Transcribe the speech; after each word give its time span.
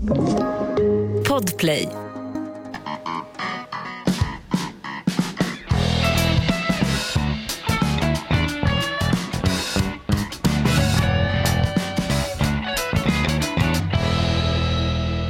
Podplay. 0.00 1.88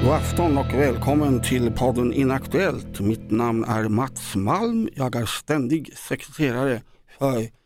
God 0.02 0.12
afton 0.12 0.58
och 0.58 0.74
välkommen 0.74 1.42
till 1.42 1.72
podden 1.72 2.12
Inaktuellt. 2.12 3.00
Mitt 3.00 3.30
namn 3.30 3.64
är 3.64 3.88
Mats 3.88 4.36
Malm. 4.36 4.88
Jag 4.94 5.16
är 5.16 5.26
ständig 5.26 5.96
sekreterare 5.96 6.82
för... 7.18 7.60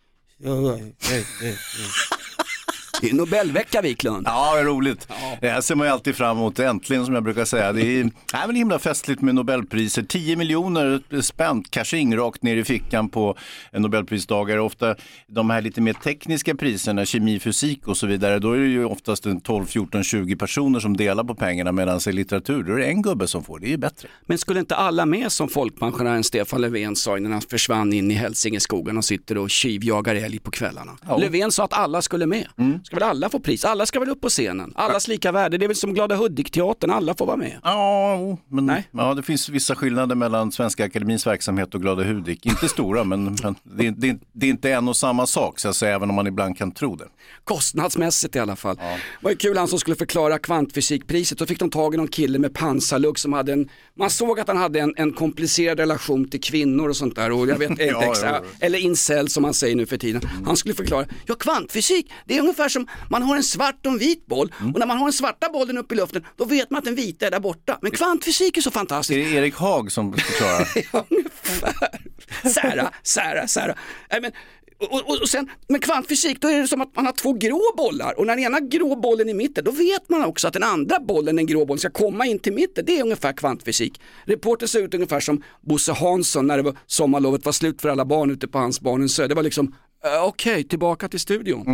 Det 3.05 3.11
är 3.11 3.15
Nobelvecka 3.15 3.83
Wiklund. 3.83 4.27
Ja, 4.27 4.55
det 4.55 4.61
är 4.61 4.65
roligt. 4.65 5.09
Det 5.41 5.49
här 5.49 5.61
ser 5.61 5.75
man 5.75 5.87
ju 5.87 5.93
alltid 5.93 6.17
fram 6.17 6.37
emot, 6.37 6.59
äntligen 6.59 7.05
som 7.05 7.15
jag 7.15 7.25
brukar 7.25 7.45
säga. 7.45 7.73
Det 7.73 8.01
är, 8.01 8.05
nej, 8.05 8.43
men 8.47 8.57
himla 8.57 8.79
festligt 8.79 9.23
med 9.23 9.35
Nobelpriser. 9.35 10.03
10 10.03 10.37
miljoner 10.37 11.21
spänt 11.21 11.71
cashing 11.71 12.17
rakt 12.17 12.43
ner 12.43 12.57
i 12.57 12.65
fickan 12.65 13.09
på 13.09 13.37
Nobelpristagare. 13.73 14.61
Ofta 14.61 14.97
de 15.29 15.51
här 15.51 15.63
lite 15.63 15.81
mer 15.81 15.93
tekniska 15.93 16.55
priserna, 16.55 17.05
kemi, 17.05 17.41
fysik 17.41 17.89
och 17.89 17.97
så 17.97 18.07
vidare, 18.07 18.39
då 18.39 18.53
är 18.53 18.59
det 18.59 18.67
ju 18.67 18.85
oftast 18.85 19.27
en 19.27 19.41
12, 19.41 19.67
14, 19.67 20.05
20 20.05 20.37
personer 20.37 20.81
som 20.81 20.97
delar 20.97 21.25
på 21.25 21.35
pengarna 21.35 21.73
medan 21.73 22.01
i 22.07 22.13
litteratur, 22.13 22.63
då 22.63 22.73
är 22.73 22.79
det 22.79 22.87
en 22.87 23.03
gubbe 23.03 23.27
som 23.27 23.45
får. 23.45 23.59
Det 23.59 23.67
är 23.67 23.71
ju 23.71 23.77
bättre. 23.77 24.09
Men 24.27 24.39
skulle 24.39 24.61
inte 24.61 24.75
alla 24.75 25.07
med 25.07 25.33
som 25.33 25.49
folkpensionären 25.49 26.25
Stefan 26.25 26.61
Löfven 26.61 26.97
sa 26.97 27.17
när 27.17 27.31
han 27.31 27.41
försvann 27.41 27.93
in 27.93 28.11
i 28.11 28.15
Hälsingeskogen 28.15 28.97
och 28.97 29.05
sitter 29.05 29.39
och 29.39 29.51
tjuvjagar 29.51 30.15
älg 30.15 30.39
på 30.39 30.51
kvällarna? 30.51 30.93
Ja. 31.09 31.17
Löfven 31.17 31.53
sa 31.53 31.65
att 31.65 31.73
alla 31.73 32.03
skulle 32.03 32.27
med. 32.27 32.47
Ska 32.95 33.01
väl 33.01 33.09
alla 33.11 33.29
få 33.29 33.39
pris? 33.41 33.65
Alla 33.65 33.87
ska 33.87 34.01
väl 34.01 34.09
upp 34.09 34.21
på 34.21 34.29
scenen? 34.29 34.73
Allas 34.77 35.09
lika 35.09 35.33
värde. 35.33 35.59
Det 35.59 35.65
är 35.65 35.69
väl 35.69 35.77
som 35.77 35.95
Glada 35.95 36.17
Hudik-teatern, 36.17 36.91
alla 36.91 37.15
får 37.15 37.27
vara 37.27 37.37
med. 37.37 37.59
Ja, 37.63 38.39
men 38.49 38.67
Nej. 38.67 38.89
ja, 38.91 39.15
det 39.15 39.23
finns 39.23 39.49
vissa 39.49 39.75
skillnader 39.75 40.15
mellan 40.15 40.53
Svenska 40.53 40.85
Akademins 40.85 41.27
verksamhet 41.27 41.75
och 41.75 41.81
Glada 41.83 42.03
Hudik. 42.03 42.47
Inte 42.47 42.69
stora, 42.69 43.05
men, 43.05 43.25
men 43.43 43.55
det, 43.63 43.87
är- 43.87 43.91
det, 43.91 44.19
det 44.33 44.47
är 44.47 44.51
inte 44.51 44.71
en 44.73 44.89
och 44.89 44.97
samma 44.97 45.27
sak, 45.27 45.59
så 45.59 45.69
att 45.69 45.77
säga, 45.77 45.95
även 45.95 46.09
om 46.11 46.17
man 46.17 46.27
ibland 46.27 46.57
kan 46.59 46.73
tro 46.73 46.97
det. 46.97 47.05
Kostnadsmässigt 47.45 48.37
i 48.37 48.39
alla 48.39 48.57
fall. 48.57 48.77
Det 48.77 48.99
var 49.21 49.31
ju 49.31 49.37
kul 49.37 49.57
han 49.57 49.69
som 49.69 49.79
skulle 49.79 49.97
förklara 49.97 50.39
kvantfysikpriset. 50.39 51.39
Då 51.39 51.47
fick 51.47 51.59
de 51.59 51.71
tag 51.71 51.95
i 51.95 51.97
någon 51.97 52.09
kille 52.09 52.39
med 52.39 52.55
pansarlugg 52.55 53.19
som 53.19 53.33
hade 53.33 53.53
en, 53.53 53.69
man 53.99 54.11
såg 54.11 54.41
att 54.41 54.49
han 54.49 54.57
hade 54.57 54.81
en, 54.81 54.95
en 54.97 55.13
komplicerad 55.13 55.79
relation 55.79 56.29
till 56.29 56.41
kvinnor 56.41 56.89
och 56.89 56.97
sånt 56.97 57.17
där. 57.17 57.33
Och 57.33 57.49
jag 57.49 57.59
vet 57.59 57.71
inte 57.71 57.85
Ja, 57.95 58.03
exakt, 58.05 58.23
ja, 58.33 58.41
ja. 58.61 58.67
eller 58.67 58.79
incel 58.79 59.29
som 59.29 59.43
man 59.43 59.55
säger 59.55 59.77
nu 59.77 59.87
för 59.87 59.97
tiden. 59.97 60.23
Han 60.47 60.57
skulle 60.57 60.75
förklara, 60.75 61.07
ja 61.27 61.35
kvantfysik 61.35 62.11
det 62.27 62.37
är 62.37 62.41
ungefär 62.41 62.69
som 62.75 62.87
man 63.11 63.23
har 63.23 63.37
en 63.37 63.43
svart 63.43 63.87
och 63.87 63.93
en 63.93 63.99
vit 63.99 64.27
boll 64.27 64.53
och 64.75 64.79
när 64.79 64.87
man 64.87 64.99
har 64.99 65.07
den 65.07 65.13
svarta 65.13 65.49
bollen 65.53 65.79
uppe 65.79 65.95
i 65.95 65.97
luften 65.97 66.25
då 66.37 66.45
vet 66.45 66.71
man 66.71 66.79
att 66.79 66.85
den 66.85 66.95
vita 66.95 67.27
är 67.27 67.31
där 67.31 67.41
borta. 67.41 67.79
Men 67.83 67.91
kvantfysik 67.91 68.57
är 68.57 68.61
så 68.61 68.71
Är 68.71 68.73
fantastiskt. 68.73 69.31
det 69.31 69.37
Erik 69.37 69.55
Haag 69.57 69.93
som 69.93 70.13
förklarar? 70.13 70.69
Ja, 70.93 71.05
ungefär. 71.11 72.03
Sära, 72.49 72.91
sära, 73.03 73.47
sära. 73.49 73.75
Men, 74.11 74.33
och, 74.79 74.93
och, 75.11 75.21
och 75.23 75.29
sen, 75.29 75.51
men 75.69 75.81
kvantfysik, 75.81 76.41
då 76.41 76.49
är 76.49 76.61
det 76.61 76.69
som 76.69 76.81
att 76.81 76.97
man 76.97 77.07
har 77.07 77.13
två 77.13 77.33
grå 77.33 77.63
bollar 77.77 78.19
och 78.19 78.27
när 78.27 78.37
den 78.37 78.45
ena 78.45 78.61
grå 78.61 78.97
bollen 78.97 79.29
är 79.29 79.31
i 79.31 79.35
mitten, 79.35 79.65
då 79.65 79.71
vet 79.71 80.09
man 80.09 80.25
också 80.25 80.47
att 80.49 80.53
den 80.53 80.63
andra 80.63 81.01
bollen, 81.01 81.37
den 81.37 81.47
grå 81.47 81.65
bollen, 81.67 81.79
ska 81.79 81.91
komma 81.91 82.27
in 82.27 82.39
till 82.39 82.53
mitten. 82.53 82.85
Det 82.87 82.99
är 82.99 83.03
ungefär 83.03 83.33
kvantfysik. 83.33 84.01
Reporter 84.25 84.67
ser 84.67 84.83
ut 84.83 84.95
ungefär 84.95 85.21
som 85.21 85.43
Bosse 85.61 85.93
Hansson 85.93 86.47
när 86.47 86.57
det 86.57 86.63
var, 86.63 86.77
sommarlovet 86.87 87.45
var 87.45 87.53
slut 87.53 87.81
för 87.81 87.89
alla 87.89 88.05
barn 88.05 88.31
ute 88.31 88.49
på 88.49 88.59
hans 88.59 88.81
barnens 88.81 89.19
ö. 89.19 89.27
Det 89.27 89.35
var 89.35 89.43
liksom, 89.43 89.75
eh, 90.05 90.23
okej, 90.25 90.65
tillbaka 90.65 91.09
till 91.09 91.21
studion. 91.21 91.67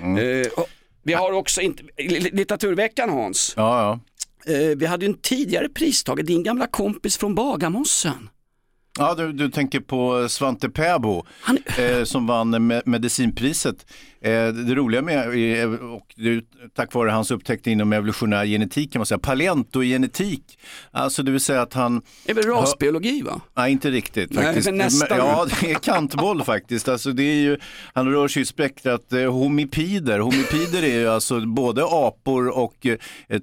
Eh, 0.00 0.48
och 0.56 0.66
vi 1.02 1.12
har 1.12 1.32
också 1.32 1.60
inte, 1.60 1.82
li- 1.98 2.30
litteraturveckan 2.32 3.10
Hans, 3.10 3.54
Ja, 3.56 4.00
ja. 4.46 4.52
eh, 4.52 4.76
vi 4.76 4.86
hade 4.86 5.06
en 5.06 5.14
tidigare 5.14 5.68
pristagare, 5.68 6.26
din 6.26 6.42
gamla 6.42 6.66
kompis 6.66 7.16
från 7.18 7.34
Bagarmossen. 7.34 8.28
Ja, 8.98 9.14
du, 9.14 9.32
du 9.32 9.50
tänker 9.50 9.80
på 9.80 10.28
Svante 10.28 10.68
Pääbo 10.70 11.24
Han- 11.40 11.58
eh, 11.78 12.04
som 12.04 12.26
vann 12.26 12.54
me- 12.54 12.82
medicinpriset. 12.86 13.86
Eh, 14.26 14.52
det 14.52 14.74
roliga 14.74 15.02
med, 15.02 15.62
eh, 15.62 15.72
och 15.72 16.14
tack 16.74 16.94
vare 16.94 17.10
hans 17.10 17.30
upptäckter 17.30 17.70
inom 17.70 17.92
evolutionär 17.92 18.46
genetik 18.46 18.92
kan 18.92 19.00
man 19.00 19.06
säga, 19.06 19.18
paleogenetik. 19.18 20.58
Alltså 20.90 21.22
det 21.22 21.30
vill 21.30 21.40
säga 21.40 21.62
att 21.62 21.74
han, 21.74 22.02
Det 22.24 22.32
är 22.32 22.34
väl 22.34 22.44
rasbiologi 22.44 23.22
va? 23.22 23.40
nej 23.56 23.72
inte 23.72 23.90
riktigt 23.90 24.32
Nej, 24.32 24.44
faktiskt. 24.44 24.66
men 24.66 24.76
nästan. 24.76 25.18
ja, 25.18 25.46
det 25.60 25.70
är 25.70 25.74
kantboll 25.74 26.42
faktiskt. 26.42 26.88
Alltså 26.88 27.12
det 27.12 27.22
är 27.22 27.34
ju, 27.34 27.58
han 27.92 28.12
rör 28.12 28.28
sig 28.28 28.42
i 28.42 28.44
spektrat 28.44 29.12
eh, 29.12 29.32
homipider. 29.32 30.18
Homipider 30.18 30.82
är 30.82 30.98
ju 30.98 31.08
alltså 31.08 31.46
både 31.46 31.84
apor 31.84 32.58
och 32.58 32.86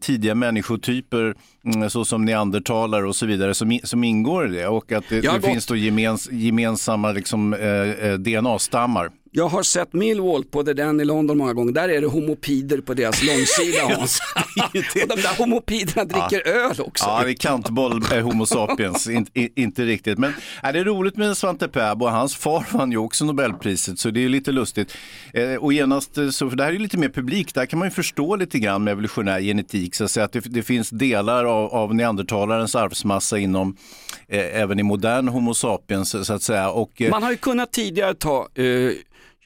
tidiga 0.02 0.36
människotyper 0.36 1.36
mm, 1.66 1.90
såsom 1.90 2.26
neandertalare 2.26 3.08
och 3.08 3.16
så 3.16 3.26
vidare 3.26 3.54
som, 3.54 3.80
som 3.84 4.04
ingår 4.04 4.48
i 4.50 4.56
det. 4.56 4.68
Och 4.68 4.92
att 4.92 5.04
det, 5.10 5.22
det 5.22 5.42
finns 5.42 5.66
då 5.66 5.76
gemens, 5.76 6.32
gemensamma 6.32 7.12
liksom, 7.12 7.54
eh, 7.54 8.14
DNA-stammar. 8.14 9.12
Jag 9.36 9.48
har 9.48 9.64
sett 9.64 9.94
Millwall 9.94 10.44
på 10.44 10.64
The 10.64 10.74
Den 10.74 11.02
i 11.02 11.06
London 11.06 11.38
många 11.38 11.54
gånger. 11.54 11.72
Där 11.72 11.90
är 11.90 12.02
det 12.02 12.08
homopider 12.08 12.78
på 12.82 12.94
deras 12.94 13.24
långsida. 13.24 13.82
Hans. 13.96 14.20
och 14.74 15.08
de 15.08 15.22
där 15.22 15.38
homopiderna 15.38 16.06
dricker 16.06 16.48
öl 16.48 16.76
också. 16.82 17.06
Ja, 17.08 17.24
det 17.24 17.32
är 17.32 17.34
kantboll 17.34 18.02
eh, 18.14 18.20
Homo 18.20 18.46
sapiens, 18.46 19.08
In, 19.08 19.28
i- 19.34 19.62
inte 19.62 19.86
riktigt. 19.86 20.18
Men 20.18 20.34
äh, 20.64 20.72
det 20.74 20.80
är 20.80 20.84
roligt 20.84 21.18
med 21.18 21.38
Svante 21.38 21.68
Pääbo, 21.68 22.06
hans 22.08 22.36
far 22.36 22.66
vann 22.72 22.92
ju 22.92 22.98
också 22.98 23.26
Nobelpriset 23.26 24.00
så 24.00 24.10
det 24.10 24.26
är 24.26 24.30
lite 24.30 24.52
lustigt. 24.52 24.94
Eh, 25.34 25.54
och 25.56 25.74
genast, 25.74 26.18
eh, 26.18 26.30
så, 26.30 26.50
för 26.50 26.58
det 26.58 26.64
här 26.64 26.74
är 26.74 26.80
lite 26.80 26.98
mer 26.98 27.10
publik, 27.10 27.54
där 27.54 27.66
kan 27.66 27.80
man 27.80 27.88
ju 27.88 27.92
förstå 27.92 28.36
lite 28.36 28.60
grann 28.60 28.84
med 28.84 28.92
evolutionär 28.92 29.40
genetik, 29.42 29.96
så 29.96 30.04
att, 30.04 30.12
säga, 30.12 30.24
att 30.26 30.32
det, 30.34 30.40
det 30.46 30.64
finns 30.64 30.90
delar 30.90 31.46
av, 31.46 31.74
av 31.74 31.96
neandertalarens 31.96 32.76
arvsmassa 32.76 33.38
inom, 33.38 33.78
eh, 34.28 34.62
även 34.62 34.80
i 34.80 34.84
modern 34.84 35.28
Homo 35.28 35.54
sapiens 35.54 36.26
så 36.28 36.34
att 36.34 36.44
säga. 36.44 36.70
Och, 36.70 37.02
eh, 37.02 37.10
Man 37.10 37.24
har 37.24 37.32
ju 37.32 37.38
kunnat 37.38 37.72
tidigare 37.72 38.14
ta 38.14 38.48
eh, 38.56 38.92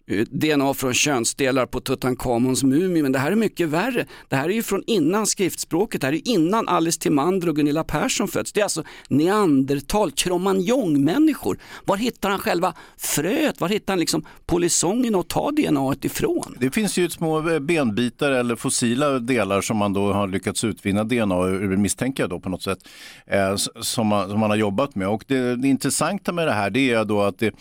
Eh, 0.10 0.26
DNA 0.32 0.74
från 0.74 0.94
könsdelar 0.94 1.66
på 1.66 1.80
Tutankhamons 1.80 2.64
mumie, 2.64 3.04
men 3.04 3.12
det 3.12 3.20
här 3.20 3.32
är 3.32 3.36
mycket 3.36 3.70
värre. 3.70 4.06
Det 4.30 4.36
här 4.36 4.50
är 4.50 4.54
ju 4.54 4.64
från 4.64 4.84
innan 4.88 5.28
skriftspråket, 5.28 6.02
det 6.02 6.08
här 6.08 6.14
är 6.14 6.28
innan 6.28 6.68
Alice 6.68 7.00
Timander 7.00 7.50
och 7.50 7.56
Gunilla 7.56 7.84
Persson 7.84 8.28
föds. 8.28 8.52
Det 8.54 8.60
är 8.60 8.64
alltså 8.64 8.84
neandertal, 9.10 10.12
cromagnon-människor. 10.12 11.60
Var 11.86 11.98
hittar 11.98 12.30
han 12.30 12.40
själva 12.40 12.74
fröet? 12.98 13.62
Var 13.62 13.70
hittar 13.70 13.94
han 13.94 14.00
liksom 14.00 14.26
polisongen 14.46 15.16
och 15.16 15.28
tar 15.28 15.52
DNA 15.52 15.96
ifrån? 16.02 16.56
Det 16.60 16.72
finns 16.72 16.98
ju 16.98 17.10
små 17.10 17.50
eh, 17.50 17.60
benbitar 17.60 18.32
eller 18.32 18.56
fossila 18.56 19.20
delar 19.20 19.62
som 19.62 19.78
man 19.78 19.94
då 19.94 20.14
har 20.14 20.28
lyckats 20.28 20.64
utvinna 20.64 21.04
DNA 21.04 21.46
ur, 21.46 21.78
misstänker 21.78 22.24
jag 22.24 22.30
då 22.30 22.40
på 22.40 22.50
något 22.50 22.64
sätt, 22.64 22.80
eh, 23.26 23.56
som, 23.82 24.08
man, 24.08 24.30
som 24.30 24.40
man 24.40 24.50
har 24.50 24.58
jobbat 24.58 24.96
med. 24.96 25.08
Och 25.08 25.24
det, 25.28 25.56
det 25.56 25.68
intressanta 25.68 26.32
med 26.32 26.48
det 26.48 26.54
här 26.54 26.70
det 26.70 26.92
är 26.92 27.06
då 27.06 27.22
att 27.22 27.40
det, 27.40 27.54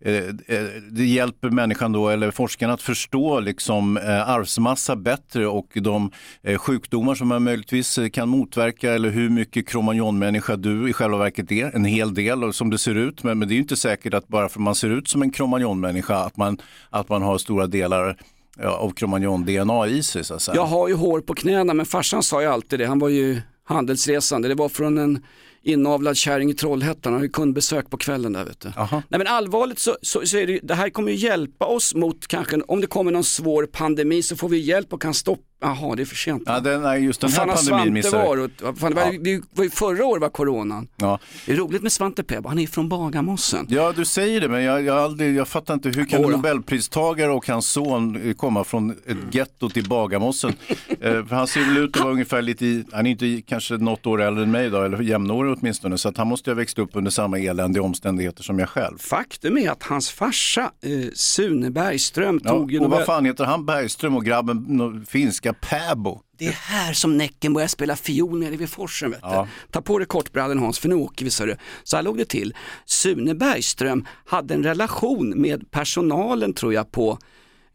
Eh, 0.00 0.14
eh, 0.14 0.64
det 0.90 1.04
hjälper 1.04 1.50
människan 1.50 1.92
då, 1.92 2.08
eller 2.08 2.30
forskarna 2.30 2.72
att 2.72 2.82
förstå 2.82 3.40
liksom, 3.40 3.96
eh, 3.96 4.28
arvsmassa 4.28 4.96
bättre 4.96 5.46
och 5.46 5.68
de 5.74 6.10
sjukdomar 6.56 7.14
som 7.14 7.28
man 7.28 7.42
möjligtvis 7.42 7.98
kan 8.12 8.28
motverka 8.28 8.92
eller 8.92 9.10
hur 9.10 9.30
mycket 9.30 9.68
kromagnonmänniska 9.68 10.56
du 10.56 10.90
i 10.90 10.92
själva 10.92 11.18
verket 11.18 11.52
är. 11.52 11.76
En 11.76 11.84
hel 11.84 12.14
del 12.14 12.52
som 12.52 12.70
det 12.70 12.78
ser 12.78 12.94
ut, 12.94 13.22
men, 13.22 13.38
men 13.38 13.48
det 13.48 13.52
är 13.52 13.56
ju 13.56 13.62
inte 13.62 13.76
säkert 13.76 14.14
att 14.14 14.28
bara 14.28 14.48
för 14.48 14.60
att 14.60 14.64
man 14.64 14.74
ser 14.74 14.90
ut 14.90 15.08
som 15.08 15.22
en 15.22 15.30
kromagnonmänniska 15.30 16.16
att 16.16 16.36
man, 16.36 16.58
att 16.90 17.08
man 17.08 17.22
har 17.22 17.38
stora 17.38 17.66
delar 17.66 18.16
ja, 18.58 18.70
av 18.70 18.92
kromagnon-DNA 18.92 19.86
i 19.86 20.02
sig. 20.02 20.24
Så 20.24 20.34
att 20.34 20.42
säga. 20.42 20.54
Jag 20.54 20.66
har 20.66 20.88
ju 20.88 20.94
hår 20.94 21.20
på 21.20 21.34
knäna 21.34 21.74
men 21.74 21.86
farsan 21.86 22.22
sa 22.22 22.42
ju 22.42 22.48
alltid 22.48 22.78
det, 22.78 22.86
han 22.86 22.98
var 22.98 23.08
ju 23.08 23.40
handelsresande, 23.64 24.48
det 24.48 24.54
var 24.54 24.68
från 24.68 24.98
en 24.98 25.22
inavlad 25.68 26.16
kärring 26.16 26.50
i 26.50 26.54
Trollhättan, 26.54 27.12
han 27.12 27.12
hade 27.12 27.26
ju 27.26 27.32
kundbesök 27.32 27.90
på 27.90 27.96
kvällen 27.96 28.32
där 28.32 28.44
vet 28.44 28.60
du. 28.60 28.68
Aha. 28.76 29.02
Nej 29.08 29.18
men 29.18 29.26
allvarligt 29.26 29.78
så, 29.78 29.96
så, 30.02 30.26
så 30.26 30.36
är 30.36 30.46
det 30.46 30.60
det 30.62 30.74
här 30.74 30.90
kommer 30.90 31.12
ju 31.12 31.16
hjälpa 31.16 31.66
oss 31.66 31.94
mot 31.94 32.26
kanske, 32.26 32.60
om 32.60 32.80
det 32.80 32.86
kommer 32.86 33.10
någon 33.10 33.24
svår 33.24 33.66
pandemi 33.66 34.22
så 34.22 34.36
får 34.36 34.48
vi 34.48 34.58
hjälp 34.58 34.92
och 34.92 35.02
kan 35.02 35.14
stoppa, 35.14 35.42
jaha 35.60 35.96
det 35.96 36.02
är 36.02 36.04
för 36.04 36.16
sent. 36.16 36.42
Ja, 36.46 36.60
den, 36.60 36.82
nej, 36.82 37.04
just 37.04 37.20
den 37.20 37.30
fan 37.30 37.48
här 37.48 37.56
har 37.56 37.62
pandemin 37.70 37.94
missade? 37.94 38.48
Vad 38.62 38.78
Fan, 38.78 38.90
det, 38.94 38.96
var, 39.04 39.24
det 39.24 39.42
var 39.54 39.64
ju 39.64 39.70
förra 39.70 40.06
året 40.06 40.20
var 40.20 40.28
coronan. 40.28 40.88
Ja. 40.96 41.18
Det 41.46 41.52
är 41.52 41.56
roligt 41.56 41.82
med 41.82 41.92
Svante 41.92 42.22
Pääbo, 42.22 42.48
han 42.48 42.58
är 42.58 42.66
från 42.66 42.88
Bagarmossen. 42.88 43.66
ja, 43.68 43.92
du 43.96 44.04
säger 44.04 44.40
det, 44.40 44.48
men 44.48 44.62
jag, 44.62 44.82
jag, 44.82 44.98
aldrig, 44.98 45.36
jag 45.36 45.48
fattar 45.48 45.74
inte 45.74 45.88
hur 45.88 46.04
kan 46.04 46.24
en 46.24 46.30
nobelpristagare 46.30 47.30
och 47.32 47.48
hans 47.48 47.70
son 47.70 48.16
eh, 48.28 48.34
komma 48.34 48.64
från 48.64 48.90
ett 48.90 49.34
getto 49.34 49.68
till 49.70 49.88
Bagarmossen? 49.88 50.52
eh, 51.00 51.24
han 51.30 51.46
ser 51.46 51.60
väl 51.60 51.76
ut 51.78 51.96
att 51.96 52.02
vara 52.02 52.12
ungefär 52.12 52.42
lite, 52.42 52.66
i, 52.66 52.84
han 52.92 53.06
är 53.06 53.10
inte 53.10 53.26
i- 53.26 53.42
kanske 53.42 53.74
något 53.76 54.06
år 54.06 54.22
äldre 54.22 54.42
än 54.44 54.50
mig 54.50 54.70
då, 54.70 54.82
eller 54.82 55.00
jämnårig 55.02 55.56
åtminstone, 55.60 55.98
så 55.98 56.08
att 56.08 56.16
han 56.16 56.26
måste 56.26 56.50
ha 56.50 56.54
växt 56.54 56.78
upp 56.78 56.90
under 56.92 57.10
samma 57.10 57.38
eländiga 57.38 57.82
omständigheter 57.82 58.42
som 58.42 58.58
jag 58.58 58.68
själv. 58.68 58.98
Faktum 58.98 59.58
är 59.58 59.70
att 59.70 59.82
hans 59.82 60.10
farsa 60.10 60.70
eh, 60.82 60.90
Sune 61.14 61.70
Bergström 61.70 62.40
Ja, 62.44 62.50
tog 62.50 62.72
ju 62.72 62.78
och 62.78 62.82
Nobel... 62.82 62.98
vad 62.98 63.06
fan 63.06 63.24
heter 63.24 63.44
han 63.44 63.66
Bergström 63.66 64.16
och 64.16 64.24
grabben 64.24 64.64
no, 64.68 65.04
finska 65.08 65.47
Pääbo? 65.52 66.20
Det 66.38 66.46
är 66.46 66.52
här 66.52 66.92
som 66.92 67.16
Näcken 67.16 67.52
börjar 67.52 67.68
spela 67.68 67.96
fiol 67.96 68.38
nere 68.40 68.56
vid 68.56 68.70
forsen. 68.70 69.10
Vet. 69.10 69.20
Ja. 69.22 69.48
Ta 69.70 69.82
på 69.82 69.98
dig 69.98 70.06
kortbrallen 70.06 70.58
Hans, 70.58 70.78
för 70.78 70.88
nu 70.88 70.94
åker 70.94 71.24
vi. 71.24 71.30
Du. 71.46 71.56
så 71.84 71.96
här 71.96 72.02
låg 72.02 72.18
det 72.18 72.24
till. 72.24 72.54
Sune 72.84 73.34
Bergström 73.34 74.06
hade 74.24 74.54
en 74.54 74.62
relation 74.62 75.40
med 75.40 75.70
personalen 75.70 76.54
tror 76.54 76.74
jag 76.74 76.92
på, 76.92 77.18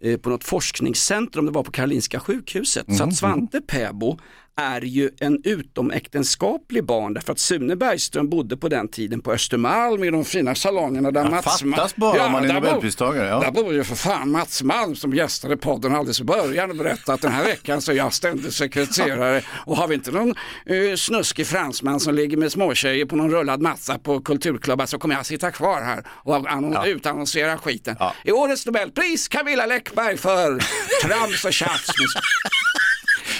eh, 0.01 0.17
på 0.17 0.29
något 0.29 0.43
forskningscentrum, 0.43 1.45
det 1.45 1.51
var 1.51 1.63
på 1.63 1.71
Karolinska 1.71 2.19
sjukhuset. 2.19 2.97
Så 2.97 3.03
att 3.03 3.15
Svante 3.15 3.61
Pääbo 3.61 4.17
är 4.57 4.81
ju 4.81 5.09
en 5.19 5.41
utomäktenskaplig 5.43 6.85
barn 6.85 7.13
därför 7.13 7.31
att 7.33 7.39
Sune 7.39 7.75
Bergström 7.75 8.29
bodde 8.29 8.57
på 8.57 8.69
den 8.69 8.87
tiden 8.87 9.21
på 9.21 9.31
Östermalm 9.31 10.03
i 10.03 10.11
de 10.11 10.25
fina 10.25 10.55
salongerna 10.55 11.11
där 11.11 11.23
Ja, 11.23 11.29
Mats 11.29 11.63
Malm... 11.63 11.73
fattas 11.73 11.95
bara 11.95 12.25
om 12.25 12.31
man 12.31 12.49
är 12.49 12.53
Nobelpristagare, 12.53 13.27
ja. 13.27 13.39
Där 13.39 13.51
bor 13.51 13.73
ju 13.73 13.83
för 13.83 13.95
fan 13.95 14.31
Mats 14.31 14.63
Malm 14.63 14.95
som 14.95 15.13
gästade 15.13 15.57
podden 15.57 15.95
alldeles 15.95 16.21
i 16.21 16.23
början 16.23 16.69
och 16.69 16.75
berättade 16.75 17.13
att 17.13 17.21
den 17.21 17.31
här 17.31 17.43
veckan 17.45 17.81
så 17.81 17.91
är 17.91 17.95
jag 17.95 18.13
ständig 18.13 18.53
sekreterare 18.53 19.41
och 19.65 19.77
har 19.77 19.87
vi 19.87 19.95
inte 19.95 20.11
någon 20.11 20.35
uh, 20.71 20.95
snuskig 20.95 21.47
fransman 21.47 21.99
som 21.99 22.15
ligger 22.15 22.37
med 22.37 22.51
småtjejer 22.51 23.05
på 23.05 23.15
någon 23.15 23.31
rullad 23.31 23.61
matta 23.61 23.99
på 23.99 24.19
kulturklubbar 24.21 24.85
så 24.85 24.99
kommer 24.99 25.15
jag 25.15 25.25
sitta 25.25 25.51
kvar 25.51 25.81
här 25.81 26.03
och 26.09 26.35
annon- 26.35 26.85
utannonsera 26.85 27.57
skiten. 27.57 27.95
Ja. 27.99 28.13
I 28.23 28.31
årets 28.31 28.65
Nobelpris 28.65 29.27
Camilla 29.27 29.65
Läckberg 29.65 30.17
för 30.17 30.59
trams 31.03 31.45
och 31.45 31.53
tjafs. 31.53 31.87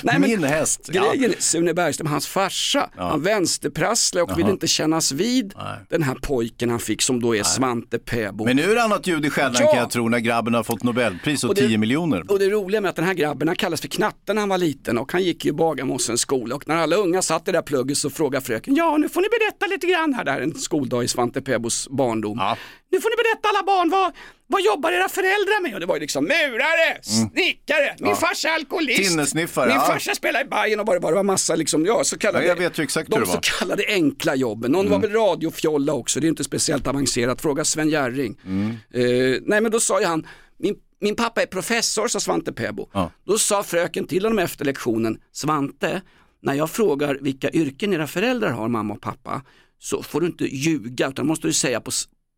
Nej, 0.04 0.20
men- 0.20 0.30
Min 0.30 0.44
häst. 0.44 0.90
Ja. 0.94 1.14
Grejen 1.14 1.32
är, 1.32 1.36
Sune 1.40 1.74
Bergström, 1.74 2.08
hans 2.08 2.28
farsa, 2.28 2.90
han 2.98 3.22
vänsterprasslade 3.22 4.24
och 4.34 4.40
ville 4.40 4.50
inte 4.50 4.68
kännas 4.68 5.12
vid 5.12 5.54
Nej. 5.58 5.78
den 5.90 6.04
här 6.04 6.16
pojken 6.22 6.70
han 6.70 6.80
fick 6.80 7.02
som 7.02 7.22
då 7.22 7.36
är 7.36 7.44
Svante 7.44 8.00
Pääbo. 8.00 8.46
Men 8.46 8.56
nu 8.56 8.72
är 8.72 8.76
det 8.76 8.84
annat 8.84 9.08
ljud 9.08 9.26
i 9.26 9.30
skällan 9.30 9.56
Ja. 9.60 9.68
kan 9.72 9.80
jag 9.80 9.90
tro 9.90 10.10
när 10.10 10.20
grabben 10.20 10.54
har 10.54 10.64
fått 10.64 10.84
Nobelpris 10.84 11.44
och, 11.44 11.50
Och 11.50 11.56
det- 11.56 11.68
10 11.68 11.78
miljoner. 11.78 12.32
Och 12.32 12.40
det 12.40 12.50
roliga 12.50 12.82
med 12.82 12.90
att 12.90 12.96
den 12.96 13.06
här 13.06 13.14
grabben 13.14 13.48
han 13.48 13.56
kallas 13.56 13.82
för 13.82 13.88
Knatte 13.88 14.34
när 14.34 14.40
han 14.42 14.50
var 14.50 14.58
liten 14.58 14.98
och 14.98 15.12
han 15.12 15.24
gick 15.24 15.46
ju 15.46 15.50
i 15.50 15.54
Bagarmossens 15.54 16.22
skola 16.22 16.56
och 16.56 16.68
när 16.68 16.76
alla 16.76 16.96
unga 16.96 17.22
satt 17.22 17.48
i 17.48 17.52
det 17.52 17.58
där 17.58 17.62
plugget 17.62 17.98
så 17.98 18.10
frågade 18.10 18.46
fröken, 18.46 18.76
ja 18.76 18.98
nu 18.98 19.10
får 19.10 19.22
ni 19.22 19.28
berätta 19.40 19.66
lite 19.66 19.88
grann 19.88 20.14
här, 20.14 20.24
det 20.24 20.32
här 20.32 20.40
är 20.40 20.44
en 20.44 20.56
skoldag 20.56 21.04
i 21.04 21.08
Svante 21.08 21.42
Pääbos 21.42 21.88
barndom. 21.90 22.38
Ja. 22.38 22.58
Nu 22.92 23.02
får 23.02 23.10
ni 23.10 23.16
berätta 23.24 23.50
alla 23.50 23.64
barn, 23.66 23.90
vad, 23.90 24.12
vad 24.54 24.62
jobbar 24.62 24.92
era 24.92 25.10
föräldrar 25.10 25.62
med? 25.62 25.74
Och 25.74 25.80
det 25.80 25.86
var 25.86 25.96
ju 25.96 26.02
liksom 26.02 26.24
murare, 26.24 26.90
snickare, 27.02 27.96
min 28.00 28.16
farsa 28.16 28.50
är 28.50 28.54
alkoholist, 28.54 29.00
Mm. 29.00 29.10
Tinnesniffare, 29.10 29.68
min 29.68 29.76
ja. 29.76 29.82
farsa 29.86 30.16
spelar 30.16 30.42
i 30.42 30.46
Bajen 30.46 30.80
och 30.80 30.86
bara, 30.86 31.00
bara 31.00 31.16
var 31.16 31.24
massa 31.24 31.56
liksom, 31.56 31.86
ja, 31.86 32.04
så 32.04 32.18
kallade, 32.18 32.46
Ja, 32.46 32.50
jag 32.50 32.56
vet 32.56 32.80
ju 32.80 32.84
exakt 32.84 33.10
de 33.10 33.16
hur 33.16 33.22
det 33.22 33.26
så 33.28 33.32
var. 33.32 33.38
Mm. 33.38 33.60
kallade 33.60 33.84
enkla 33.88 34.36
jobben. 34.36 34.72
Någon 34.72 34.90
var 34.90 35.00
väl 35.00 35.12
radiofjolla 35.12 35.94
också, 35.94 36.20
det 36.20 36.28
är 36.28 36.30
inte 36.30 36.44
speciellt 36.44 36.88
avancerat, 36.88 37.42
fråga 37.42 37.66
Sven 37.66 37.90
Jerring. 37.90 38.40
Mm. 38.46 38.70
Eh, 38.94 39.42
nej 39.42 39.62
men 39.62 39.72
då 39.72 39.80
sa 39.80 40.00
ju 40.00 40.06
han, 40.06 40.28
min, 40.60 40.76
min 41.02 41.16
pappa 41.16 41.42
är 41.42 41.46
professor, 41.46 42.08
sa 42.08 42.20
Svante 42.20 42.54
Pääbo. 42.54 42.90
Ja. 42.94 43.12
Då 43.26 43.38
sa 43.38 43.64
fröken 43.64 44.08
till 44.08 44.24
honom 44.26 44.40
efter 44.40 44.66
lektionen, 44.66 45.18
Svante, 45.32 46.02
när 46.42 46.54
jag 46.54 46.70
frågar 46.70 47.18
vilka 47.22 47.50
yrken 47.52 47.94
era 47.94 48.08
föräldrar 48.08 48.50
har, 48.50 48.68
mamma 48.68 48.94
och 48.94 49.02
pappa, 49.02 49.42
så 49.80 50.04
får 50.04 50.22
du 50.22 50.28
inte 50.28 50.56
ljuga 50.56 51.08
utan 51.08 51.28
måste 51.28 51.48
du 51.48 51.54
säga 51.54 51.82
på, 51.82 51.92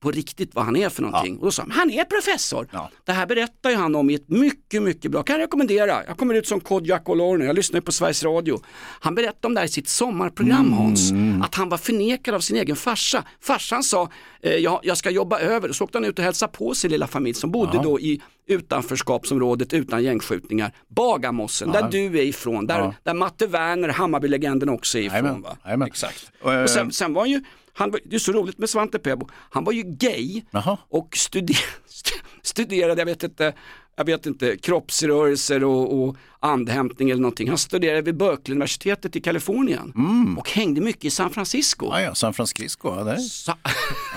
på 0.05 0.11
riktigt 0.11 0.55
vad 0.55 0.65
han 0.65 0.75
är 0.75 0.89
för 0.89 1.01
någonting. 1.01 1.37
Och 1.37 1.45
då 1.45 1.51
sa 1.51 1.61
han, 1.61 1.71
han 1.71 1.91
är 1.91 2.03
professor. 2.03 2.67
Ja. 2.71 2.89
Det 3.05 3.11
här 3.11 3.25
berättar 3.25 3.69
ju 3.69 3.75
han 3.75 3.95
om 3.95 4.09
i 4.09 4.13
ett 4.13 4.29
mycket, 4.29 4.81
mycket 4.83 5.11
bra, 5.11 5.23
kan 5.23 5.33
jag 5.35 5.43
rekommendera. 5.43 6.03
Jag 6.07 6.17
kommer 6.17 6.33
ut 6.33 6.47
som 6.47 6.59
Kodjak 6.59 7.09
och 7.09 7.15
Lorne, 7.17 7.45
jag 7.45 7.55
lyssnar 7.55 7.77
ju 7.77 7.81
på 7.81 7.91
Sveriges 7.91 8.23
Radio. 8.23 8.61
Han 8.99 9.15
berättade 9.15 9.47
om 9.47 9.53
det 9.53 9.59
här 9.59 9.65
i 9.67 9.69
sitt 9.69 9.87
sommarprogram 9.89 10.73
Hans, 10.73 11.11
att 11.43 11.55
han 11.55 11.69
var 11.69 11.77
förnekad 11.77 12.35
av 12.35 12.39
sin 12.39 12.57
egen 12.57 12.75
farsa. 12.75 13.23
Farsan 13.41 13.83
sa, 13.83 14.09
eh, 14.41 14.53
jag, 14.53 14.79
jag 14.83 14.97
ska 14.97 15.09
jobba 15.09 15.39
över, 15.39 15.71
så 15.71 15.83
åkte 15.83 15.97
han 15.97 16.05
ut 16.05 16.19
och 16.19 16.25
hälsade 16.25 16.51
på 16.51 16.73
sin 16.75 16.91
lilla 16.91 17.07
familj 17.07 17.33
som 17.33 17.51
bodde 17.51 17.79
då 17.83 17.99
i 17.99 18.21
utanförskapsområdet 18.47 19.73
utan 19.73 20.03
gängskjutningar. 20.03 20.71
Bagarmossen, 20.87 21.71
där 21.71 21.89
du 21.91 22.05
är 22.05 22.23
ifrån, 22.23 22.67
där, 22.67 22.79
Ja. 22.79 22.93
där 23.03 23.13
Matte 23.13 23.47
Werner, 23.47 23.89
Hammarbylegenden 23.89 24.69
också 24.69 24.97
är 24.97 25.01
ifrån. 25.03 25.41
Va? 25.41 25.57
jajamän. 25.65 25.87
Exakt. 25.87 26.31
Eh, 26.45 26.61
Och 26.63 26.69
sen, 26.69 26.91
sen 26.91 27.13
var 27.13 27.21
han 27.21 27.29
ju, 27.29 27.43
han, 27.75 27.91
var- 27.91 27.99
det 28.05 28.15
är 28.15 28.19
så 28.19 28.31
roligt 28.31 28.57
med 28.57 28.69
Svante 28.69 28.99
Pääbo, 28.99 29.27
han 29.49 29.63
var 29.63 29.71
ju 29.73 29.83
gay 29.83 30.41
Jaha. 30.51 30.77
och 30.89 31.17
studer, 31.17 31.57
studerade, 32.41 33.01
jag 33.01 33.05
vet 33.05 33.23
inte, 33.23 33.53
jag 33.97 34.05
vet 34.05 34.25
inte, 34.25 34.57
kroppsrörelser 34.57 35.63
och, 35.63 36.03
och 36.03 36.15
andhämtning 36.39 37.09
eller 37.09 37.21
någonting. 37.21 37.47
Han 37.49 37.57
studerade 37.57 38.01
vid 38.01 38.17
Berkeley-universitetet 38.17 39.15
i 39.15 39.21
Kalifornien 39.21 39.93
och 40.37 40.49
hängde 40.49 40.81
mycket 40.81 41.05
i 41.05 41.09
San 41.09 41.29
Francisco. 41.29 41.85
Mm. 41.85 41.97
Ja, 41.99 42.03
ja, 42.09 42.15
San 42.15 42.33
Francisco. 42.33 42.95
Ja, 42.97 43.03
där. 43.03 43.17
Sa- 43.17 43.57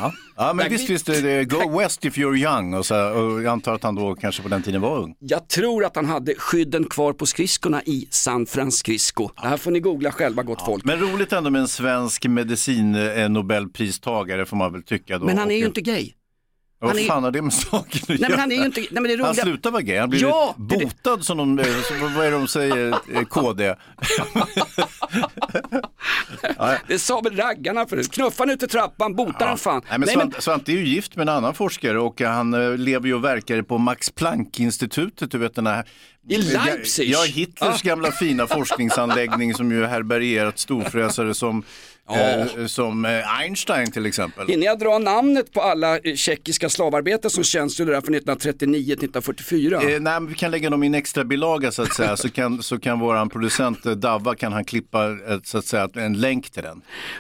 Ja. 0.01 0.13
ja, 0.37 0.53
men 0.53 0.71
visst, 0.71 0.89
vi- 0.91 0.93
visst, 0.93 1.07
det 1.07 1.45
go 1.45 1.79
west 1.79 2.05
if 2.05 2.17
you're 2.19 2.37
young 2.37 2.75
och, 2.75 2.87
så, 2.87 3.11
och 3.11 3.43
jag 3.43 3.47
antar 3.47 3.75
att 3.75 3.83
han 3.83 3.95
då 3.95 4.15
kanske 4.15 4.43
på 4.43 4.49
den 4.49 4.63
tiden 4.63 4.81
var 4.81 4.99
ung. 4.99 5.15
Jag 5.19 5.49
tror 5.49 5.85
att 5.85 5.97
han 5.97 6.07
hade 6.07 6.35
skydden 6.35 6.85
kvar 6.85 7.13
på 7.13 7.27
skridskorna 7.27 7.83
i 7.83 8.09
San 8.11 8.47
Francisco. 8.47 9.29
Det 9.43 9.49
här 9.49 9.57
får 9.57 9.71
ni 9.71 9.81
googla 9.81 10.13
själva 10.13 10.43
gott 10.43 10.63
folk. 10.65 10.85
Men 10.85 10.99
roligt 11.01 11.33
ändå 11.33 11.51
med 11.51 11.61
en 11.61 11.69
svensk 11.69 12.27
medicin-nobelpristagare 12.27 14.47
får 14.47 14.57
man 14.57 14.73
väl 14.73 14.83
tycka 14.83 15.19
då. 15.19 15.27
Men 15.27 15.39
han 15.39 15.51
är 15.51 15.57
ju 15.57 15.67
inte 15.67 15.81
gay. 15.81 16.13
Vad 16.81 16.91
han 16.91 16.99
är- 16.99 17.07
fan 17.07 17.23
har 17.25 17.31
det 17.31 17.43
med 17.43 17.53
saken 17.53 18.01
att 18.03 18.09
Nej 18.09 18.19
men 18.21 18.31
göra? 18.31 18.41
han 18.41 18.53
är 18.53 18.57
ju 18.57 18.65
inte, 18.65 18.81
nej 18.81 18.89
men 18.91 19.03
det 19.03 19.13
är 19.13 19.19
Han 19.19 19.35
slutar 19.35 19.71
vara 19.71 19.83
gay, 19.83 19.99
han 19.99 20.11
blir 20.11 20.21
Ja, 20.23 20.55
är 20.59 20.63
det. 20.79 20.85
botad 20.85 21.25
som 21.25 21.37
de, 21.39 21.59
eh, 21.59 21.65
som- 21.83 22.15
vad 22.15 22.27
är 22.27 22.31
det 22.31 22.37
de 22.37 22.49
säger, 22.49 22.95
eh, 23.15 23.23
KD. 23.23 23.75
Det 26.89 26.99
sa 26.99 27.21
väl 27.21 27.37
raggarna 27.37 27.87
förut. 27.87 28.13
Knuffa 28.13 28.35
han 28.43 28.51
ut 28.51 28.63
i 28.63 28.67
trappan, 28.69 29.15
bota 29.15 29.47
den 29.47 29.59
fan. 29.59 29.83
Nej, 29.91 29.99
men 29.99 30.09
Svante, 30.09 30.43
Svante 30.43 30.73
är 30.73 30.77
ju 30.77 30.87
gift 30.89 31.17
med 31.17 31.29
en 31.29 31.35
annan 31.37 31.55
forskare 31.55 31.99
och 32.01 32.21
han 32.21 32.55
eh, 32.55 32.77
lever 32.77 33.07
ju 33.07 33.15
och 33.15 33.25
verkar 33.25 33.63
på 33.63 33.79
Max 33.79 34.11
Planck-institutet, 34.11 35.31
du 35.31 35.39
vet 35.39 35.55
den 35.55 35.67
här 35.67 35.85
I 36.29 36.37
Leipzig? 36.39 37.11
Ja, 37.11 37.23
Hitlers 37.25 37.75
Ah. 37.85 37.89
gamla 37.89 38.13
fina 38.13 38.47
forskningsanläggning 38.47 39.55
som 39.55 39.73
ju 39.73 39.87
härbärgerat 39.87 40.59
storfräsare 40.59 41.35
som, 41.35 41.63
eh, 42.11 42.67
som 42.67 43.05
eh, 43.05 43.39
Einstein 43.41 43.91
till 43.93 44.07
exempel. 44.07 44.49
Hinner 44.49 44.67
jag 44.67 44.79
dra 44.79 44.99
namnet 44.99 45.53
på 45.53 45.61
alla 45.61 45.99
eh, 45.99 46.15
tjeckiska 46.15 46.69
slavarbetare 46.69 47.31
som 47.31 47.45
tjänstgjorde 47.45 47.93
där 47.93 48.01
från 48.01 48.15
1939 48.15 48.85
till 48.85 48.93
1944? 48.93 49.83
Eh, 49.83 50.01
nej, 50.01 50.19
vi 50.29 50.35
kan 50.35 50.51
lägga 50.51 50.71
dem 50.71 50.83
i 50.83 50.87
en 50.87 50.95
extra 50.95 51.25
bilaga 51.25 51.71
så 51.73 51.83
att 51.83 51.95
säga, 51.95 52.17
så 52.17 52.31
kan, 52.31 52.63
så 52.63 52.79
kan 52.79 53.01
våran 53.01 53.29
producent 53.29 53.83
Davva 53.83 54.35
kan 54.35 54.53
han 54.53 54.65
klippa 54.65 55.17
så 55.45 55.59
att 55.59 55.65
säga, 55.67 55.89
en 55.95 56.21
länk 56.21 56.51
till 56.51 56.63
den. 56.63 56.77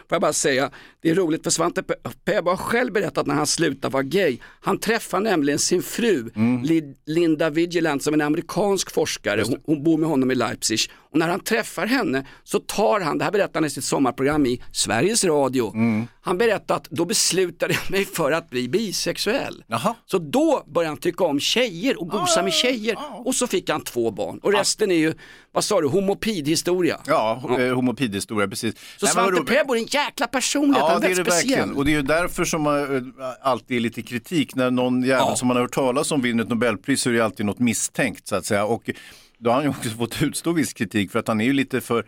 Får 0.08 0.14
jag 0.16 0.20
bara 0.20 0.32
säga, 0.32 0.70
det 1.02 1.10
är 1.10 1.14
roligt 1.14 1.42
för 1.42 1.50
Svante 1.50 1.80
Pe- 1.80 2.10
Pääbo 2.24 2.50
har 2.50 2.56
själv 2.56 2.92
berättat 2.92 3.26
när 3.26 3.34
han 3.34 3.46
slutade 3.46 3.92
vara 3.92 4.02
gay. 4.02 4.38
Han 4.60 4.78
träffade 4.78 5.22
nämligen 5.30 5.58
sin 5.58 5.82
fru 5.82 6.30
Mm. 6.36 6.62
Li- 6.62 6.94
Linda 7.06 7.50
Vigilant 7.50 8.02
som 8.02 8.14
är 8.14 8.18
en 8.18 8.26
amerikansk 8.26 8.90
forskare. 8.90 9.42
Hon, 9.46 9.56
hon 9.66 9.84
bor 9.84 9.98
med 9.98 10.08
honom 10.08 10.30
i 10.30 10.34
Leipzig. 10.34 10.78
Och 11.10 11.18
när 11.18 11.28
han 11.28 11.40
träffar 11.40 11.86
henne 11.86 12.26
så 12.44 12.58
tar 12.58 13.00
han, 13.00 13.18
det 13.18 13.24
här 13.24 13.32
berättar 13.32 13.54
han 13.54 13.64
i 13.64 13.70
sitt 13.70 13.84
sommarprogram 13.84 14.46
i 14.46 14.62
Sveriges 14.72 15.24
Radio. 15.24 15.72
Mm. 15.74 16.06
Han 16.20 16.38
berättar 16.38 16.76
att 16.76 16.90
då 16.90 17.04
beslutade 17.04 17.74
jag 17.74 17.90
mig 17.90 18.04
för 18.04 18.32
att 18.32 18.50
bli 18.50 18.68
bisexuell. 18.68 19.64
Jaha. 19.66 19.94
Så 20.06 20.18
då 20.18 20.64
började 20.66 20.88
han 20.90 20.96
tycka 20.96 21.24
om 21.24 21.40
tjejer 21.40 22.00
och 22.00 22.08
gosa 22.08 22.42
med 22.42 22.52
tjejer. 22.52 22.96
Och 23.24 23.34
så 23.34 23.46
fick 23.46 23.70
han 23.70 23.80
två 23.80 24.10
barn. 24.10 24.38
Och 24.42 24.52
resten 24.52 24.90
är 24.90 24.94
ju, 24.94 25.14
vad 25.52 25.64
sa 25.64 25.80
du, 25.80 25.86
homopidhistoria. 25.88 27.00
Ja, 27.06 27.42
ja. 27.58 27.74
homopidhistoria, 27.74 28.48
precis. 28.48 28.74
Så 28.96 29.06
Nej, 29.06 29.12
Svante? 29.12 29.42
Pääbo 29.54 29.74
är 29.74 29.78
en 29.78 29.84
jäkla 29.84 30.26
personlighet, 30.26 30.82
han 30.88 30.90
Ja, 30.90 30.96
är 30.96 31.00
det 31.14 31.20
är 31.20 31.24
det 31.24 31.30
speciell. 31.30 31.58
verkligen. 31.58 31.76
Och 31.76 31.84
det 31.84 31.90
är 31.90 31.96
ju 31.96 32.02
därför 32.02 32.44
som 32.44 32.62
man 32.62 32.96
eh, 32.96 33.02
alltid 33.42 33.76
är 33.76 33.80
lite 33.80 34.02
kritik. 34.02 34.54
När 34.54 34.70
någon 34.70 35.02
jävel 35.02 35.24
Ja. 35.28 35.36
som 35.36 35.48
man 35.48 35.56
har 35.56 35.62
hört 35.64 35.72
talas 35.74 36.12
om 36.12 36.22
vinner 36.22 36.42
ett 36.42 36.48
Nobelpris 36.50 37.00
så 37.02 37.08
är 37.10 37.14
det 37.14 37.24
alltid 37.24 37.46
något 37.46 37.58
misstänkt 37.58 38.28
så 38.28 38.36
att 38.36 38.46
säga. 38.46 38.64
Och 38.64 38.90
då 39.38 39.50
har 39.50 39.54
han 39.54 39.64
ju 39.64 39.70
också 39.70 39.90
fått 39.90 40.22
utstå 40.22 40.52
viss 40.52 40.72
kritik 40.72 41.10
för 41.10 41.18
att 41.18 41.28
han 41.28 41.40
är 41.40 41.44
ju 41.44 41.52
lite 41.52 41.80
för 41.80 42.06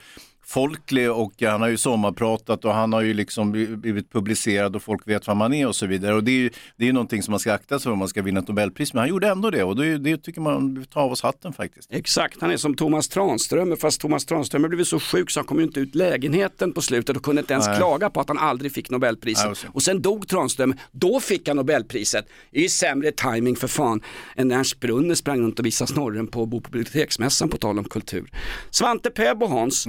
folklig 0.51 1.11
och 1.11 1.33
han 1.43 1.61
har 1.61 1.69
ju 1.69 1.77
sommarpratat 1.77 2.65
och 2.65 2.75
han 2.75 2.93
har 2.93 3.01
ju 3.01 3.15
liksom 3.15 3.53
blivit 3.53 4.13
publicerad 4.13 4.77
och 4.77 4.83
folk 4.83 5.09
vet 5.09 5.29
vem 5.29 5.39
man 5.39 5.55
är 5.55 5.67
och 5.67 5.77
så 5.77 5.87
vidare. 5.87 6.15
Och 6.15 6.25
det 6.25 6.31
är 6.31 6.39
ju 6.39 6.51
det 6.77 6.89
är 6.89 6.93
någonting 6.93 7.23
som 7.23 7.33
man 7.33 7.41
ska 7.41 7.53
akta 7.53 7.79
sig 7.79 7.85
för 7.85 7.91
om 7.91 7.99
man 7.99 8.09
ska 8.09 8.23
vinna 8.23 8.41
ett 8.41 8.49
Nobelpris. 8.49 8.95
Men 8.95 8.99
han 9.01 9.09
gjorde 9.09 9.29
ändå 9.29 9.51
det 9.51 9.65
och 9.65 9.77
det, 9.77 9.99
det 9.99 10.17
tycker 10.17 10.41
man 10.41 10.85
tar 10.85 11.01
av 11.01 11.13
oss 11.13 11.23
hatten 11.23 11.53
faktiskt. 11.53 11.93
Exakt, 11.93 12.41
han 12.41 12.51
är 12.51 12.57
som 12.57 12.75
Thomas 12.75 13.09
Tranströmer 13.09 13.77
fast 13.77 14.01
Thomas 14.01 14.25
Tranströmer 14.25 14.69
blev 14.69 14.85
så 14.85 15.01
sjuk 15.01 15.31
så 15.31 15.41
han 15.41 15.47
kom 15.47 15.59
ju 15.59 15.65
inte 15.65 15.81
ut 15.81 15.95
lägenheten 15.95 16.73
på 16.73 16.83
slutet 16.83 17.17
och 17.17 17.23
kunde 17.23 17.41
inte 17.41 17.53
ens 17.53 17.67
Nej. 17.67 17.77
klaga 17.77 18.11
på 18.11 18.21
att 18.21 18.29
han 18.29 18.39
aldrig 18.39 18.73
fick 18.73 18.91
Nobelpriset. 18.91 19.47
Nej, 19.47 19.71
och 19.75 19.83
sen 19.83 20.03
dog 20.03 20.29
Tranströmer, 20.29 20.79
då 20.93 21.21
fick 21.21 21.49
han 21.49 21.57
Nobelpriset. 21.57 22.29
Det 22.51 22.59
är 22.59 22.63
ju 22.63 22.69
sämre 22.69 23.13
timing 23.13 23.57
för 23.57 23.69
fan 23.69 24.01
än 24.37 24.49
när 24.49 24.57
Ernst 24.57 24.81
Brunner 24.81 25.15
sprang 25.15 25.41
runt 25.41 25.59
och 25.59 25.67
visade 25.67 25.93
snorren 25.93 26.27
på 26.27 26.47
Bo 26.47 26.61
på 26.61 26.71
biblioteksmässan 26.71 27.49
på 27.49 27.57
tal 27.57 27.79
om 27.79 27.85
kultur. 27.85 28.31
Svante 28.71 29.11
Pääbo 29.11 29.47
Hans 29.47 29.87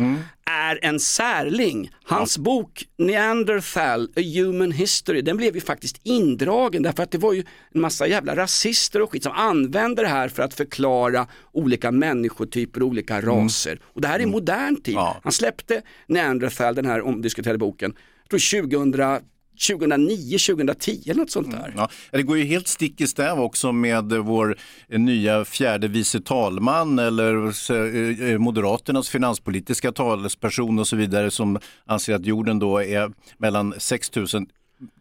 är 0.52 0.80
en 0.82 1.00
särling. 1.00 1.90
Hans 2.04 2.38
bok 2.38 2.86
Neanderthal, 2.98 4.04
A 4.04 4.22
Human 4.36 4.72
History, 4.72 5.22
den 5.22 5.38
blev 5.38 5.56
ju 5.56 5.62
faktiskt 5.62 6.00
indragen 6.04 6.84
därför 6.84 7.04
att 7.04 7.12
det 7.12 7.18
var 7.18 7.34
ju 7.34 7.44
en 7.72 7.82
massa 7.82 8.08
jävla 8.08 8.36
rasister 8.36 9.02
och 9.02 9.12
skit 9.12 9.24
som 9.24 9.32
använde 9.32 10.02
det 10.02 10.08
här 10.08 10.30
för 10.30 10.44
att 10.44 10.54
förklara 10.54 11.28
olika 11.52 11.92
människotyper 11.92 12.82
och 12.82 12.88
olika 12.88 13.22
raser. 13.22 13.80
Och 13.84 14.02
det 14.02 14.08
här 14.08 14.20
är 14.20 14.26
modern 14.26 14.82
tid. 14.82 14.94
Ja. 14.94 15.18
Han 15.24 15.32
släppte 15.32 15.82
Neanderthal, 16.08 16.76
den 16.76 16.86
här 16.86 17.02
omdiskuterade 17.02 17.58
boken, 17.58 17.94
jag 18.30 18.42
tror 18.42 18.62
2000, 18.62 18.92
2009, 19.68 20.38
2010 20.38 21.02
eller 21.06 21.22
något 21.22 21.32
sånt 21.32 21.52
där. 21.52 21.74
Ja, 21.78 21.90
det 22.12 22.24
går 22.24 22.38
ju 22.38 22.44
helt 22.44 22.68
stick 22.68 23.02
i 23.02 23.08
stäv 23.08 23.40
också 23.40 23.72
med 23.72 24.14
vår 24.14 24.58
nya 24.90 25.46
fjärde 25.46 25.88
vice 25.88 26.20
talman 26.20 27.00
eller 27.00 27.34
eh, 28.32 28.38
Moderaternas 28.38 29.10
finanspolitiska 29.10 29.92
talesperson 29.92 30.80
och 30.80 30.88
så 30.88 30.96
vidare 30.96 31.32
som 31.32 31.60
anser 31.86 32.16
att 32.16 32.26
jorden 32.26 32.60
då 32.60 32.84
är 32.84 33.12
mellan 33.38 33.74
6 33.78 34.16
000 34.16 34.28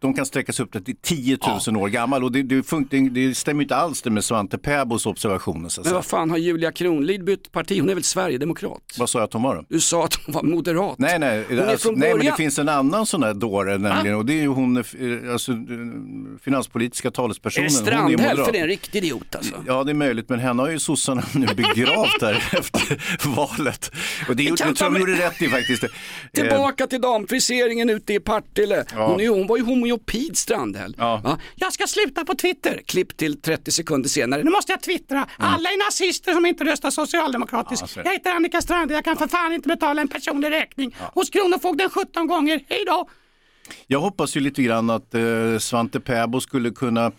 de 0.00 0.14
kan 0.14 0.26
sträcka 0.26 0.52
sig 0.52 0.64
upp 0.64 0.84
till 0.84 0.96
10 0.96 1.38
000 1.66 1.76
år 1.82 1.88
gammal 1.88 2.24
och 2.24 2.32
det, 2.32 2.42
det, 2.42 2.62
funkar, 2.62 3.10
det 3.10 3.34
stämmer 3.34 3.62
inte 3.62 3.76
alls 3.76 4.02
det 4.02 4.10
med 4.10 4.24
Svante 4.24 4.58
Pääbos 4.58 5.06
observationer. 5.06 5.68
Så 5.68 5.82
Men 5.82 5.92
vad 5.92 6.04
fan 6.04 6.30
har 6.30 6.38
Julia 6.38 6.72
Kronlid 6.72 7.24
bytt 7.24 7.52
parti? 7.52 7.80
Hon 7.80 7.90
är 7.90 7.94
väl 7.94 8.04
Sverigedemokrat? 8.04 8.82
Vad 8.98 9.10
sa 9.10 9.18
jag 9.18 9.24
att 9.26 9.32
hon 9.32 9.42
var 9.42 9.56
då? 9.56 9.64
Du 9.68 9.80
sa 9.80 10.04
att 10.04 10.14
hon 10.14 10.34
var 10.34 10.42
moderat. 10.42 10.98
Nej, 10.98 11.18
nej, 11.18 11.44
Hon 11.48 11.58
är 11.58 11.66
alltså, 11.66 11.90
nej 11.90 12.14
men 12.14 12.26
det 12.26 12.36
finns 12.36 12.58
en 12.58 12.68
annan 12.68 13.06
sån 13.06 13.20
där 13.20 13.34
dåre 13.34 13.78
nämligen 13.78 14.16
och 14.16 14.26
det 14.26 14.32
är 14.32 14.42
ju 14.42 14.48
hon, 14.48 14.76
eh, 14.76 14.84
alltså, 15.32 15.52
eh, 15.52 15.58
finanspolitiska 16.42 17.08
Är 17.08 17.12
talespersonen. 17.12 17.68
det 17.68 17.74
hon 17.74 17.86
är 17.86 17.90
Strandhäll? 17.90 18.28
moderat. 18.28 18.46
För 18.46 18.52
det 18.52 18.58
är 18.58 18.62
en 18.62 18.68
riktig 18.68 19.04
idiot 19.04 19.34
alltså. 19.34 19.54
Ja 19.66 19.84
det 19.84 19.92
är 19.92 19.94
möjligt 19.94 20.28
men 20.28 20.38
henne 20.38 20.62
har 20.62 20.70
ju 20.70 20.78
sossarna 20.78 21.22
nu 21.34 21.46
begravt 21.46 22.22
här 22.22 22.48
efter 22.58 23.02
valet. 23.36 23.90
Och 24.28 24.36
det, 24.36 24.50
det 24.50 24.56
tror 24.56 24.68
jag 24.68 24.76
ta 24.76 24.90
de 24.90 25.00
gjorde 25.00 25.12
rätt 25.12 25.42
i 25.42 25.48
faktiskt. 25.48 25.82
Eh, 25.84 25.90
Tillbaka 26.32 26.86
till 26.86 27.00
damfriseringen 27.00 27.90
ute 27.90 28.14
i 28.14 28.20
Partille. 28.20 28.84
Hon, 28.94 29.20
är, 29.20 29.28
hon 29.28 29.46
var 29.46 29.56
ju 29.56 29.62
homoopid 29.70 30.36
Strandhäll. 30.36 30.94
Ja. 30.98 31.20
Va? 31.24 31.38
Jag 31.54 31.72
ska 31.72 31.86
sluta 31.86 32.24
på 32.24 32.34
Twitter. 32.34 32.82
Klipp 32.86 33.16
till 33.16 33.40
30 33.40 33.70
sekunder 33.70 34.08
senare. 34.08 34.42
Nu 34.42 34.50
måste 34.50 34.72
jag 34.72 34.82
twittra. 34.82 35.26
Alla 35.36 35.68
är 35.68 35.86
nazister 35.86 36.32
som 36.32 36.46
inte 36.46 36.64
röstar 36.64 36.90
socialdemokratiskt. 36.90 37.96
Ja, 37.96 38.02
jag 38.04 38.12
heter 38.12 38.30
Annika 38.30 38.60
Strandhäll. 38.62 38.94
Jag 38.94 39.04
kan 39.04 39.16
för 39.16 39.28
fan 39.28 39.52
inte 39.52 39.68
betala 39.68 40.00
en 40.00 40.08
personlig 40.08 40.50
räkning 40.50 40.96
hos 41.14 41.30
Kronofogden 41.30 41.90
17 41.90 42.26
gånger. 42.26 42.60
Hej 42.68 42.84
då! 42.86 43.08
Jag 43.86 44.00
hoppas 44.00 44.36
ju 44.36 44.40
lite 44.40 44.62
grann 44.62 44.90
att 44.90 45.14
eh, 45.14 45.58
Svante 45.58 46.00
Pääbo 46.00 46.40
skulle 46.40 46.70
kunna 46.70 47.12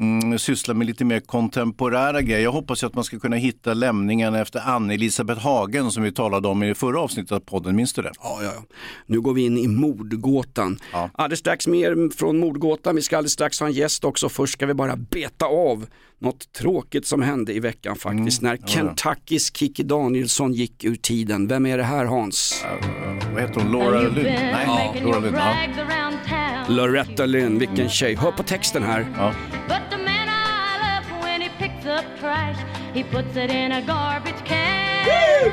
mm, 0.00 0.38
syssla 0.38 0.74
med 0.74 0.86
lite 0.86 1.04
mer 1.04 1.20
kontemporära 1.20 2.22
grejer. 2.22 2.42
Jag 2.42 2.52
hoppas 2.52 2.82
ju 2.82 2.86
att 2.86 2.94
man 2.94 3.04
ska 3.04 3.18
kunna 3.18 3.36
hitta 3.36 3.74
lämningen 3.74 4.34
efter 4.34 4.60
Ann-Elisabeth 4.60 5.40
Hagen 5.40 5.90
som 5.90 6.02
vi 6.02 6.12
talade 6.12 6.48
om 6.48 6.62
i 6.62 6.68
det 6.68 6.74
förra 6.74 7.00
avsnittet 7.00 7.32
av 7.32 7.40
podden. 7.40 7.76
Minns 7.76 7.92
du 7.92 8.02
det? 8.02 8.12
Ja, 8.22 8.38
ja, 8.42 8.52
ja. 8.54 8.62
Nu 9.06 9.20
går 9.20 9.34
vi 9.34 9.44
in 9.44 9.58
i 9.58 9.68
mordgåtan. 9.68 10.78
Ja. 10.92 11.10
Alldeles 11.14 11.40
strax 11.40 11.66
mer 11.66 12.16
från 12.16 12.38
mordgåtan. 12.38 12.96
Vi 12.96 13.02
ska 13.02 13.16
alldeles 13.16 13.32
strax 13.32 13.60
ha 13.60 13.66
en 13.66 13.72
gäst 13.72 14.04
också. 14.04 14.28
Först 14.28 14.52
ska 14.52 14.66
vi 14.66 14.74
bara 14.74 14.96
beta 14.96 15.46
av 15.46 15.86
något 16.18 16.52
tråkigt 16.52 17.06
som 17.06 17.22
hände 17.22 17.52
i 17.52 17.60
veckan 17.60 17.96
faktiskt. 17.96 18.42
När 18.42 18.56
Kentuckys 18.56 19.56
Kikki 19.56 19.82
Danielsson 19.82 20.52
gick 20.52 20.84
ur 20.84 20.96
tiden. 20.96 21.48
Vem 21.48 21.66
är 21.66 21.78
det 21.78 21.84
här 21.84 22.04
Hans? 22.04 22.64
Vad 23.32 23.42
heter 23.42 23.60
hon? 23.60 23.72
Laura 23.72 24.00
Lund? 24.00 24.16
Nej, 24.22 25.02
Laura 25.04 25.18
Lund. 25.18 25.36
Ja. 25.36 26.45
Loretta 26.68 27.26
Lynn, 27.26 27.58
vilken 27.58 27.88
tjej. 27.88 28.16
Hör 28.16 28.32
på 28.32 28.42
texten 28.42 28.82
här. 28.82 29.06
Ja. 29.16 29.34
But 29.68 29.90
the 29.90 29.96
man 29.96 30.28
I 30.28 30.78
love 30.82 31.22
when 31.22 31.40
he 31.42 31.48
picks 31.58 31.86
up 31.86 32.04
trash, 32.20 32.56
he 32.94 33.04
puts 33.04 33.36
it 33.36 33.50
in 33.50 33.72
a 33.72 33.80
garbage 33.80 34.44
can. 34.44 35.52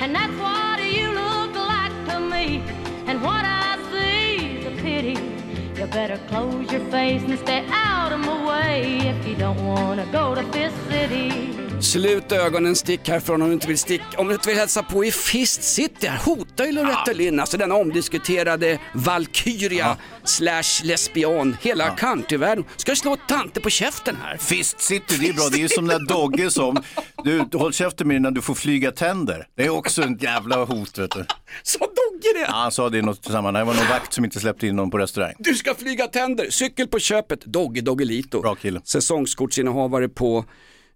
And 0.00 0.14
that's 0.14 0.38
what 0.38 0.80
you 0.80 1.12
look 1.12 1.54
like 1.54 2.12
to 2.12 2.20
me. 2.20 2.62
And 3.08 3.22
what 3.22 3.44
I 3.44 3.76
see's 3.92 4.66
a 4.66 4.82
pity. 4.82 5.33
You 5.76 5.86
better 5.86 6.18
close 6.28 6.72
your 6.72 6.90
face 6.90 7.24
and 7.24 7.38
stay 7.38 7.64
out 7.68 8.12
of 8.12 8.20
my 8.20 8.46
way 8.46 8.96
if 8.98 9.26
you 9.28 9.36
don't 9.36 9.64
wanna 9.64 10.04
go 10.12 10.34
to 10.34 10.42
Fist 10.52 10.76
City. 10.90 11.32
Slut 11.80 12.32
ögonen, 12.32 12.76
stick 12.76 13.08
härifrån 13.08 13.42
om 13.42 13.48
du 13.48 13.54
inte 13.54 13.68
vill 13.68 13.78
sticka. 13.78 14.04
Om 14.18 14.28
du 14.28 14.34
inte 14.34 14.48
vill 14.48 14.58
hälsa 14.58 14.82
på 14.82 15.04
i 15.04 15.10
Fist 15.10 15.62
City. 15.62 16.06
Här 16.06 16.18
hotar 16.18 16.64
ju 16.64 16.72
Loretta 16.72 17.12
Lynn, 17.12 17.40
alltså 17.40 17.56
denna 17.56 17.74
omdiskuterade 17.74 18.78
Valkyria 18.92 19.96
slash 20.24 20.84
lesbian. 20.84 21.56
Hela 21.60 21.90
countryvärlden. 21.90 22.64
Ska 22.76 22.90
jag 22.90 22.98
slå 22.98 23.16
tanter 23.28 23.60
på 23.60 23.70
käften 23.70 24.16
här? 24.22 24.36
Fist 24.36 24.80
City, 24.80 25.16
det 25.20 25.28
är 25.28 25.32
bra. 25.32 25.48
Det 25.52 25.62
är 25.62 25.68
som 25.68 25.86
när 25.86 26.08
Dogge 26.08 26.50
som, 26.50 26.82
du 27.24 27.58
håll 27.58 27.72
käften 27.72 28.08
med 28.08 28.14
dig 28.14 28.20
när 28.20 28.30
du 28.30 28.42
får 28.42 28.54
flyga 28.54 28.92
tänder. 28.92 29.46
Det 29.56 29.64
är 29.64 29.70
också 29.70 30.02
en 30.02 30.16
jävla 30.16 30.64
hot 30.64 30.98
vet 30.98 31.10
du. 31.10 31.24
Så 31.62 31.78
Dogge 31.78 31.93
det! 32.34 32.40
Ja, 32.48 32.52
han 32.52 32.72
sa 32.72 32.90
det 32.90 32.98
i 32.98 33.02
något 33.02 33.24
sammanhang. 33.24 33.66
Det 33.66 33.72
var 33.72 33.74
någon 33.74 33.88
vakt 33.88 34.12
som 34.12 34.24
inte 34.24 34.40
släppte 34.40 34.66
in 34.66 34.76
någon 34.76 34.90
på 34.90 34.98
restaurang. 34.98 35.34
Du 35.38 35.54
ska 35.54 35.74
flyga 35.74 36.06
tänder, 36.06 36.50
cykel 36.50 36.88
på 36.88 36.98
köpet, 36.98 37.44
Dogge 37.44 37.80
Doggelito. 37.80 38.40
Bra 38.40 38.54
kille. 38.54 38.80
Säsongskortsinnehavare 38.84 40.08
på 40.08 40.44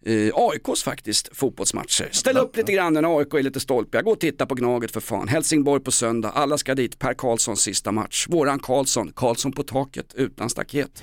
eh, 0.06 0.30
AIKs 0.34 0.82
faktiskt 0.82 1.36
fotbollsmatcher. 1.36 2.08
Ställ 2.12 2.36
upp 2.36 2.56
lite 2.56 2.72
grann 2.72 2.92
när 2.92 3.18
AIK 3.18 3.34
är 3.34 3.42
lite 3.42 3.60
stolpiga. 3.60 4.02
Gå 4.02 4.10
och 4.10 4.20
titta 4.20 4.46
på 4.46 4.54
Gnaget 4.54 4.90
för 4.92 5.00
fan. 5.00 5.28
Helsingborg 5.28 5.82
på 5.82 5.90
söndag, 5.90 6.30
alla 6.30 6.58
ska 6.58 6.74
dit. 6.74 6.98
Per 6.98 7.14
Karlssons 7.14 7.60
sista 7.60 7.92
match. 7.92 8.26
Våran 8.28 8.58
Karlsson, 8.58 9.12
Karlsson 9.16 9.52
på 9.52 9.62
taket 9.62 10.14
utan 10.14 10.50
staket. 10.50 11.02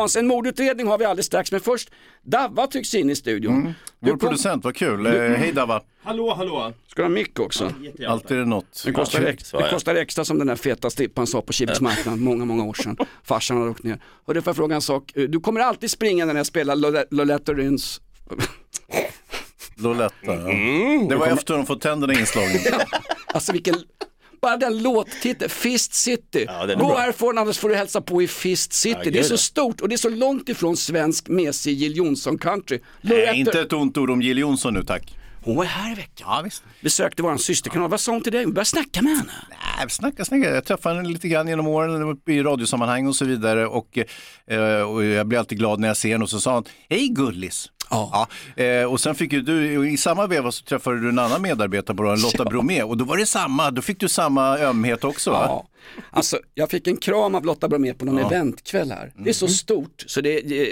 Hans, 0.00 0.16
en 0.16 0.26
mordutredning 0.26 0.86
har 0.86 0.98
vi 0.98 1.04
alldeles 1.04 1.26
strax, 1.26 1.52
men 1.52 1.60
först 1.60 1.90
Davva 2.22 2.66
tycks 2.66 2.94
in 2.94 3.10
i 3.10 3.16
studion. 3.16 3.74
Vår 3.98 4.10
kom- 4.10 4.18
producent, 4.18 4.64
vad 4.64 4.76
kul. 4.76 5.06
Eh, 5.06 5.12
hej 5.12 5.52
Dava. 5.52 5.82
Hallå, 6.02 6.34
hallå. 6.34 6.72
Ska 6.86 7.02
du 7.02 7.08
ha 7.08 7.08
mick 7.14 7.38
också? 7.40 7.72
Alltid 8.08 8.36
är 8.36 8.40
det 8.40 8.46
något. 8.46 8.82
Det 8.86 8.92
kostar, 8.92 9.20
Ja, 9.22 9.28
ex- 9.28 9.48
så 9.48 9.58
är 9.58 9.62
det 9.62 9.70
kostar 9.70 9.94
extra 9.94 10.24
som 10.24 10.38
den 10.38 10.46
där 10.46 10.56
feta 10.56 10.90
strippan 10.90 11.26
sa 11.26 11.42
på 11.42 11.52
chipsmarknaden 11.52 12.20
många, 12.24 12.44
många 12.44 12.64
år 12.64 12.74
sedan. 12.74 12.96
Farsan 13.24 13.56
hade 13.58 13.70
åkt 13.70 13.82
ner. 13.82 14.00
Och 14.24 14.34
det 14.34 14.42
får 14.42 14.50
jag 14.50 14.56
fråga 14.56 14.74
en 14.74 14.82
sak. 14.82 15.12
Du 15.14 15.40
kommer 15.40 15.60
alltid 15.60 15.90
springa 15.90 16.24
när 16.24 16.34
jag 16.34 16.46
spelar 16.46 16.76
Lole- 16.76 17.04
Loletta 17.10 17.52
Ryns 17.52 18.00
Loletta. 19.76 20.14
Ja. 20.22 20.34
Det 21.08 21.16
var 21.16 21.26
efter 21.26 21.54
de 21.54 21.66
fått 21.66 21.80
tänderna 21.80 22.12
inslagna. 22.12 22.58
Alltså 23.34 23.52
vilken 23.52 23.74
bara 24.40 24.56
den 24.56 24.82
låttiteln, 24.82 25.50
Fist 25.50 25.94
City. 25.94 26.44
Ja, 26.48 26.74
Gå 26.74 26.96
härifrån 26.96 27.38
annars 27.38 27.58
får 27.58 27.68
du 27.68 27.74
hälsa 27.74 28.00
på 28.00 28.22
i 28.22 28.28
Fist 28.28 28.72
City. 28.72 29.00
Ja, 29.04 29.10
det 29.10 29.18
är 29.18 29.22
så 29.22 29.34
ja. 29.34 29.38
stort 29.38 29.80
och 29.80 29.88
det 29.88 29.94
är 29.94 29.96
så 29.96 30.08
långt 30.08 30.48
ifrån 30.48 30.76
svensk 30.76 31.28
mesig 31.28 31.78
Jill 31.78 31.96
Johnson 31.96 32.38
country. 32.38 32.80
Nej, 33.00 33.38
inte 33.40 33.60
ett 33.60 33.72
ont 33.72 33.98
ord 33.98 34.10
om 34.10 34.22
Jill 34.22 34.38
Johnson 34.38 34.74
nu 34.74 34.84
tack. 34.84 35.16
Hon 35.44 35.56
var 35.56 35.64
här 35.64 35.92
i 35.92 35.94
veckan. 35.94 36.28
Ja, 36.30 36.40
visst. 36.44 36.62
Besökte 36.80 37.22
våran 37.22 37.38
systerkanal. 37.38 37.90
Vad 37.90 38.00
sa 38.00 38.12
hon 38.12 38.22
till 38.22 38.32
dig? 38.32 38.46
Vi 38.46 38.52
började 38.52 38.64
snacka 38.64 39.02
med 39.02 39.16
henne. 39.16 39.32
Nej, 39.50 39.90
snacka, 39.90 40.24
snacka. 40.24 40.54
Jag 40.54 40.64
träffade 40.64 40.96
henne 40.96 41.08
lite 41.08 41.28
grann 41.28 41.48
genom 41.48 41.66
åren 41.66 42.18
i 42.26 42.42
radiosammanhang 42.42 43.06
och 43.06 43.16
så 43.16 43.24
vidare 43.24 43.66
och, 43.66 43.98
eh, 44.46 44.80
och 44.80 45.04
jag 45.04 45.26
blir 45.26 45.38
alltid 45.38 45.58
glad 45.58 45.80
när 45.80 45.88
jag 45.88 45.96
ser 45.96 46.12
henne 46.12 46.24
och 46.24 46.30
så 46.30 46.40
sa 46.40 46.54
hon, 46.54 46.64
hej 46.88 47.08
gullis. 47.08 47.70
Ja. 47.90 48.28
Ja, 48.56 48.64
eh, 48.64 48.84
och 48.84 49.00
sen 49.00 49.14
fick 49.14 49.32
ju 49.32 49.42
du, 49.42 49.90
i 49.90 49.96
samma 49.96 50.26
veva 50.26 50.52
så 50.52 50.64
träffade 50.64 51.00
du 51.00 51.08
en 51.08 51.18
annan 51.18 51.42
medarbetare 51.42 51.96
på 51.96 52.02
Lotta 52.02 52.44
Bromé 52.44 52.82
och 52.82 52.96
då 52.96 53.04
var 53.04 53.16
det 53.16 53.26
samma, 53.26 53.70
då 53.70 53.82
fick 53.82 54.00
du 54.00 54.08
samma 54.08 54.58
ömhet 54.58 55.04
också 55.04 55.30
va? 55.30 55.62
Ja. 55.96 56.02
Alltså, 56.10 56.38
jag 56.54 56.70
fick 56.70 56.86
en 56.86 56.96
kram 56.96 57.34
av 57.34 57.44
Lotta 57.44 57.68
Bromé 57.68 57.94
på 57.94 58.04
någon 58.04 58.18
eventkväll 58.18 58.90
här. 58.90 59.12
Det 59.16 59.28
är 59.30 59.34
så 59.34 59.48
stort 59.48 60.04
så 60.06 60.20
det, 60.20 60.40
det, 60.40 60.64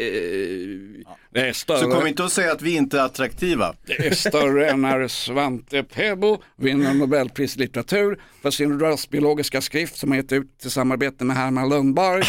det 1.32 1.40
är 1.40 1.52
större. 1.52 1.78
Så 1.80 1.90
kom 1.90 2.06
inte 2.06 2.24
att 2.24 2.32
säga 2.32 2.52
att 2.52 2.62
vi 2.62 2.76
inte 2.76 2.98
är 2.98 3.02
attraktiva. 3.02 3.74
Det 3.86 4.06
är 4.06 4.14
större 4.14 4.70
än 4.70 4.82
när 4.82 5.08
Svante 5.08 5.82
Pääbo 5.82 6.38
vinner 6.56 6.94
Nobelpris 6.94 7.56
i 7.56 7.58
litteratur 7.58 8.20
för 8.42 8.50
sin 8.50 8.80
rasbiologiska 8.80 9.60
skrift 9.60 9.96
som 9.96 10.10
har 10.10 10.16
gett 10.16 10.32
ut 10.32 10.64
i 10.64 10.70
samarbete 10.70 11.24
med 11.24 11.36
Herman 11.36 11.68
Lundberg. 11.68 12.22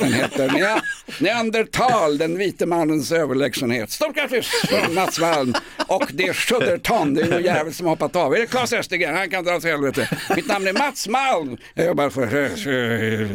Den 0.00 0.12
heter 0.12 0.48
Nea- 0.48 0.80
Neandertal, 1.20 2.18
den 2.18 2.38
vite 2.38 2.66
mannens 2.66 3.12
överlägsenhet. 3.12 3.90
Stort 3.90 4.14
grattis 4.16 4.46
från 4.68 4.94
Mats 4.94 5.20
Malm 5.20 5.54
och 5.88 6.04
det 6.12 6.24
är 6.24 6.32
Sudderton, 6.32 7.14
det 7.14 7.22
är 7.22 7.28
någon 7.28 7.42
jävel 7.42 7.74
som 7.74 7.86
har 7.86 7.90
hoppat 7.92 8.16
av. 8.16 8.34
Är 8.34 8.38
det 8.38 8.46
Claes 8.46 8.72
Östergren? 8.72 9.16
Han 9.16 9.30
kan 9.30 9.44
dra 9.44 9.56
åt 9.56 9.64
helvete. 9.64 10.08
Mitt 10.36 10.46
namn 10.46 10.66
är 10.66 10.72
Mats 10.72 11.08
Malm. 11.08 11.56
Jag 11.74 11.86
jobbar. 11.86 12.10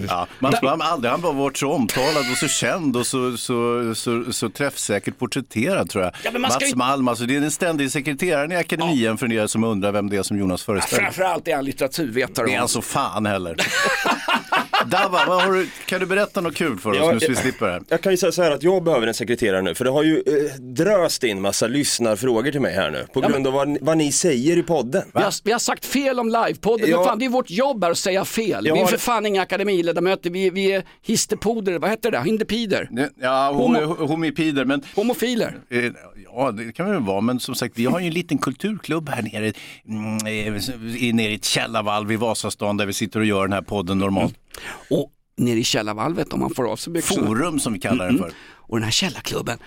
Ja, 0.10 0.28
Mats 0.40 0.62
Malm, 0.62 0.82
aldrig, 0.82 1.12
han 1.12 1.22
varit 1.22 1.58
så 1.58 1.72
omtalad 1.72 2.32
och 2.32 2.38
så 2.38 2.48
känd 2.48 2.98
och 2.98 3.08
så, 3.08 3.38
så, 3.38 3.96
så, 3.96 4.34
så 4.34 4.50
träffsäkert 4.50 5.18
porträtterad 5.20 5.90
tror 5.90 6.04
jag. 6.04 6.14
Ja, 6.24 6.32
men 6.32 6.42
man 6.42 6.52
ska 6.52 6.60
Mats 6.60 6.72
ju- 6.72 6.76
Malm, 6.76 7.08
alltså 7.08 7.26
det 7.26 7.36
är 7.36 7.42
den 7.42 7.52
ständige 7.52 7.90
sekreteraren 7.90 8.52
i 8.52 8.56
akademin 8.56 9.18
för 9.18 9.34
er 9.34 9.48
som 9.48 9.64
undrar 9.64 9.92
vem 9.92 10.10
det 10.10 10.18
är 10.18 10.24
som 10.24 10.40
Jonas 10.40 10.64
föreställer. 10.64 11.04
Framförallt 11.04 11.48
är 11.48 11.56
han 11.56 11.66
litteraturvetare. 11.66 12.46
Det 12.46 12.54
är 12.54 12.60
han 12.60 12.68
så 12.68 12.82
fan 12.82 13.26
heller. 13.26 13.56
Dava, 14.88 15.26
vad 15.28 15.42
har 15.44 15.54
du, 15.54 15.68
kan 15.86 16.00
du 16.00 16.06
berätta 16.06 16.42
något 16.42 16.56
kul 16.56 16.78
för 16.80 16.90
oss 16.92 16.98
Ja, 17.00 17.12
nu 17.12 17.20
så 17.20 17.28
vi 17.28 17.34
jag- 17.34 17.42
slipper 17.42 17.66
det 17.66 17.72
här? 17.72 17.82
Jag 17.90 18.02
kan 18.02 18.12
ju 18.14 18.18
säga 18.18 18.32
så 18.32 18.44
här 18.44 18.52
att 18.52 18.64
jag 18.64 18.84
behöver 18.84 19.08
en 19.08 19.14
sekreterare 19.14 19.62
nu, 19.62 19.76
för 19.76 19.86
det 19.86 19.92
har 19.92 20.04
ju 20.04 20.16
eh, 20.18 20.62
dröst 20.62 21.24
in 21.24 21.42
massa 21.42 21.68
lyssnarfrågor 21.68 22.52
till 22.52 22.62
mig 22.62 22.74
här 22.74 22.92
nu, 22.92 23.06
på 23.14 23.22
grund 23.22 23.48
av 23.48 23.54
vad, 23.54 23.78
vad 23.82 23.98
ni 23.98 24.12
säger 24.12 24.58
i 24.58 24.64
podden. 24.64 25.04
Vi 25.14 25.22
har, 25.22 25.34
vi 25.44 25.52
har 25.52 25.60
sagt 25.60 25.86
fel 25.86 26.20
om 26.20 26.28
livepodden, 26.30 26.90
Ja. 26.90 26.98
men 26.98 27.06
fan 27.06 27.20
det 27.20 27.26
är 27.26 27.30
vårt 27.30 27.50
jobb 27.50 27.84
här 27.84 27.92
att 27.92 27.98
säga 27.98 28.26
fel. 28.26 28.66
Jag 28.66 28.74
Vi 28.76 28.82
är 28.82 28.86
för 28.86 28.98
fan 28.98 29.26
inga 29.26 29.42
akademiledamöter, 29.42 30.30
vi, 30.30 30.50
vi 30.50 30.72
är 30.72 30.84
histepoder, 31.02 31.80
vad 31.80 31.90
heter 31.90 32.12
det? 32.12 32.22
Hindepider? 32.24 32.90
Ja, 33.22 33.52
Homo- 33.54 34.08
homipider, 34.08 34.66
men 34.66 34.82
Homofiler? 34.96 35.56
Eh, 35.70 35.84
Ja, 36.34 36.52
det 36.52 36.72
kan 36.72 36.86
det 36.88 36.94
väl 36.94 37.02
vara, 37.04 37.22
men 37.22 37.40
som 37.40 37.56
sagt, 37.56 37.74
vi 37.78 37.86
har 37.86 38.00
ju 38.00 38.08
en 38.08 38.14
liten 38.14 38.38
kulturklubb 38.38 39.10
här 39.10 39.22
nere, 39.22 39.54
mm, 39.88 40.26
eh, 40.28 41.04
i- 41.04 41.14
nere 41.14 41.32
i 41.32 41.36
ett 41.36 41.46
källarvalv 41.46 42.12
i 42.12 42.16
Vasastan 42.16 42.78
där 42.78 42.86
vi 42.86 42.94
sitter 42.94 43.20
och 43.20 43.26
gör 43.26 43.42
den 43.42 43.54
här 43.54 43.62
podden 43.62 44.00
normalt. 44.00 44.36
Och 44.90 45.12
nere 45.38 45.60
i 45.60 45.64
källarvalvet 45.64 46.34
om 46.34 46.40
man 46.40 46.54
får 46.54 46.72
av 46.72 46.76
sig 46.76 46.94
byxorna. 46.94 47.28
Forum 47.28 47.60
som 47.60 47.74
vi 47.74 47.80
kallar 47.80 48.06
den 48.08 48.18
för. 48.18 48.32
Och 48.54 48.78
den 48.78 48.84
här 48.84 48.92
källarklubben, 48.92 49.58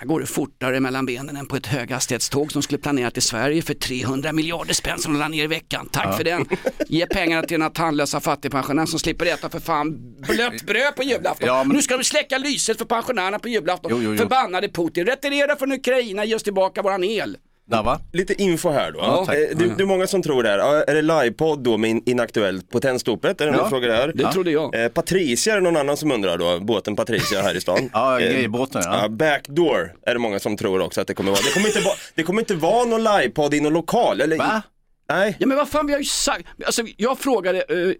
där 0.00 0.06
går 0.06 0.20
det 0.20 0.26
fortare 0.26 0.80
mellan 0.80 1.06
benen 1.06 1.36
än 1.36 1.46
på 1.46 1.56
ett 1.56 1.66
höghastighetståg 1.66 2.52
som 2.52 2.62
skulle 2.62 2.78
planerat 2.78 3.16
i 3.18 3.20
Sverige 3.20 3.62
för 3.62 3.74
300 3.74 4.32
miljarder 4.32 4.74
spänn 4.74 4.98
som 4.98 5.12
de 5.12 5.18
la 5.18 5.28
ner 5.28 5.44
i 5.44 5.46
veckan. 5.46 5.88
Tack 5.92 6.16
för 6.16 6.24
den. 6.24 6.46
Ge 6.88 7.06
pengarna 7.06 7.42
till 7.42 7.54
den 7.54 7.62
här 7.62 7.70
tandlösa 7.70 8.20
fattigpensionären 8.20 8.86
som 8.86 8.98
slipper 8.98 9.26
äta 9.26 9.48
för 9.50 9.60
fan 9.60 10.14
blött 10.20 10.62
bröd 10.66 10.96
på 10.96 11.02
julafton. 11.02 11.46
Ja, 11.48 11.64
men- 11.64 11.76
Nu 11.76 11.82
ska 11.82 11.96
de 11.96 12.04
släcka 12.04 12.38
lyset 12.38 12.78
för 12.78 12.84
pensionärerna 12.84 13.38
på 13.38 13.48
julafton. 13.48 13.90
Jo, 13.94 14.02
jo, 14.02 14.12
jo. 14.12 14.18
Förbannade 14.18 14.68
Putin, 14.68 15.06
retirera 15.06 15.56
från 15.56 15.72
Ukraina, 15.72 16.24
ge 16.24 16.34
oss 16.34 16.42
tillbaka 16.42 16.82
våran 16.82 17.04
el. 17.04 17.36
Dava? 17.70 18.00
Lite 18.12 18.42
info 18.42 18.70
här 18.70 18.92
då. 18.92 18.98
Ja, 18.98 19.24
tack. 19.26 19.36
Eh, 19.36 19.56
det, 19.56 19.74
det 19.76 19.82
är 19.82 19.86
många 19.86 20.06
som 20.06 20.22
tror 20.22 20.42
det 20.42 20.48
här. 20.48 20.58
Är 20.90 20.94
det 20.94 21.02
livepodd 21.02 21.58
då 21.62 21.76
med 21.76 21.90
in- 21.90 22.02
Inaktuellt 22.06 22.70
på 22.70 22.80
Tennstopet? 22.80 23.40
Är 23.40 23.46
det 23.46 23.52
någon 23.52 23.60
som 23.60 23.70
frågar 23.70 23.88
det 23.88 23.94
här? 23.96 24.12
Det 24.14 24.32
trodde 24.32 24.50
jag. 24.50 24.74
Eh, 24.84 24.88
Patricia 24.88 25.52
är 25.52 25.56
det 25.56 25.62
någon 25.62 25.76
annan 25.76 25.96
som 25.96 26.12
undrar 26.12 26.38
då, 26.38 26.58
båten 26.60 26.96
Patricia 26.96 27.42
här 27.42 27.56
i 27.56 27.60
stan. 27.60 27.90
Ja, 27.92 28.20
Eh, 28.20 28.32
gayebåten 28.32 28.82
ja. 28.84 29.08
Backdoor 29.08 29.92
är 30.06 30.12
det 30.14 30.20
många 30.20 30.38
som 30.38 30.56
tror 30.56 30.80
också 30.82 31.00
att 31.00 31.06
det 31.06 31.14
kommer 31.14 31.30
vara. 31.30 31.40
Det 31.46 31.52
kommer 31.54 31.66
inte 31.68 31.80
vara, 31.80 31.94
det 32.14 32.22
kommer 32.22 32.42
inte 32.42 32.54
vara 32.54 32.84
någon 32.84 33.02
livepodd 33.04 33.54
i 33.54 33.60
någon 33.60 33.72
lokal. 33.72 34.20
Eller, 34.20 34.36
Va? 34.36 34.62
Nej. 35.08 35.36
Ja 35.38 35.46
men 35.46 35.56
vad 35.56 35.68
fan 35.68 35.86
vi 35.86 35.92
har 35.92 36.00
ju 36.00 36.04
sagt, 36.06 36.44
alltså 36.66 36.82
jag 36.96 37.18
frågade 37.18 37.64
uh, 37.74 37.92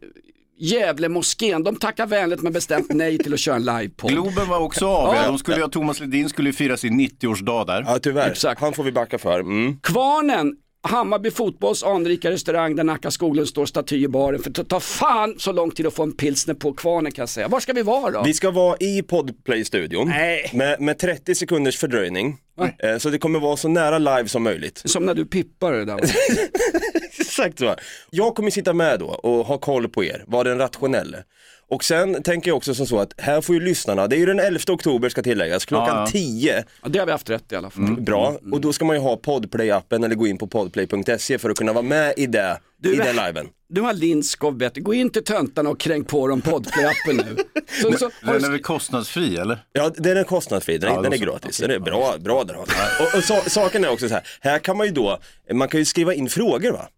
Gävle 0.63 1.09
moskén, 1.09 1.63
de 1.63 1.77
tackar 1.77 2.07
vänligt 2.07 2.43
men 2.43 2.53
bestämt 2.53 2.87
nej 2.93 3.19
till 3.19 3.35
att 3.35 3.41
köra 3.41 3.57
en 3.57 3.65
livepodd. 3.65 4.11
Globen 4.11 4.49
var 4.49 4.59
också 4.59 4.87
av, 4.87 5.15
Ja. 5.15 5.27
de 5.27 5.39
skulle 5.39 5.57
ju, 5.57 5.69
Thomas 5.69 6.01
Ledin 6.01 6.29
skulle 6.29 6.49
ju 6.49 6.53
fira 6.53 6.77
sin 6.77 7.01
90-årsdag 7.01 7.65
där. 7.67 7.85
Ja 7.87 7.99
tyvärr, 8.03 8.31
Exakt. 8.31 8.61
han 8.61 8.73
får 8.73 8.85
vi 8.85 8.93
backa 8.93 9.19
för. 9.19 9.41
Mm. 9.41 9.79
Kvarnen, 9.83 10.53
Hammarby 10.83 11.31
fotbolls 11.31 11.83
anrika 11.83 12.31
restaurang 12.31 12.77
där 12.77 12.85
Nacka 12.85 13.11
skolan 13.11 13.47
står 13.47 13.67
staty 13.67 13.97
i 13.97 14.09
baren. 14.09 14.43
För 14.43 14.51
det 14.51 14.65
tar 14.65 14.81
fan 14.81 15.35
så 15.39 15.53
lång 15.53 15.71
tid 15.71 15.87
att 15.87 15.95
få 15.95 16.03
en 16.03 16.13
pilsner 16.13 16.55
på 16.55 16.73
Kvarnen 16.73 17.13
kan 17.13 17.23
jag 17.23 17.29
säga. 17.29 17.49
Var 17.49 17.61
ska 17.61 17.73
vi 17.73 17.83
vara 17.83 18.11
då? 18.11 18.23
Vi 18.23 18.35
ska 18.35 18.51
vara 18.51 18.77
i 18.81 19.03
Podplay-studion 19.03 20.09
Nej. 20.09 20.51
med, 20.55 20.81
med 20.81 20.99
30 20.99 21.35
sekunders 21.35 21.79
fördröjning. 21.79 22.37
Eh, 22.79 22.99
så 22.99 23.11
det 23.11 23.19
kommer 23.19 23.41
vara 23.41 23.57
så 23.57 23.69
nära 23.69 23.99
live 23.99 24.29
som 24.29 24.43
möjligt. 24.43 24.83
Som 24.85 25.07
när 25.07 25.15
du 25.15 25.25
pippar 25.25 25.73
det 25.73 25.85
där. 25.85 26.01
Exakt 27.21 27.59
så. 27.59 27.75
Jag 28.11 28.35
kommer 28.35 28.51
sitta 28.51 28.73
med 28.73 28.99
då 28.99 29.07
och 29.07 29.47
ha 29.47 29.59
koll 29.59 29.89
på 29.89 30.05
er, 30.05 30.25
vara 30.27 30.45
den 30.45 30.59
rationelle. 30.59 31.25
Och 31.71 31.85
sen 31.85 32.23
tänker 32.23 32.51
jag 32.51 32.57
också 32.57 32.75
som 32.75 32.87
så 32.87 32.99
att 32.99 33.13
här 33.19 33.41
får 33.41 33.55
ju 33.55 33.61
lyssnarna, 33.61 34.07
det 34.07 34.17
är 34.17 34.19
ju 34.19 34.27
den 34.27 34.39
11 34.41 34.61
oktober 34.71 35.09
ska 35.09 35.23
tilläggas, 35.23 35.65
klockan 35.65 35.97
Ja, 35.97 36.01
ja. 36.01 36.07
10. 36.07 36.65
Ja, 36.83 36.89
det 36.89 36.99
har 36.99 37.07
vi 37.07 37.13
haft 37.13 37.31
rätt 37.31 37.53
i 37.53 37.57
alla 37.57 37.71
fall. 37.71 38.01
Bra, 38.01 38.37
och 38.53 38.61
då 38.61 38.73
ska 38.73 38.85
man 38.85 38.97
ju 38.97 39.03
ha 39.03 39.17
Podplay-appen 39.17 40.05
eller 40.05 40.15
gå 40.15 40.27
in 40.27 40.39
på 40.39 40.47
podplay.se 40.47 41.39
för 41.39 41.51
att 41.51 41.57
kunna 41.57 41.73
vara 41.73 41.83
med 41.83 42.15
i 42.17 42.27
det, 42.27 42.61
Du, 42.79 42.95
i 42.95 42.97
den 42.97 43.17
liven. 43.17 43.49
Du 43.69 43.81
har 43.81 43.93
Lindskov 43.93 44.57
bättre, 44.57 44.81
gå 44.81 44.95
in 44.95 45.11
till 45.11 45.25
töntarna 45.25 45.71
och 45.71 45.81
kränk 45.81 46.09
på 46.09 46.29
dem 46.29 46.41
Podplay-appen 46.43 47.13
nu. 47.27 47.37
Så, 47.83 47.93
så, 47.99 48.11
har 48.23 48.33
Den 48.33 48.43
du, 48.43 48.47
är 48.49 48.51
väl 48.53 48.63
kostnadsfri 48.63 49.37
eller? 49.37 49.59
Ja, 49.73 49.91
den 49.97 50.17
är 50.17 50.25
kostnadsfri, 50.25 50.79
den, 50.79 50.91
är- 50.91 50.95
Ja, 50.95 51.03
den 51.03 51.13
är 51.13 51.17
gratis, 51.17 51.59
den 51.59 51.71
är 51.71 51.79
bra, 51.79 52.15
bra 52.19 52.45
där. 52.45 52.57
Och, 52.57 53.17
och 53.19 53.25
sa, 53.25 53.41
saken 53.47 53.85
är 53.85 53.89
också 53.91 54.09
så 54.09 54.15
här, 54.15 54.23
här 54.41 54.59
kan 54.59 54.77
man 54.77 54.87
ju 54.87 54.93
då, 54.93 55.19
man 55.53 55.69
kan 55.69 55.81
ju 55.81 55.85
skriva 55.85 56.15
in 56.15 56.29
frågor 56.29 56.73
va? 56.73 56.89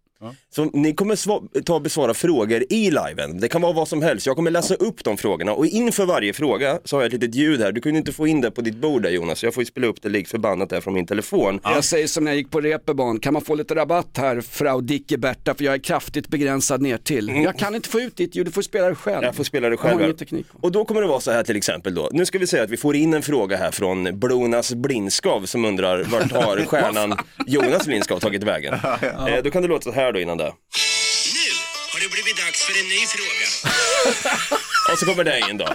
Så 0.49 0.65
ni 0.65 0.93
kommer 0.93 1.61
ta 1.61 1.75
och 1.75 1.81
besvara 1.81 2.13
frågor 2.13 2.63
i 2.69 2.91
liven. 2.91 3.39
Det 3.39 3.47
kan 3.47 3.61
vara 3.61 3.73
vad 3.73 3.87
som 3.87 4.01
helst. 4.01 4.25
Jag 4.27 4.35
kommer 4.35 4.51
läsa 4.51 4.75
upp 4.75 5.03
de 5.03 5.17
frågorna 5.17 5.53
och 5.53 5.65
inför 5.65 6.05
varje 6.05 6.33
fråga 6.33 6.79
så 6.85 6.95
har 6.95 7.01
jag 7.01 7.07
ett 7.07 7.21
litet 7.21 7.35
ljud 7.35 7.61
här. 7.61 7.71
Du 7.71 7.81
kunde 7.81 7.99
inte 7.99 8.11
få 8.11 8.27
in 8.27 8.41
det 8.41 8.51
på 8.51 8.61
ditt 8.61 8.75
bord 8.75 9.03
där 9.03 9.09
Jonas, 9.09 9.39
så 9.39 9.45
jag 9.45 9.53
får 9.53 9.61
ju 9.61 9.65
spela 9.65 9.87
upp 9.87 10.01
det 10.01 10.09
lik 10.09 10.27
förbannat 10.27 10.69
där 10.69 10.81
från 10.81 10.93
min 10.93 11.05
telefon. 11.05 11.59
Jag 11.63 11.83
säger 11.83 12.07
som 12.07 12.23
när 12.23 12.31
jag 12.31 12.37
gick 12.37 12.51
på 12.51 12.61
Reeperbahn, 12.61 13.19
kan 13.19 13.33
man 13.33 13.41
få 13.41 13.55
lite 13.55 13.75
rabatt 13.75 14.17
här 14.17 14.41
Frau 14.41 14.81
Dicke-Berta 14.81 15.53
för 15.55 15.63
jag 15.63 15.73
är 15.73 15.79
kraftigt 15.79 16.27
begränsad 16.27 16.81
ner 16.81 16.97
till. 16.97 17.29
Jag 17.29 17.57
kan 17.57 17.75
inte 17.75 17.89
få 17.89 17.99
ut 17.99 18.17
ditt 18.17 18.35
ljud, 18.35 18.45
du 18.47 18.51
får 18.51 18.61
spela 18.61 18.89
det 18.89 18.95
själv. 18.95 19.23
Jag 19.23 19.35
får 19.35 19.43
spela 19.43 19.69
det 19.69 19.77
själv. 19.77 20.15
Och 20.61 20.71
då 20.71 20.85
kommer 20.85 21.01
det 21.01 21.07
vara 21.07 21.19
så 21.19 21.31
här 21.31 21.43
till 21.43 21.57
exempel 21.57 21.95
då. 21.95 22.09
Nu 22.11 22.25
ska 22.25 22.39
vi 22.39 22.47
säga 22.47 22.63
att 22.63 22.69
vi 22.69 22.77
får 22.77 22.95
in 22.95 23.13
en 23.13 23.21
fråga 23.21 23.57
här 23.57 23.71
från 23.71 24.19
Blonas 24.19 24.73
Blindskav 24.73 25.45
som 25.45 25.65
undrar 25.65 26.03
vart 26.03 26.31
har 26.31 26.57
stjärnan 26.65 27.17
Jonas 27.47 27.85
Blindskav 27.85 28.19
tagit 28.19 28.43
vägen? 28.43 28.73
Eh, 28.73 29.43
då 29.43 29.51
kan 29.51 29.61
det 29.61 29.67
låta 29.67 29.83
så 29.83 29.91
här 29.91 30.12
då 30.13 30.19
innan 30.19 30.37
det. 30.37 30.43
Nu 30.43 31.49
har 31.93 31.99
det 31.99 32.09
blivit 32.11 32.37
dags 32.37 32.59
för 32.65 32.73
en 32.81 32.89
ny 32.93 33.01
fråga. 33.15 33.45
Och 34.91 34.99
så 34.99 35.05
kommer 35.05 35.23
det 35.23 35.49
in 35.49 35.57
då. 35.57 35.67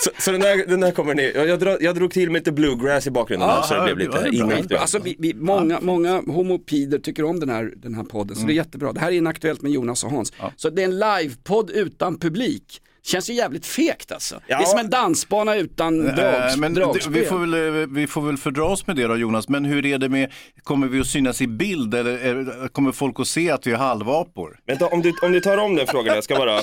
Så, 0.00 0.10
så 0.18 0.32
den, 0.32 0.42
här, 0.42 0.66
den 0.66 0.82
här 0.82 0.90
kommer 0.90 1.14
ner. 1.14 1.32
Jag, 1.36 1.48
jag, 1.48 1.60
dra, 1.60 1.76
jag 1.80 1.94
drog 1.94 2.12
till 2.12 2.30
med 2.30 2.40
lite 2.40 2.52
bluegrass 2.52 3.06
i 3.06 3.10
bakgrunden 3.10 3.48
här, 3.48 3.62
så 3.62 3.74
det 3.74 3.94
blev 3.94 3.98
lite 3.98 4.28
inaktuellt. 4.32 4.72
Alltså, 4.72 4.98
vi, 4.98 5.16
vi, 5.18 5.34
många, 5.34 5.80
många 5.80 6.22
homopider 6.26 6.98
tycker 6.98 7.24
om 7.24 7.40
den 7.40 7.48
här, 7.48 7.72
den 7.76 7.94
här 7.94 8.04
podden, 8.04 8.36
så 8.36 8.46
det 8.46 8.52
är 8.52 8.54
jättebra. 8.54 8.92
Det 8.92 9.00
här 9.00 9.08
är 9.08 9.12
inaktuellt 9.12 9.62
med 9.62 9.72
Jonas 9.72 10.04
och 10.04 10.10
Hans. 10.10 10.32
Så 10.56 10.70
det 10.70 10.82
är 10.82 10.84
en 10.84 10.98
livepodd 10.98 11.70
utan 11.70 12.18
publik. 12.18 12.80
Känns 13.02 13.30
ju 13.30 13.34
jävligt 13.34 13.66
fegt 13.66 14.12
alltså. 14.12 14.40
Ja. 14.46 14.56
Det 14.58 14.62
är 14.64 14.66
som 14.66 14.78
en 14.78 14.90
dansbana 14.90 15.56
utan 15.56 16.06
Eh, 16.08 16.14
drags, 16.14 16.56
men 16.56 16.74
det, 16.74 16.80
dragspel. 16.80 17.12
vi, 17.12 17.24
får 17.24 17.38
väl, 17.38 17.54
eh, 17.80 17.86
vi 17.88 18.06
får 18.06 18.22
väl 18.22 18.36
fördra 18.36 18.64
oss 18.64 18.86
med 18.86 18.96
det 18.96 19.06
då 19.06 19.16
Jonas, 19.16 19.48
men 19.48 19.64
hur 19.64 19.86
är 19.86 19.98
det 19.98 20.08
med, 20.08 20.32
kommer 20.62 20.86
vi 20.86 21.00
att 21.00 21.06
synas 21.06 21.40
i 21.40 21.46
bild 21.46 21.94
eller 21.94 22.10
är, 22.18 22.68
kommer 22.68 22.92
folk 22.92 23.20
att 23.20 23.28
se 23.28 23.50
att 23.50 23.66
vi 23.66 23.72
är 23.72 23.76
halvapor? 23.76 24.58
Vänta, 24.66 24.86
om 24.86 25.02
du, 25.02 25.12
om 25.22 25.32
du 25.32 25.40
tar 25.40 25.56
om 25.58 25.74
den 25.76 25.86
frågan, 25.86 26.14
jag 26.14 26.24
ska 26.24 26.36
bara... 26.36 26.50
Nu 26.50 26.56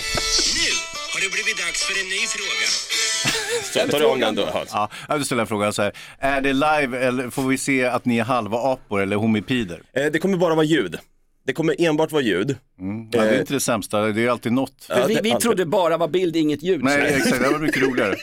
har 1.13 1.21
det 1.21 1.32
blivit 1.32 1.58
dags 1.58 1.86
för 1.86 1.93
en 2.04 2.10
ny 2.10 2.28
fråga. 2.28 2.67
Så, 3.88 3.91
tar 3.91 4.00
du 4.00 4.06
om 4.06 4.19
den 4.19 4.36
då 4.36 4.45
Hans? 4.45 4.69
Ja, 4.73 4.89
jag 5.08 5.15
vill 5.15 5.26
ställa 5.26 5.41
en 5.41 5.47
fråga 5.47 5.71
så 5.71 5.82
här, 5.82 5.91
är 6.19 6.41
det 6.41 6.54
live 6.54 7.00
eller 7.08 7.30
får 7.30 7.43
vi 7.43 7.58
se 7.58 7.86
att 7.86 8.06
ni 8.06 8.17
är 8.17 8.23
halva 8.23 8.58
apor 8.58 9.02
eller 9.02 9.15
homipider? 9.15 9.82
Eh, 9.93 10.06
det 10.06 10.19
kommer 10.19 10.38
bara 10.38 10.56
vara 10.56 10.65
ljud. 10.65 10.97
Det 11.47 11.53
kommer 11.53 11.75
enbart 11.81 12.12
vara 12.12 12.21
ljud. 12.23 12.55
Ja, 13.12 13.21
det 13.21 13.29
är 13.36 13.39
inte 13.39 13.53
det 13.53 13.60
sämsta, 13.60 14.01
det 14.01 14.21
är 14.25 14.29
alltid 14.29 14.51
något. 14.51 14.86
Ja, 14.89 15.05
vi, 15.07 15.13
det- 15.15 15.21
vi 15.21 15.31
alltid. 15.31 15.41
trodde 15.43 15.65
bara 15.65 15.97
var 15.97 16.07
bild, 16.07 16.36
inget 16.36 16.63
ljud. 16.63 16.83
Nej, 16.83 17.12
Så- 17.12 17.17
exakt, 17.17 17.43
det 17.43 17.49
var 17.49 17.60
mycket 17.60 17.81
roligare. 17.83 18.15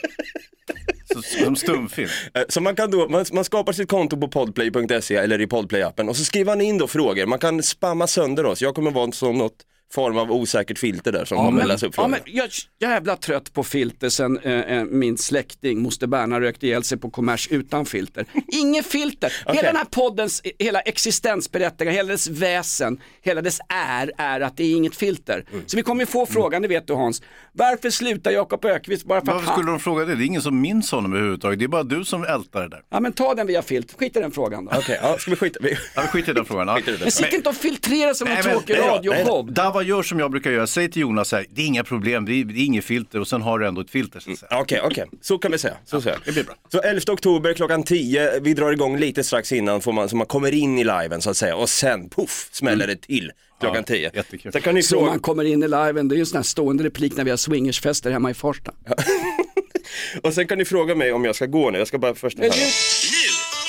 Som 1.45 1.57
stumfilm. 1.57 2.09
Eh, 2.35 2.43
Så 2.49 2.61
man 2.61 2.77
kan 2.77 2.91
då, 2.91 3.09
man, 3.09 3.25
man 3.33 3.45
skapar 3.45 3.73
sitt 3.73 3.89
konto 3.89 4.17
på 4.21 4.29
podplay.se 4.29 5.17
eller 5.17 5.41
i 5.41 5.47
podplay-appen 5.47 6.09
och 6.09 6.17
så 6.17 6.25
skriver 6.25 6.45
man 6.53 6.61
in 6.61 6.79
då 6.79 6.87
frågor. 6.87 7.27
Man 7.27 7.39
kan 7.39 7.63
spamma 7.63 8.07
sönder 8.07 8.47
oss. 8.47 8.63
Jag 8.63 8.75
kommer 8.75 8.91
vara 8.91 9.13
som 9.13 9.39
något 9.39 9.57
form 9.95 10.19
av 10.19 10.33
osäkert 10.33 10.79
filter 10.79 11.13
där 11.13 11.25
som 11.25 11.39
Ja, 11.39 11.45
kommer 11.45 11.59
men, 11.59 11.69
läsa 11.69 11.87
upp 11.87 11.95
ja, 11.97 12.09
men 12.09 12.21
jag 12.25 12.45
är 12.47 12.53
jävla 12.81 13.17
trött 13.17 13.53
på 13.53 13.65
filter 13.65 14.09
sen 14.09 14.39
eh, 14.39 14.53
eh, 14.53 14.85
min 14.85 15.19
släkting 15.19 15.83
moster 15.83 16.07
Berna 16.07 16.41
rökte 16.41 16.67
ihjäl 16.67 16.85
sig 16.85 16.99
på 16.99 17.11
kommers 17.11 17.49
utan 17.51 17.87
filter. 17.87 18.27
Inget 18.49 18.87
filter. 18.87 19.33
Hela 19.47 19.63
den 19.63 19.77
här 19.77 19.85
poddens 19.85 20.43
hela 20.59 20.81
existensberättigande, 20.81 21.97
hela 21.97 22.13
dess 22.13 22.29
väsen, 22.29 23.01
hela 23.23 23.43
dess 23.43 23.59
är, 23.69 24.13
är 24.19 24.41
att 24.41 24.57
det 24.57 24.65
är 24.65 24.77
inget 24.77 24.97
filter. 24.97 25.45
Mm. 25.53 25.65
Så 25.67 25.77
vi 25.77 25.83
kommer 25.83 26.03
ju 26.03 26.07
få 26.07 26.27
frågan, 26.27 26.63
det 26.63 26.69
vet 26.69 26.87
du 26.87 26.95
Hans, 26.95 27.23
varför 27.53 27.91
slutar 27.91 28.31
Jakob 28.31 28.65
Ökvist 28.65 29.05
bara 29.05 29.21
för 29.21 29.29
att 29.29 29.35
Varför 29.35 29.47
han... 29.47 29.55
skulle 29.55 29.71
de 29.71 29.81
fråga 29.81 30.05
det? 30.05 30.15
Det 30.15 30.25
är 30.25 30.27
ingen 30.27 30.43
som 30.43 30.61
minns 30.61 30.91
honom 30.91 31.13
överhuvudtaget. 31.13 31.59
Det 31.59 31.65
är 31.65 31.69
bara 31.69 31.83
du 31.83 32.05
som 32.05 32.25
ältar 32.25 32.63
det 32.63 32.69
där. 32.69 32.83
Ja 32.91 33.01
men 33.01 33.13
ta 33.13 33.35
den 33.35 33.47
via 33.47 33.63
filter, 33.63 33.97
skit 33.99 34.17
i 34.17 34.21
den 34.21 34.31
frågan 34.31 34.65
då. 34.65 34.73
Okej, 34.79 34.99
ja, 35.03 35.19
ska 35.19 35.31
vi 35.31 35.37
skita? 35.37 35.59
Ja, 35.95 36.03
vi 36.03 36.09
skiter 36.09 36.31
i 36.31 36.35
den 36.35 36.45
frågan. 36.45 36.69
Ja. 36.69 36.93
Men 37.01 37.11
sitt 37.11 37.33
inte 37.33 37.49
och 37.49 37.55
filtrera 37.55 38.15
som 38.15 38.29
en 38.29 38.43
tråkig 38.43 38.79
radioshow. 38.79 39.53
Gör 39.85 40.03
som 40.03 40.19
jag 40.19 40.31
brukar 40.31 40.51
göra, 40.51 40.67
säg 40.67 40.91
till 40.91 41.03
Jonas 41.03 41.33
här, 41.33 41.47
det 41.51 41.63
är 41.63 41.67
inga 41.67 41.85
problem, 41.85 42.25
det 42.25 42.33
är, 42.33 42.45
det 42.45 42.61
är 42.61 42.65
inget 42.65 42.85
filter 42.85 43.21
och 43.21 43.29
sen 43.29 43.43
har 43.43 43.59
du 43.59 43.67
ändå 43.67 43.81
ett 43.81 43.91
filter. 43.91 44.21
Så 44.21 44.37
säga. 44.37 44.61
Okej, 44.61 44.81
okej, 44.85 45.05
så 45.21 45.39
kan 45.39 45.53
vi 45.53 45.59
säga. 45.59 45.77
Så, 45.85 46.01
säga. 46.01 46.19
Det 46.25 46.33
blir 46.33 46.45
bra. 46.45 46.55
så 46.73 46.81
11 46.81 47.01
oktober 47.13 47.55
klockan 47.55 47.83
10, 47.83 48.41
vi 48.41 48.55
drar 48.55 48.73
igång 48.73 48.99
lite 48.99 49.25
strax 49.25 49.53
innan 49.53 49.81
får 49.81 49.93
man, 49.93 50.09
så 50.09 50.17
man 50.17 50.27
kommer 50.27 50.55
in 50.55 50.79
i 50.79 50.85
liven 50.85 51.23
så 51.23 51.31
att 51.31 51.37
säga 51.37 51.57
och 51.57 51.69
sen 51.69 52.09
puff 52.09 52.49
smäller 52.53 52.87
det 52.87 52.97
till 52.97 53.33
klockan 53.61 53.85
Ja, 53.89 53.95
10. 53.95 54.11
jättekul. 54.15 54.53
Sen 54.53 54.63
kan 54.63 54.75
ni 54.75 54.83
Så 54.83 54.97
fråga... 54.97 55.07
man 55.11 55.19
kommer 55.21 55.45
in 55.45 55.63
i 55.63 55.69
liven, 55.69 56.09
det 56.09 56.15
är 56.15 56.17
ju 56.17 56.21
en 56.21 56.27
sån 56.27 56.37
här 56.39 56.43
stående 56.43 56.85
replik 56.85 57.17
när 57.17 57.25
vi 57.25 57.31
har 57.31 57.37
swingersfester 57.37 58.11
hemma 58.11 58.31
i 58.31 58.35
Farsta. 58.35 58.73
Och 60.23 60.35
sen 60.35 60.47
kan 60.47 60.59
ni 60.59 60.65
fråga 60.65 60.95
mig 60.95 61.13
om 61.13 61.25
jag 61.25 61.37
ska 61.37 61.47
gå 61.47 61.71
nu, 61.71 61.79
jag 61.79 61.89
ska 61.89 61.99
bara 61.99 62.15
först. 62.15 62.39
Nu 62.39 62.45
har 62.45 62.51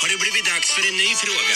det 0.09 0.19
blivit 0.21 0.45
dags 0.45 0.71
för 0.75 0.87
en 0.91 0.97
ny 0.97 1.15
fråga. 1.15 1.55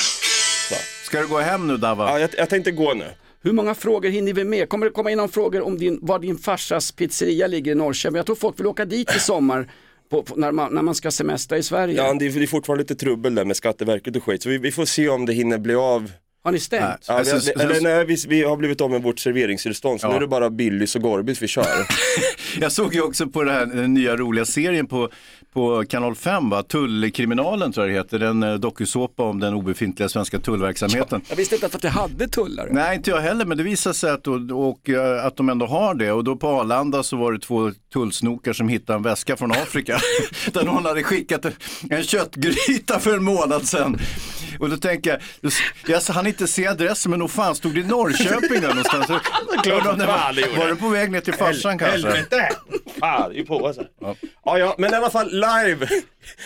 Ska 1.04 1.22
du 1.22 1.28
gå 1.28 1.40
hem 1.40 1.68
nu 1.68 1.78
Dava? 1.78 2.10
Ja, 2.10 2.20
jag, 2.20 2.30
jag 2.38 2.50
tänkte 2.50 2.72
gå 2.72 2.94
nu. 2.94 3.06
Hur 3.44 3.52
många 3.54 3.76
frågor 3.76 4.10
hinner 4.10 4.34
vi 4.34 4.44
med? 4.44 4.70
Kommer 4.70 4.86
det 4.86 4.92
komma 4.92 5.12
in 5.12 5.18
någon 5.18 5.30
frågor 5.30 5.62
om 5.62 5.78
din, 5.78 6.00
var 6.02 6.20
din 6.20 6.38
farsas 6.38 6.92
pizzeria 6.92 7.48
ligger 7.48 7.72
i 7.72 7.76
Norrköping? 7.76 8.16
Jag 8.18 8.26
tror 8.26 8.36
folk 8.36 8.60
vill 8.60 8.68
åka 8.68 8.86
dit 8.86 9.16
i 9.16 9.20
sommar 9.20 9.72
på, 10.12 10.24
på, 10.24 10.36
när, 10.36 10.52
man, 10.52 10.74
när 10.74 10.82
man 10.82 10.96
ska 10.96 11.12
semestra 11.12 11.58
i 11.58 11.64
Sverige. 11.64 11.96
Ja, 11.98 12.14
det 12.14 12.26
är, 12.26 12.30
det 12.30 12.44
är 12.44 12.48
fortfarande 12.48 12.84
lite 12.84 12.96
trubbel 12.96 13.36
där 13.36 13.46
med 13.46 13.56
Skatteverket 13.58 14.16
och 14.16 14.24
skit, 14.24 14.44
så 14.44 14.50
vi, 14.50 14.58
vi 14.58 14.72
får 14.72 14.86
se 14.86 15.10
om 15.10 15.26
det 15.26 15.34
hinner 15.34 15.58
bli 15.58 15.76
av. 15.76 16.12
Har 16.44 16.52
ni 16.52 16.60
stängt? 16.60 16.84
Nej. 16.84 16.98
Ja, 17.08 17.14
vi, 17.14 17.20
Alltså, 17.20 17.36
har- 17.36 17.40
sen- 17.42 17.60
eller 17.62 17.82
nej, 17.82 18.06
vi, 18.06 18.18
vi 18.28 18.44
har 18.44 18.58
blivit 18.58 18.82
av 18.82 18.92
med 18.92 19.04
vårt 19.04 19.20
serveringstillstånd, 19.20 20.02
så 20.02 20.08
Ja. 20.08 20.10
nu 20.12 20.16
är 20.16 20.20
det 20.20 20.28
bara 20.28 20.50
Billys 20.50 20.96
och 20.96 21.02
Gorbis 21.02 21.42
vi 21.42 21.48
kör. 21.48 21.66
Jag 22.62 22.72
såg 22.72 22.94
ju 22.96 23.02
också 23.02 23.28
på 23.28 23.44
den, 23.44 23.54
här, 23.56 23.66
den 23.66 23.94
nya 23.94 24.16
roliga 24.16 24.46
serien 24.46 24.88
på, 24.88 25.10
på 25.54 25.86
kanal 25.90 26.16
5, 26.16 26.50
va? 26.50 26.64
Tullkriminalen 26.64 27.72
tror 27.72 27.88
jag 27.88 27.96
det 27.96 28.00
heter, 28.00 28.20
den 28.20 28.44
eh, 28.44 28.54
dokusåpa 28.54 29.24
om 29.24 29.40
den 29.40 29.54
obefintliga 29.54 30.10
svenska 30.10 30.40
tullverksamheten. 30.40 31.22
Jag 31.30 31.36
visste 31.36 31.56
inte 31.56 31.66
att 31.66 31.84
jag 31.84 31.92
hade 31.92 32.28
tullare. 32.28 32.70
Nej, 32.72 32.96
inte 32.96 33.10
jag 33.10 33.22
heller, 33.22 33.46
men 33.46 33.58
det 33.58 33.64
visade 33.64 33.96
sig 33.96 34.12
att, 34.12 34.28
och, 34.28 34.70
och, 34.70 34.90
eh, 34.90 35.26
att 35.26 35.36
de 35.36 35.50
ändå 35.50 35.66
har 35.66 35.94
det. 35.94 36.12
Och 36.12 36.24
då 36.24 36.36
på 36.36 36.48
Arlanda 36.48 37.04
så 37.04 37.18
var 37.18 37.32
det 37.32 37.40
två 37.40 37.72
tullsnokar 37.94 38.54
som 38.54 38.70
hittade 38.70 38.98
en 38.98 39.04
väska 39.04 39.38
från 39.38 39.52
Afrika. 39.52 40.00
där 40.54 40.64
någon 40.64 40.86
hade 40.86 41.04
skickat 41.04 41.46
en, 41.46 41.54
en 41.90 42.04
köttgryta 42.04 43.00
för 43.00 43.18
en 43.18 43.24
månad 43.24 43.68
sedan. 43.68 44.00
Och 44.60 44.70
då 44.70 44.78
tänker 44.78 45.10
jag, 45.42 45.52
jag 45.88 46.14
hann 46.14 46.28
inte 46.28 46.48
se 46.48 46.68
adressen, 46.68 47.10
men 47.10 47.20
nog 47.20 47.32
fan 47.32 47.56
stod 47.56 47.74
det 47.74 47.80
i 47.80 47.84
Norrköping 47.84 48.62
där 48.62 48.68
någonstans. 48.70 49.06
klart 49.64 49.68
Undrar 49.68 49.92
om 49.94 50.00
det 50.00 50.06
fan 50.06 50.36
det 50.36 50.42
var, 50.42 50.48
gjorde. 50.48 50.60
var 50.60 50.68
det 50.68 50.76
på 50.76 50.90
väg 50.90 51.12
ner 51.12 51.20
till 51.22 51.34
farsan 51.34 51.78
kanske? 51.78 52.08
Helvete! 52.08 52.50
Fan, 53.00 53.34
det 53.34 53.40
är 53.40 53.44
på 53.44 53.68
alltså. 53.68 53.84
Ja. 54.02 54.16
ja, 54.58 54.76
men 54.78 54.94
i 54.94 54.96
alla 54.96 55.10
fall 55.10 55.30
live 55.32 55.88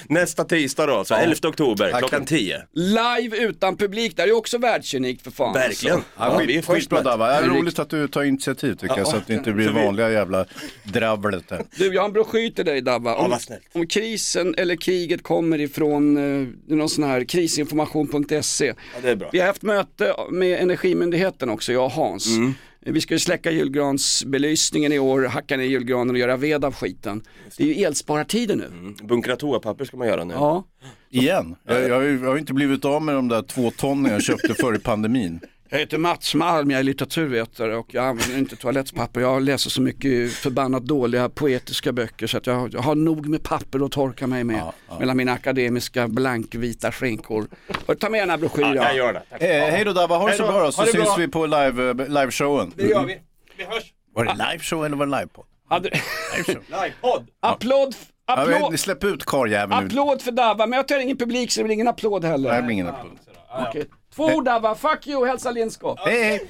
nästa 0.08 0.43
tisdag 0.43 0.86
då, 0.86 1.06
så 1.06 1.15
11 1.15 1.36
oktober 1.49 1.91
klockan 1.99 2.26
10. 2.26 2.62
Live 2.73 3.38
utan 3.38 3.78
publik, 3.78 4.15
där 4.17 4.23
är 4.23 4.28
ju 4.28 4.34
också 4.34 4.58
världsunikt 4.58 5.21
för 5.23 5.32
fan. 5.32 5.54
Verkligen. 5.54 5.95
Alltså. 5.95 6.10
Ja, 6.17 6.32
Ja, 6.34 6.45
vi 6.47 6.58
är 6.58 6.62
skitbra. 6.62 7.02
Dava, 7.02 7.28
det 7.28 7.34
är 7.34 7.49
roligt 7.49 7.80
att 7.80 7.89
du 7.89 8.08
tar 8.08 8.23
initiativ 8.23 8.73
tycker 8.76 8.97
jag, 8.97 9.08
så 9.08 9.17
att 9.17 9.28
det 9.28 9.34
inte 9.34 9.52
blir 9.52 9.67
Så 9.67 9.73
vi- 9.73 9.86
vanliga 9.86 10.12
jävla 10.12 10.45
dravlet 10.84 11.49
där. 11.49 11.62
Du, 11.78 11.93
jag 11.93 12.02
har 12.02 12.08
en 12.08 12.13
broschyr 12.13 12.49
till 12.49 12.65
dig 12.65 12.82
Dabba. 12.82 13.15
Om, 13.15 13.38
om 13.73 13.88
krisen 13.88 14.56
eller 14.58 14.76
kriget 14.76 15.23
kommer 15.23 15.62
ifrån 15.62 16.17
eh, 16.41 16.47
någon 16.76 16.89
sån 16.89 17.04
här 17.04 17.23
krisinformation.se. 18.08 18.74
Ja. 19.04 19.30
Vi 19.32 19.39
har 19.39 19.48
haft 19.48 19.62
möte 19.62 20.16
med 20.32 20.62
Energimyndigheten 20.62 21.50
också, 21.50 21.74
jag 21.74 21.86
och 21.86 21.92
Hans. 21.92 22.28
Mm. 22.38 22.54
Vi 22.86 23.02
ska 23.02 23.13
ju 23.13 23.20
släcka 23.20 23.52
julgransbelysningen 23.52 24.94
i 24.94 25.00
år, 25.00 25.22
hacka 25.26 25.58
ner 25.58 25.63
julgranen 25.66 26.10
och 26.10 26.18
göra 26.20 26.38
ved 26.38 26.66
av 26.66 26.74
skiten. 26.76 27.22
Det 27.58 27.63
är 27.63 27.68
ju 27.68 27.84
elsparartider 27.84 28.56
nu. 28.56 28.66
Mm. 28.66 28.96
Bunkra 29.04 29.36
toapapper 29.36 29.86
ska 29.86 29.98
man 29.98 30.08
göra 30.08 30.24
nu. 30.24 30.34
Ja. 30.34 30.63
Igen, 31.10 31.56
jag, 31.68 31.89
jag, 31.89 31.96
har 31.96 32.02
ju- 32.02 32.20
jag 32.20 32.28
har 32.28 32.34
ju 32.36 32.39
inte 32.39 32.54
blivit 32.54 32.86
av 32.86 33.02
med 33.02 33.16
de 33.16 33.28
där 33.28 33.42
två 33.42 33.72
tonnen 33.72 34.12
jag 34.12 34.24
köpte 34.24 34.54
före 34.54 34.80
pandemin. 34.80 35.39
Jag 35.74 35.80
heter 35.80 35.98
Mats 35.98 36.36
Malm, 36.36 36.72
jag 36.72 36.80
är 36.80 36.84
litteraturvetare 36.84 37.76
och 37.78 37.94
jag 37.94 38.06
använder 38.06 38.38
inte 38.38 38.56
toalettpapper. 38.56 39.22
Jag 39.22 39.42
läser 39.42 39.70
så 39.70 39.82
mycket 39.82 40.34
förbannat 40.34 40.84
dåliga 40.84 41.30
poetiska 41.30 41.92
böcker 41.92 42.28
så 42.28 42.38
att 42.38 42.48
jag, 42.48 42.74
jag 42.74 42.82
har 42.82 42.96
nog 42.96 43.28
med 43.28 43.44
papper 43.44 43.86
att 43.86 43.92
torka 43.92 44.28
mig 44.28 44.44
med 44.44 44.72
mellan 45.00 45.18
mina 45.18 45.32
akademiska 45.32 46.08
blankvita 46.08 46.92
skinkor. 46.92 47.48
Och 47.86 48.00
ta 48.00 48.10
med 48.10 48.22
den 48.22 48.30
här 48.30 48.38
broschyren. 48.38 48.76
Ja, 48.76 48.84
jag 48.84 48.96
gör 48.96 49.14
det. 49.14 49.24
Tack. 49.30 49.42
Eh, 49.42 49.48
hej 49.48 49.86
då 49.86 49.94
Dabba, 49.94 50.18
ha 50.18 50.28
det 50.28 50.36
så 50.38 50.44
då. 50.46 50.52
bra 50.52 50.72
så 50.72 50.84
syns 50.84 51.04
bra. 51.04 51.16
vi 51.18 51.28
på 51.28 51.46
live, 51.46 51.90
eh, 51.90 51.96
liveshowen. 52.10 52.72
Det 52.76 52.88
gör 52.88 53.06
vi. 53.06 53.20
Vi 53.58 53.64
hörs. 53.64 53.94
Var 54.14 54.26
det 54.26 54.34
liveshow 54.52 54.86
eller 54.86 54.98
var 54.98 55.06
det 55.06 55.20
livepodd? 55.20 55.46
Hade... 55.70 55.90
Livepodd. 56.48 57.28
applåd, 57.40 57.96
Ja, 58.26 58.36
men 58.36 58.56
applåd, 58.56 58.80
släpp 58.80 59.04
ut 59.04 59.26
karljäveln 59.26 59.80
nu. 59.80 59.88
applåd 59.88 60.22
för 60.22 60.32
Dabba, 60.32 60.66
men 60.66 60.78
jag 60.78 60.88
tar 60.88 61.00
ingen 61.00 61.18
publik 61.18 61.52
så 61.52 61.60
det 61.60 61.64
blir 61.64 61.74
ingen 61.74 61.88
applåd 61.88 62.26
heller. 62.26 62.50
Nej, 62.50 62.62
det 62.62 62.66
blir 62.66 62.74
ingen 62.74 62.88
applåd. 62.88 63.20
Okej. 63.70 63.86
Två 64.15 64.23
ord 64.23 64.47
fuck 64.76 65.08
you, 65.08 65.26
hälsa 65.26 65.52
Lindskog. 65.52 65.97
Hej, 65.99 66.23
hej. 66.23 66.49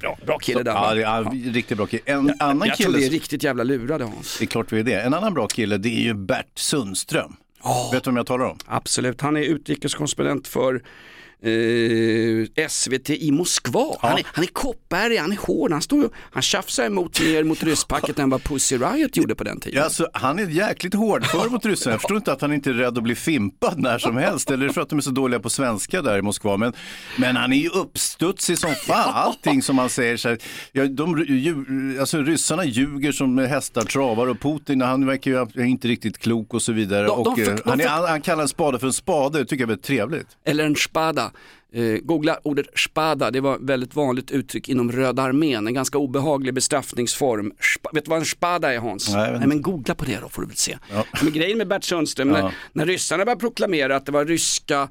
Bra, 0.00 0.18
bra 0.26 0.38
kille 0.38 0.58
Ja, 0.60 0.62
Dabba. 0.64 0.94
det 0.94 1.02
är 1.02 1.52
riktigt 1.52 1.76
bra 1.76 1.86
kille. 1.86 2.02
En 2.06 2.34
annan 2.38 2.68
Jag 2.68 2.76
tror 2.76 2.86
kille, 2.86 2.98
det 2.98 3.06
är 3.06 3.10
riktigt 3.10 3.42
jävla 3.42 3.62
lurade 3.64 4.04
Hans. 4.04 4.38
det 4.38 4.44
är 4.44 4.46
klart 4.46 4.72
vi 4.72 4.80
är 4.80 4.84
det. 4.84 5.00
En 5.00 5.14
annan 5.14 5.34
bra 5.34 5.46
kille, 5.48 5.78
det 5.78 5.88
är 5.88 6.00
ju 6.02 6.14
Bert 6.14 6.58
Sundström. 6.58 7.36
Vet 7.92 8.04
du 8.04 8.10
vem 8.10 8.16
jag 8.16 8.26
talar 8.26 8.44
om? 8.44 8.58
Absolut, 8.66 9.20
han 9.20 9.36
är 9.36 9.40
utrikeskorrespondent 9.40 10.48
för 10.48 10.82
eh, 11.42 12.68
SVT 12.68 13.10
i 13.10 13.30
Moskva. 13.32 13.96
Han, 14.00 14.18
är, 14.18 14.26
han 14.32 14.44
är 14.44 14.48
koppärg, 14.48 15.16
han 15.16 15.32
är 15.32 15.36
hård, 15.36 15.72
han, 15.72 15.82
står, 15.82 16.10
han 16.32 16.42
tjafsar 16.42 16.84
emot 16.86 17.20
mer 17.20 17.44
mot 17.44 17.62
rysspacket 17.62 18.18
än 18.18 18.30
vad 18.30 18.42
Pussy 18.44 18.76
Riot 18.78 19.16
gjorde 19.16 19.34
på 19.34 19.44
den 19.44 19.60
tiden. 19.60 19.78
Ja, 19.78 19.84
alltså, 19.84 20.08
han 20.12 20.38
är 20.38 20.46
jäkligt 20.48 20.94
hårdför 20.94 21.48
mot 21.50 21.66
ryssarna. 21.66 21.94
Jag 21.94 22.00
förstår 22.00 22.16
inte 22.16 22.32
att 22.32 22.40
han 22.40 22.52
inte 22.52 22.70
är 22.70 22.74
rädd 22.74 22.98
att 22.98 23.04
bli 23.04 23.14
fimpad 23.14 23.78
när 23.78 23.98
som 23.98 24.16
helst. 24.16 24.50
Eller 24.50 24.68
för 24.68 24.80
att 24.80 24.88
de 24.88 24.98
är 24.98 25.02
så 25.02 25.10
dåliga 25.10 25.40
på 25.40 25.50
svenska 25.50 26.02
där 26.02 26.18
i 26.18 26.22
Moskva. 26.22 26.56
Men, 26.56 26.72
men 27.16 27.36
han 27.36 27.52
är 27.52 27.56
ju 27.56 27.68
uppstudsig 27.68 28.58
som 28.58 28.74
fan. 28.74 29.14
Allting 29.14 29.62
som 29.62 29.78
han 29.78 29.88
säger. 29.90 30.16
Så 30.16 30.28
här, 30.28 30.38
ja, 30.72 30.86
de, 30.86 31.24
ju, 31.28 31.54
alltså, 32.00 32.22
ryssarna 32.22 32.64
ljuger 32.64 33.12
som 33.12 33.38
hästar 33.38 33.82
travar 33.82 34.26
och 34.26 34.40
Putin 34.40 34.80
han 34.80 35.06
verkar 35.06 35.30
ju 35.30 35.66
inte 35.66 35.88
riktigt 35.88 36.18
klok 36.18 36.54
och 36.54 36.62
så 36.62 36.72
vidare. 36.72 37.06
De- 37.06 37.24
de 37.24 37.32
och, 37.32 37.38
eh, 37.38 37.56
han, 37.64 37.80
är, 37.80 37.86
han, 37.88 38.04
han 38.08 38.20
kallar 38.20 38.42
en 38.42 38.48
spade 38.48 38.78
för 38.78 38.86
en 38.86 38.92
spade. 38.92 39.38
Det 39.38 39.44
tycker 39.44 39.62
jag 39.62 39.66
är 39.66 39.68
väldigt 39.68 39.84
trevligt. 39.86 40.26
Eller 40.44 40.64
en 40.64 40.76
spada. 40.76 41.27
Eh, 41.72 41.98
googla 42.02 42.38
ordet 42.44 42.66
spada, 42.78 43.30
det 43.30 43.40
var 43.40 43.54
ett 43.54 43.62
väldigt 43.62 43.96
vanligt 43.96 44.30
uttryck 44.30 44.68
inom 44.68 44.92
Röda 44.92 45.22
armén, 45.22 45.66
en 45.66 45.74
ganska 45.74 45.98
obehaglig 45.98 46.54
bestraffningsform. 46.54 47.52
Spa, 47.74 47.90
vet 47.92 48.04
du 48.04 48.08
vad 48.10 48.18
en 48.18 48.24
spada 48.24 48.74
är 48.74 48.78
Hans? 48.78 49.14
Nej, 49.14 49.38
Nej 49.38 49.48
men 49.48 49.62
googla 49.62 49.94
på 49.94 50.04
det 50.04 50.18
då 50.22 50.28
får 50.28 50.42
du 50.42 50.48
väl 50.48 50.56
se. 50.56 50.78
Men 51.22 51.32
grejen 51.32 51.58
med 51.58 51.68
Bert 51.68 51.84
Sundström, 51.84 52.28
Ja. 52.28 52.34
när, 52.42 52.54
när 52.72 52.86
ryssarna 52.86 53.24
började 53.24 53.40
proklamera 53.40 53.96
att 53.96 54.06
det 54.06 54.12
var 54.12 54.24
ryska 54.24 54.88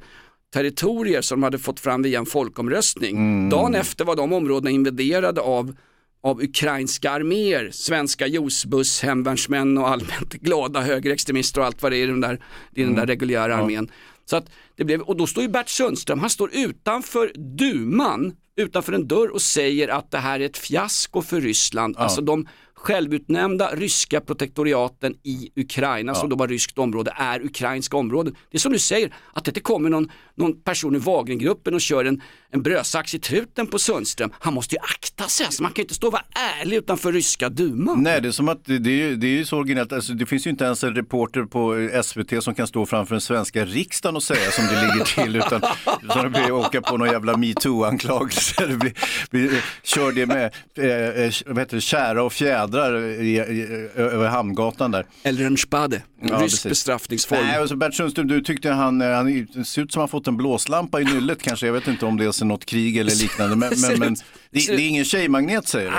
territorier 0.53 1.21
som 1.21 1.39
de 1.39 1.43
hade 1.43 1.59
fått 1.59 1.79
fram 1.79 2.01
via 2.01 2.19
en 2.19 2.25
folkomröstning. 2.25 3.15
Mm. 3.17 3.49
Dagen 3.49 3.75
efter 3.75 4.05
var 4.05 4.15
de 4.15 4.33
områdena 4.33 4.69
invaderade 4.71 5.41
av 5.41 5.75
av 6.21 6.41
ukrainska 6.43 7.11
arméer, 7.11 7.69
svenska 7.73 8.27
Josbuss, 8.27 9.01
hemvärnsmän 9.03 9.77
och 9.77 9.89
allmänt 9.89 10.33
glada 10.41 10.81
högerextremister 10.81 11.59
och 11.61 11.67
allt 11.67 11.81
vad 11.81 11.91
det 11.91 11.97
är 11.97 12.03
i 12.03 12.05
den 12.07 12.21
där, 12.21 12.39
i 12.75 12.81
den 12.83 12.89
där 12.93 13.03
Mm. 13.03 13.07
reguljära 13.07 13.55
armén. 13.55 13.91
Så 14.29 14.35
att 14.35 14.49
det 14.75 14.83
blev, 14.83 15.01
och 15.01 15.17
då 15.17 15.27
står 15.27 15.43
ju 15.43 15.49
Bert 15.49 15.69
Sundström, 15.69 16.19
han 16.19 16.29
står 16.29 16.49
utanför 16.53 17.31
duman, 17.57 18.35
utanför 18.55 18.93
en 18.93 19.07
dörr 19.07 19.27
och 19.27 19.41
säger 19.41 19.87
att 19.87 20.11
det 20.11 20.17
här 20.17 20.39
är 20.39 20.45
ett 20.45 20.57
fiasko 20.57 21.21
för 21.21 21.41
Ryssland. 21.41 21.97
Alltså 21.97 22.21
de 22.21 22.47
självutnämnda 22.77 23.69
ryska 23.75 24.21
protektoriaten 24.21 25.15
i 25.23 25.49
Ukraina 25.55 26.15
som 26.15 26.29
då 26.29 26.35
var 26.35 26.47
ryskt 26.47 26.77
område 26.77 27.13
är 27.15 27.45
ukrainska 27.45 27.97
områden. 27.97 28.35
Det 28.51 28.57
är 28.57 28.59
som 28.59 28.71
du 28.71 28.79
säger, 28.79 29.13
att 29.33 29.45
det 29.45 29.49
inte 29.49 29.59
kommer 29.59 29.89
någon, 29.89 30.11
någon 30.35 30.61
person 30.61 30.95
i 30.95 30.99
Wagnergruppen 30.99 31.73
och 31.73 31.81
kör 31.81 32.05
en, 32.05 32.21
en 32.51 32.61
brödsax 32.63 33.15
i 33.15 33.19
truten 33.19 33.67
på 33.67 33.79
Sundström. 33.79 34.31
Han 34.39 34.53
måste 34.53 34.75
ju 34.75 34.79
akta 34.81 35.23
sig, 35.27 35.45
alltså, 35.45 35.63
man 35.63 35.71
kan 35.71 35.81
ju 35.81 35.83
inte 35.83 35.93
stå 35.93 36.07
och 36.07 36.13
vara 36.13 36.23
ärlig 36.61 36.77
utanför 36.77 37.11
ryska 37.11 37.49
duman. 37.49 38.03
Nej, 38.03 38.21
det 38.21 38.27
är 38.27 38.31
som 38.31 38.49
att 38.49 38.65
det, 38.65 38.79
det, 38.79 38.89
är, 38.89 39.07
ju- 39.09 39.15
det 39.15 39.27
är 39.27 39.31
ju 39.31 39.45
så 39.45 39.57
originellt. 39.57 39.93
Alltså, 39.93 40.13
det 40.13 40.25
finns 40.25 40.47
ju 40.47 40.49
inte 40.49 40.65
ens 40.65 40.83
en 40.83 40.95
reporter 40.95 41.43
på 41.43 41.89
SVT 42.03 42.43
som 42.43 42.55
kan 42.55 42.67
stå 42.67 42.85
framför 42.85 43.15
den 43.15 43.21
svenska 43.21 43.65
riksdagen 43.65 44.15
och 44.15 44.23
säga 44.23 44.51
som 44.51 44.65
det 44.65 44.81
ligger 44.81 45.05
till. 45.23 45.35
Utan, 45.35 45.61
utan 46.03 46.31
blir 46.31 46.51
åka 46.51 46.81
på 46.81 46.97
någon 46.97 47.07
jävla 47.09 47.33
metoo-anklagelse. 47.37 48.77
Blir, 49.31 49.63
kör 49.83 50.11
det 50.11 50.25
med 50.25 50.53
eh, 50.77 51.23
eh, 51.25 51.31
vad 51.45 51.59
heter 51.59 51.75
det, 51.77 51.81
kära 51.81 52.23
och 52.23 52.33
fjädrar 52.33 52.66
i, 52.75 53.37
i, 53.37 53.61
över 53.95 54.27
Hamngatan 54.27 54.91
där. 54.91 55.05
Eller 55.23 55.45
en 55.45 55.57
spade, 55.57 55.95
en 56.21 56.27
Ja, 56.29 56.35
rysk 56.35 56.41
precis. 56.41 56.63
bestraffningsform. 56.63 57.39
Nej, 57.43 57.59
och 57.61 57.69
så 57.69 57.75
Bert 57.75 57.93
Sundström, 57.93 58.27
du 58.27 58.41
tyckte 58.41 58.69
han, 58.71 59.01
eh, 59.01 59.07
han 59.11 59.47
det 59.53 59.65
ser 59.65 59.81
ut 59.81 59.91
som 59.91 59.99
han 59.99 60.09
fått 60.09 60.27
en 60.27 60.37
blåslampa 60.37 61.01
i 61.01 61.03
nyllet 61.03 61.41
kanske. 61.41 61.65
Jag 61.65 61.73
vet 61.73 61.87
inte 61.87 62.05
om 62.05 62.17
det 62.17 62.23
är 62.41 62.45
något 62.45 62.65
krig 62.65 62.97
eller 62.97 63.15
liknande. 63.21 63.55
Men, 63.55 63.73
men, 63.81 63.99
men 63.99 64.13
det, 64.51 64.67
det 64.67 64.73
är 64.81 64.87
ingen 64.87 65.05
tjejmagnet 65.05 65.67
säger 65.67 65.91
du? 65.91 65.95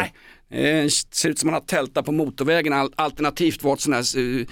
Nej, 0.57 0.83
eh, 0.83 0.89
ser 1.11 1.29
ut 1.29 1.39
som 1.39 1.47
man 1.47 1.55
har 1.55 1.61
tältat 1.67 2.05
på 2.05 2.13
motorvägen 2.13 2.73
al- 2.73 2.93
alternativt 2.97 3.63
varit 3.63 3.81
sån 3.81 3.93
här 3.93 4.19
uh, 4.19 4.47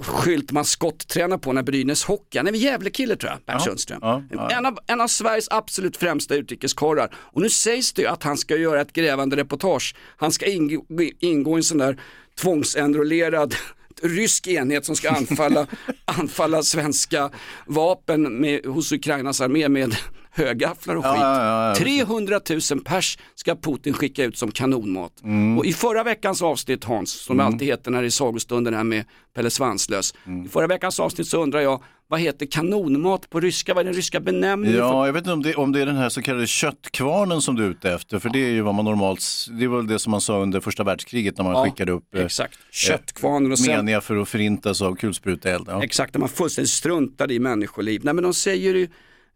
skylt 0.00 0.52
man 0.52 0.64
skotttränar 0.64 1.38
på 1.38 1.52
när 1.52 1.62
Brynäs 1.62 2.04
Hockey. 2.04 2.38
Han 2.38 2.46
är 2.46 2.52
väl 2.52 2.60
Gävlekille 2.62 3.16
tror 3.16 3.30
jag, 3.32 3.38
Bert 3.38 3.54
Ja, 3.58 3.60
Sundström. 3.60 3.98
ja, 4.02 4.22
ja. 4.30 4.50
En, 4.50 4.66
av, 4.66 4.78
en 4.86 5.00
av 5.00 5.08
Sveriges 5.08 5.48
absolut 5.50 5.96
främsta 5.96 6.34
utrikeskorrar. 6.34 7.14
Och 7.16 7.42
nu 7.42 7.50
sägs 7.50 7.92
det 7.92 8.02
ju 8.02 8.08
att 8.08 8.22
han 8.22 8.38
ska 8.38 8.56
göra 8.56 8.80
ett 8.80 8.92
grävande 8.92 9.36
reportage. 9.36 9.94
Han 10.16 10.32
ska 10.32 10.46
ingå, 10.46 10.84
ingå 11.20 11.50
i 11.50 11.56
en 11.56 11.62
sån 11.62 11.78
där 11.78 12.00
tvångsenrollerad 12.40 13.54
rysk 14.02 14.46
enhet 14.46 14.84
som 14.84 14.96
ska 14.96 15.10
anfalla, 15.10 15.66
anfalla 16.04 16.62
svenska 16.62 17.30
vapen 17.66 18.40
med, 18.40 18.66
hos 18.66 18.92
Ukrainas 18.92 19.40
armé 19.40 19.68
med 19.68 19.96
högafflar 20.34 20.96
och 20.96 21.04
skit. 21.04 21.12
ja, 21.20 21.44
ja, 21.44 21.68
ja. 21.68 21.74
300 21.74 22.40
000 22.70 22.80
pers 22.84 23.18
ska 23.34 23.56
Putin 23.56 23.92
skicka 23.92 24.24
ut 24.24 24.38
som 24.38 24.50
kanonmat. 24.50 25.12
Mm. 25.24 25.58
Och 25.58 25.66
i 25.66 25.72
förra 25.72 26.02
veckans 26.04 26.42
avsnitt 26.42 26.84
Hans, 26.84 27.12
som 27.12 27.36
det 27.36 27.44
alltid 27.44 27.68
heter 27.68 27.90
när 27.90 28.00
det 28.02 28.08
är 28.08 28.10
sagostunden 28.10 28.74
här 28.74 28.84
med 28.84 29.04
Pelle 29.34 29.50
Svanslös. 29.50 30.14
Mm. 30.26 30.46
I 30.46 30.48
förra 30.48 30.66
veckans 30.66 31.00
avsnitt 31.00 31.26
så 31.28 31.42
undrar 31.42 31.60
jag, 31.60 31.82
vad 32.08 32.20
heter 32.20 32.46
kanonmat 32.46 33.30
på 33.30 33.40
ryska? 33.40 33.74
Vad 33.74 33.80
är 33.80 33.84
den 33.84 33.94
ryska 33.94 34.20
benämningen? 34.20 34.76
för- 34.78 34.86
Ja, 34.86 35.06
jag 35.06 35.12
vet 35.12 35.20
inte 35.20 35.32
om 35.32 35.42
det, 35.42 35.54
om 35.54 35.72
det 35.72 35.80
är 35.80 35.86
den 35.86 35.96
här 35.96 36.08
så 36.08 36.22
kallade 36.22 36.46
köttkvarnen 36.46 37.40
som 37.42 37.54
du 37.56 37.64
är 37.64 37.68
ute 37.70 37.92
efter. 37.92 38.18
För 38.18 38.28
det 38.28 38.38
är 38.38 38.50
ju 38.50 38.60
vad 38.60 38.74
man 38.74 38.84
normalt, 38.84 39.22
det 39.60 39.66
var 39.66 39.76
väl 39.76 39.86
det 39.86 39.98
som 39.98 40.10
man 40.10 40.20
sa 40.20 40.38
under 40.42 40.60
första 40.60 40.84
världskriget 40.84 41.36
när 41.38 41.44
man 41.44 41.52
Ja, 41.54 41.64
skickade 41.64 41.92
upp 41.92 42.14
eh, 42.14 42.24
exakt. 42.24 42.58
Köttkvarnen 42.70 43.52
och 43.52 43.58
sen- 43.58 43.76
meniga 43.76 44.00
för 44.00 44.16
att 44.16 44.28
förintas 44.28 44.82
av 44.82 44.94
kulspruteeld. 44.94 45.68
Ja. 45.68 45.82
Exakt, 45.84 46.14
när 46.14 46.20
man 46.20 46.28
fullständigt 46.28 46.70
struntade 46.70 47.34
i 47.34 47.38
människoliv. 47.38 48.00
Nej 48.04 48.14
men 48.14 48.24
de 48.24 48.34
säger 48.34 48.74
ju 48.74 48.88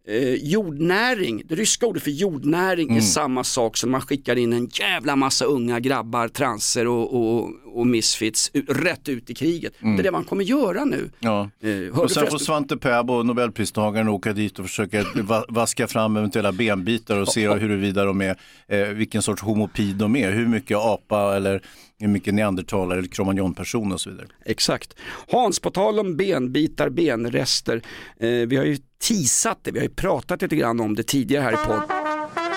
eh, 0.09 0.35
jordnäring, 0.35 1.43
det 1.49 1.55
ryska 1.55 1.87
ordet 1.87 2.03
för 2.03 2.11
jordnäring 2.11 2.87
är 2.89 2.93
Mm. 2.93 3.03
samma 3.03 3.45
sak 3.45 3.77
som 3.77 3.91
man 3.91 4.01
skickar 4.01 4.37
in 4.37 4.53
en 4.53 4.67
jävla 4.73 5.17
massa 5.17 5.45
unga 5.45 5.81
grabbar, 5.81 6.29
transer 6.29 6.87
och, 6.87 7.15
och, 7.15 7.51
och 7.65 7.87
misfits 7.87 8.51
rätt 8.69 9.09
ut 9.09 9.31
i 9.31 9.35
kriget. 9.35 9.73
Mm. 9.83 9.97
Det 9.97 10.01
är 10.01 10.05
det 10.05 10.11
man 10.11 10.25
kommer 10.25 10.45
göra 10.45 10.85
nu. 10.85 11.11
Ja. 11.21 11.51
Eh, 11.63 11.99
Och 12.01 12.11
sen 12.11 12.27
får 12.27 12.39
Svante 12.39 12.77
Pääbo, 12.77 13.23
nobelpristagaren, 13.23 14.09
åka 14.09 14.33
dit 14.33 14.59
och 14.59 14.65
försöka 14.67 15.05
va- 15.23 15.45
vaska 15.49 15.87
fram 15.89 16.17
eventuella 16.17 16.53
benbitar 16.53 17.17
och 17.21 17.29
se 17.29 17.49
huruvida 17.49 18.05
de 18.05 18.21
är, 18.21 18.37
eh, 18.69 18.89
vilken 18.89 19.23
sorts 19.23 19.43
homopid 19.43 19.97
de 19.97 20.17
är, 20.17 20.33
hur 20.33 20.47
mycket 20.47 20.77
apa 20.79 21.37
eller 21.37 21.63
hur 22.01 22.09
mycket 22.09 22.35
neandertalare 22.35 22.99
eller 22.99 23.09
cromagnon-person 23.09 23.93
och 23.93 24.01
så 24.01 24.11
vidare. 24.11 24.27
Exakt. 24.45 24.95
Hans, 25.33 25.61
på 25.61 25.71
tal 25.71 25.99
om 25.99 26.17
benbitar, 26.17 26.89
benrester. 26.89 27.83
Eh, 28.21 28.29
vi 28.31 28.57
har 28.57 28.65
ju 28.65 28.77
teasat 29.09 29.59
det, 29.63 29.71
vi 29.71 29.79
har 29.79 29.85
ju 29.87 29.95
pratat 29.95 30.43
lite 30.43 30.57
grann 30.57 30.81
om 30.81 30.95
det 30.95 31.03
tidigare 31.03 31.43
här 31.43 31.53
i 31.53 31.57
podd. 31.57 31.83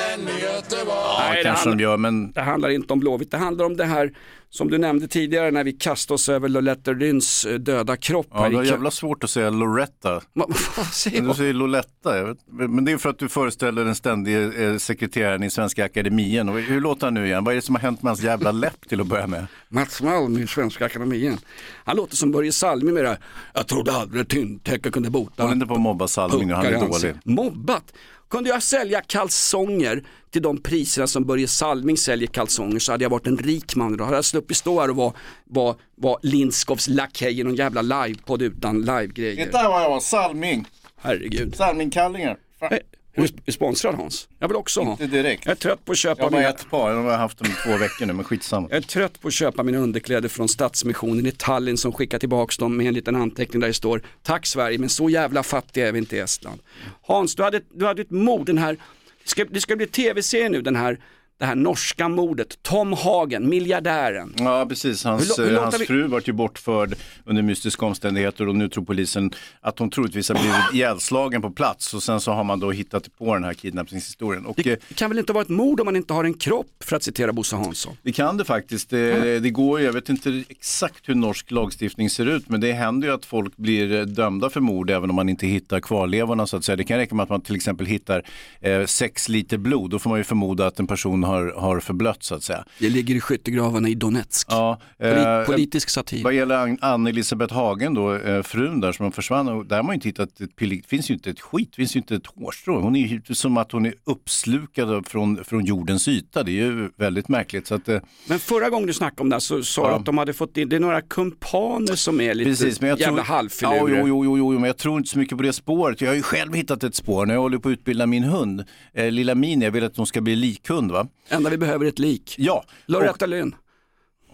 Ja, 0.87 1.19
Nej, 1.21 1.37
det 1.37 1.43
kanske 1.43 1.65
de 1.65 1.69
handlar- 1.71 1.83
gör, 1.91 1.97
men 1.97 2.33
Det 2.33 2.41
handlar 2.41 2.69
inte 2.71 2.93
om 2.93 3.01
Blåvitt, 3.01 3.31
det 3.31 3.37
handlar 3.39 3.65
om 3.65 3.77
det 3.77 3.85
här 3.85 4.13
som 4.55 4.71
du 4.71 4.79
nämnde 4.79 5.09
tidigare 5.09 5.51
när 5.51 5.65
vi 5.65 5.73
kastade 5.73 6.15
oss 6.15 6.29
över 6.29 6.49
Loletta 6.49 6.93
Ryns 6.93 7.45
eh, 7.45 7.55
döda 7.55 7.97
kropp. 7.97 8.27
ja, 8.31 8.43
här 8.43 8.51
det 8.51 8.57
var 8.57 8.65
jävla 8.65 8.91
svårt 8.91 9.25
att 9.25 9.31
säga 9.31 9.51
Loretta. 9.51 10.23
Säger 10.93 11.23
Du 11.23 11.35
säger 11.35 11.53
Loletta, 11.53 12.37
men 12.47 12.85
det 12.85 12.93
är 12.93 12.99
för 12.99 13.11
att 13.11 13.19
du 13.19 13.29
föreställer 13.29 13.85
den 13.85 13.95
ständige 13.95 14.65
eh, 14.65 14.77
sekreteraren 14.77 15.43
i 15.43 15.51
Svenska 15.51 15.85
Akademien. 15.85 16.49
Och 16.49 16.59
hur 16.61 16.81
låter 16.81 17.07
han 17.07 17.15
nu 17.15 17.27
igen? 17.27 17.45
Vad 17.45 17.53
är 17.53 17.57
det 17.57 17.62
som 17.62 17.75
har 17.75 17.83
hänt 17.83 18.03
med 18.03 18.11
hans 18.11 18.23
jävla 18.23 18.53
läpp 18.53 18.88
till 18.88 19.01
att 19.01 19.07
börja 19.07 19.27
med? 19.27 19.47
Mats 19.69 20.03
Malm 20.03 20.38
i 20.38 20.47
Svenska 20.47 20.87
Akademien. 20.87 21.38
Han 21.85 21.97
låter 21.97 22.17
som 22.17 22.33
Börje 22.33 22.53
Salming 22.53 22.95
med 22.95 23.05
det 23.05 23.09
här. 23.09 23.19
Jag 23.55 23.67
trodde 23.67 23.93
aldrig 23.93 24.29
tynntäcke 24.29 24.91
kunde 24.91 25.11
bota. 25.11 25.43
Håll 25.43 25.53
inte 25.53 25.67
på 25.67 25.75
att 25.75 25.81
mobba 25.81 26.09
Salming 26.09 26.49
nu, 26.49 26.55
han 26.55 26.67
är 26.67 26.81
dålig. 26.81 27.15
Mobbat? 27.25 27.93
Kunde 28.33 28.51
jag 28.51 28.62
sälja 28.62 29.01
kalsonger 29.01 30.05
till 30.31 30.43
de 30.43 30.62
priserna 30.62 31.07
som 31.07 31.25
Börje 31.25 31.49
Salming 31.49 31.97
säljer 31.97 32.27
kalsonger 32.27 32.79
så 32.79 32.93
hade 32.93 33.05
jag 33.05 33.11
varit 33.11 33.27
en 33.27 33.37
rik 33.37 33.77
man. 33.77 33.97
Då 33.97 34.05
hade 34.05 34.17
jag 34.17 34.25
sluppit 34.43 34.57
stå 34.57 34.81
här 34.81 34.91
och 34.91 34.97
vara 34.97 35.13
var, 35.45 35.77
var 35.95 36.19
Lindskovs 36.23 36.89
lakej 36.89 37.41
i 37.41 37.45
någon 37.45 37.55
jävla 37.55 37.83
livepodd 37.83 38.43
utan 38.43 38.81
livegrejer. 38.81 39.47
Titta 39.47 39.69
vad 39.69 39.83
jag 39.83 39.91
var, 39.91 40.01
Salming. 40.01 40.67
Herregud. 40.97 41.57
Salmingkallingar. 41.57 42.37
Fan. 42.61 42.79
Är 43.15 43.29
du 43.45 43.53
sponsrad 43.53 43.95
Hans? 43.95 44.29
Jag 44.39 44.49
vill 44.49 44.57
också 44.57 44.81
ha. 44.81 44.93
Inte 44.93 45.07
direkt. 45.07 45.47
Jag 45.47 45.53
är 45.53 45.57
trött 45.57 45.85
på 45.85 45.93
att 45.93 45.99
köpa 45.99 46.21
Jag 46.21 46.27
har 46.27 46.31
bara 46.31 46.39
mina... 46.39 46.51
ett 46.51 46.71
par, 46.71 46.91
jag 46.91 47.03
har 47.03 47.17
haft 47.17 47.39
dem 47.39 47.49
i 47.51 47.55
två 47.67 47.77
veckor 47.77 48.07
nu, 48.07 48.13
men 48.13 48.25
skitsamma. 48.25 48.69
Jag 48.71 48.77
är 48.77 48.83
trött 48.83 49.21
på 49.21 49.29
att 49.29 49.35
köpa 49.35 49.63
mina 49.63 49.79
underkläder 49.79 50.29
från 50.29 50.49
Stadsmissionen 50.49 51.27
i 51.27 51.33
Tallinn 51.33 51.77
som 51.77 51.93
skickar 51.93 52.19
tillbaka 52.19 52.55
dem 52.59 52.77
med 52.77 52.87
en 52.87 52.95
liten 52.95 53.17
anteckning 53.17 53.61
där 53.61 53.69
det 53.69 53.75
står 53.75 54.03
Tack 54.23 54.47
Sverige, 54.47 54.79
men 54.79 54.89
så 54.89 55.11
jävla 55.11 55.43
fattiga 55.43 55.89
är 55.89 55.93
vi 55.93 55.99
inte 55.99 56.17
i 56.17 56.19
Estland. 56.19 56.61
Hans, 57.03 57.35
du 57.35 57.43
hade, 57.43 57.61
du 57.75 57.87
hade 57.87 58.03
ett 58.03 58.11
mord, 58.11 58.47
den 58.47 58.59
här, 58.59 58.77
det 59.23 59.29
ska, 59.29 59.45
det 59.45 59.61
ska 59.61 59.77
bli 59.77 59.87
tv-serie 59.87 60.49
nu, 60.49 60.63
den 60.63 60.77
här, 60.77 60.99
det 61.43 61.47
här 61.47 61.55
norska 61.55 62.09
mordet. 62.09 62.59
Tom 62.63 62.93
Hagen, 62.93 63.49
miljardären. 63.49 64.35
Ja, 64.39 64.67
precis. 64.69 65.05
Hans, 65.05 65.39
Hur 65.39 65.45
hur 65.45 65.55
eh, 65.55 65.63
hans 65.63 65.81
vi- 65.81 65.87
fru 65.87 66.07
vart 66.07 66.29
ju 66.29 66.33
bortförd 66.33 66.95
under 67.25 67.43
mystiska 67.43 67.87
omständigheter 67.87 68.49
och 68.49 68.57
nu 68.57 68.69
tror 68.69 68.85
polisen 68.85 69.31
att 69.61 69.79
hon 69.79 69.91
troligtvis 69.91 70.29
har 70.29 70.37
blivit 70.37 70.57
ihjälslagen 70.75 71.43
på 71.43 71.51
plats 71.51 71.95
och 71.95 72.03
sen 72.03 72.21
så 72.21 72.33
har 72.33 72.45
man 72.45 72.61
då 72.61 72.71
hittat 72.71 73.19
på 73.19 73.35
den 73.35 73.45
här 73.45 73.55
kidnappningshistorien. 73.55 74.47
Och, 74.47 74.59
eh, 74.67 74.77
Det 74.89 74.95
kan 74.95 75.11
väl 75.11 75.19
inte 75.19 75.33
vara 75.33 75.43
ett 75.43 75.49
mord 75.49 75.81
om 75.81 75.85
man 75.85 75.97
inte 75.97 76.13
har 76.15 76.25
en 76.25 76.35
kropp, 76.35 76.67
för 76.85 76.97
att 76.97 77.03
citera 77.03 77.33
Bosse 77.33 77.57
Hansson. 77.57 77.97
Det 78.03 78.13
kan 78.13 78.37
det 78.37 78.45
faktiskt. 78.45 78.91
Det, 78.91 79.41
det 79.41 79.51
går 79.51 79.81
ju, 79.81 79.87
jag 79.87 79.93
vet 79.93 80.09
inte 80.09 80.45
exakt 80.49 81.09
hur 81.09 81.15
norsk 81.15 81.51
lagstiftning 81.51 82.11
ser 82.11 82.27
ut, 82.27 82.49
men 82.49 82.61
det 82.61 82.73
händer 82.73 83.09
ju 83.09 83.15
att 83.15 83.25
folk 83.25 83.57
blir 83.57 83.93
eh, 83.93 84.03
dömda 84.03 84.51
för 84.51 84.61
mord 84.61 84.91
även 84.91 85.11
om 85.11 85.17
man 85.17 85.29
inte 85.29 85.47
hittar 85.47 85.81
kvarlevorna 85.81 86.47
så 86.47 86.57
att 86.57 86.65
säga. 86.65 86.77
Det 86.77 86.85
kan 86.85 86.97
räcka 86.99 87.15
med 87.15 87.23
att 87.25 87.29
man 87.31 87.41
till 87.41 87.55
exempel 87.57 87.87
hittar 87.87 88.23
eh, 88.61 88.85
sex 88.87 89.29
liter 89.29 89.59
blod, 89.59 89.91
då 89.91 89.99
får 89.99 90.11
man 90.11 90.19
ju 90.19 90.25
förmoda 90.25 90.67
att 90.67 90.79
en 90.79 90.87
person 90.87 91.25
har, 91.25 91.32
har 91.33 91.81
förblött 91.81 92.23
så 92.23 92.35
att 92.35 92.42
säga. 92.42 92.64
Det 92.79 92.88
ligger 92.88 93.14
i 93.14 93.21
skyttegravarna 93.21 93.88
i 93.88 93.95
Donetsk. 93.95 94.47
Ja, 94.51 94.81
Polit- 94.99 95.40
eh, 95.40 95.47
politisk 95.47 95.88
satir. 95.90 96.25
Vad 96.25 96.35
gäller 96.35 96.55
Ann- 96.57 96.79
Ann-Elisabeth 96.81 97.55
Hagen 97.55 97.95
då, 97.95 98.14
eh, 98.14 98.42
frun 98.42 98.81
där 98.81 98.92
som 98.92 99.12
försvann, 99.12 99.49
och 99.49 99.66
där 99.66 99.77
har 99.77 99.83
man 99.83 99.92
ju 99.92 99.95
inte 99.95 100.09
hittat 100.09 100.40
ett 100.40 100.51
det 100.59 100.87
finns 100.87 101.11
ju 101.11 101.14
inte 101.14 101.31
ett 101.31 101.40
skit, 101.40 101.77
finns 101.77 101.97
ju 101.97 102.01
inte 102.01 102.14
ett 102.14 102.27
hårstrå. 102.27 102.81
Hon 102.81 102.97
är 102.97 103.07
ju 103.07 103.35
som 103.35 103.57
att 103.57 103.73
hon 103.73 103.87
är 103.87 103.95
uppslukad 104.05 105.07
från, 105.09 105.45
från 105.45 105.64
jordens 105.64 106.09
yta. 106.09 106.42
Det 106.42 106.51
är 106.51 106.55
ju 106.64 106.90
väldigt 106.97 107.29
märkligt. 107.29 107.66
Så 107.66 107.75
att, 107.75 107.88
eh, 107.88 108.01
Men 108.29 108.38
förra 108.38 108.71
gången 108.71 108.87
du 108.87 108.92
snackade 108.92 109.23
om 109.23 109.31
det 109.31 109.40
så 109.40 109.62
sa 109.62 109.83
du 109.83 109.88
Ja. 109.88 109.97
att 109.99 110.05
de 110.07 110.18
hade 110.18 110.33
fått 110.33 110.57
in, 110.57 110.68
det 110.68 110.77
är 110.77 110.81
några 110.81 111.01
kumpaner 111.01 111.95
som 111.97 112.21
är 112.21 112.35
lite 112.35 112.51
Precis, 112.51 112.81
men 112.81 112.90
jag 112.90 113.01
jävla 113.01 113.23
tror, 113.25 113.35
halvfilurer. 113.35 113.77
ja, 113.77 113.88
jo, 113.88 114.07
jo, 114.09 114.25
jo, 114.25 114.37
jo, 114.38 114.53
men 114.53 114.64
jag 114.64 114.77
tror 114.77 114.99
inte 114.99 115.11
så 115.11 115.18
mycket 115.18 115.37
på 115.37 115.42
det 115.42 115.53
spåret. 115.53 116.01
Jag 116.01 116.09
har 116.09 116.14
ju 116.14 116.23
själv 116.23 116.55
hittat 116.55 116.85
ett 116.85 116.95
spår 116.95 117.27
när 117.27 117.35
jag 117.35 117.40
håller 117.40 117.59
på 117.59 117.68
att 117.68 117.73
utbilda 117.73 118.07
min 118.07 118.25
hund. 118.25 118.64
Eh, 118.95 119.11
lilla 119.11 119.35
Mini, 119.35 119.64
jag 119.64 119.73
vill 119.73 119.85
att 119.85 119.97
hon 119.97 120.07
ska 120.07 120.21
bli 120.21 120.37
likhund 120.37 120.92
va? 120.92 121.07
Enda 121.29 121.51
vi 121.51 121.59
behöver 121.59 121.85
är 121.85 121.89
ett 121.89 121.99
lik. 121.99 122.35
Ja. 122.39 122.65
Loretta 122.87 123.27
Lynn. 123.27 123.55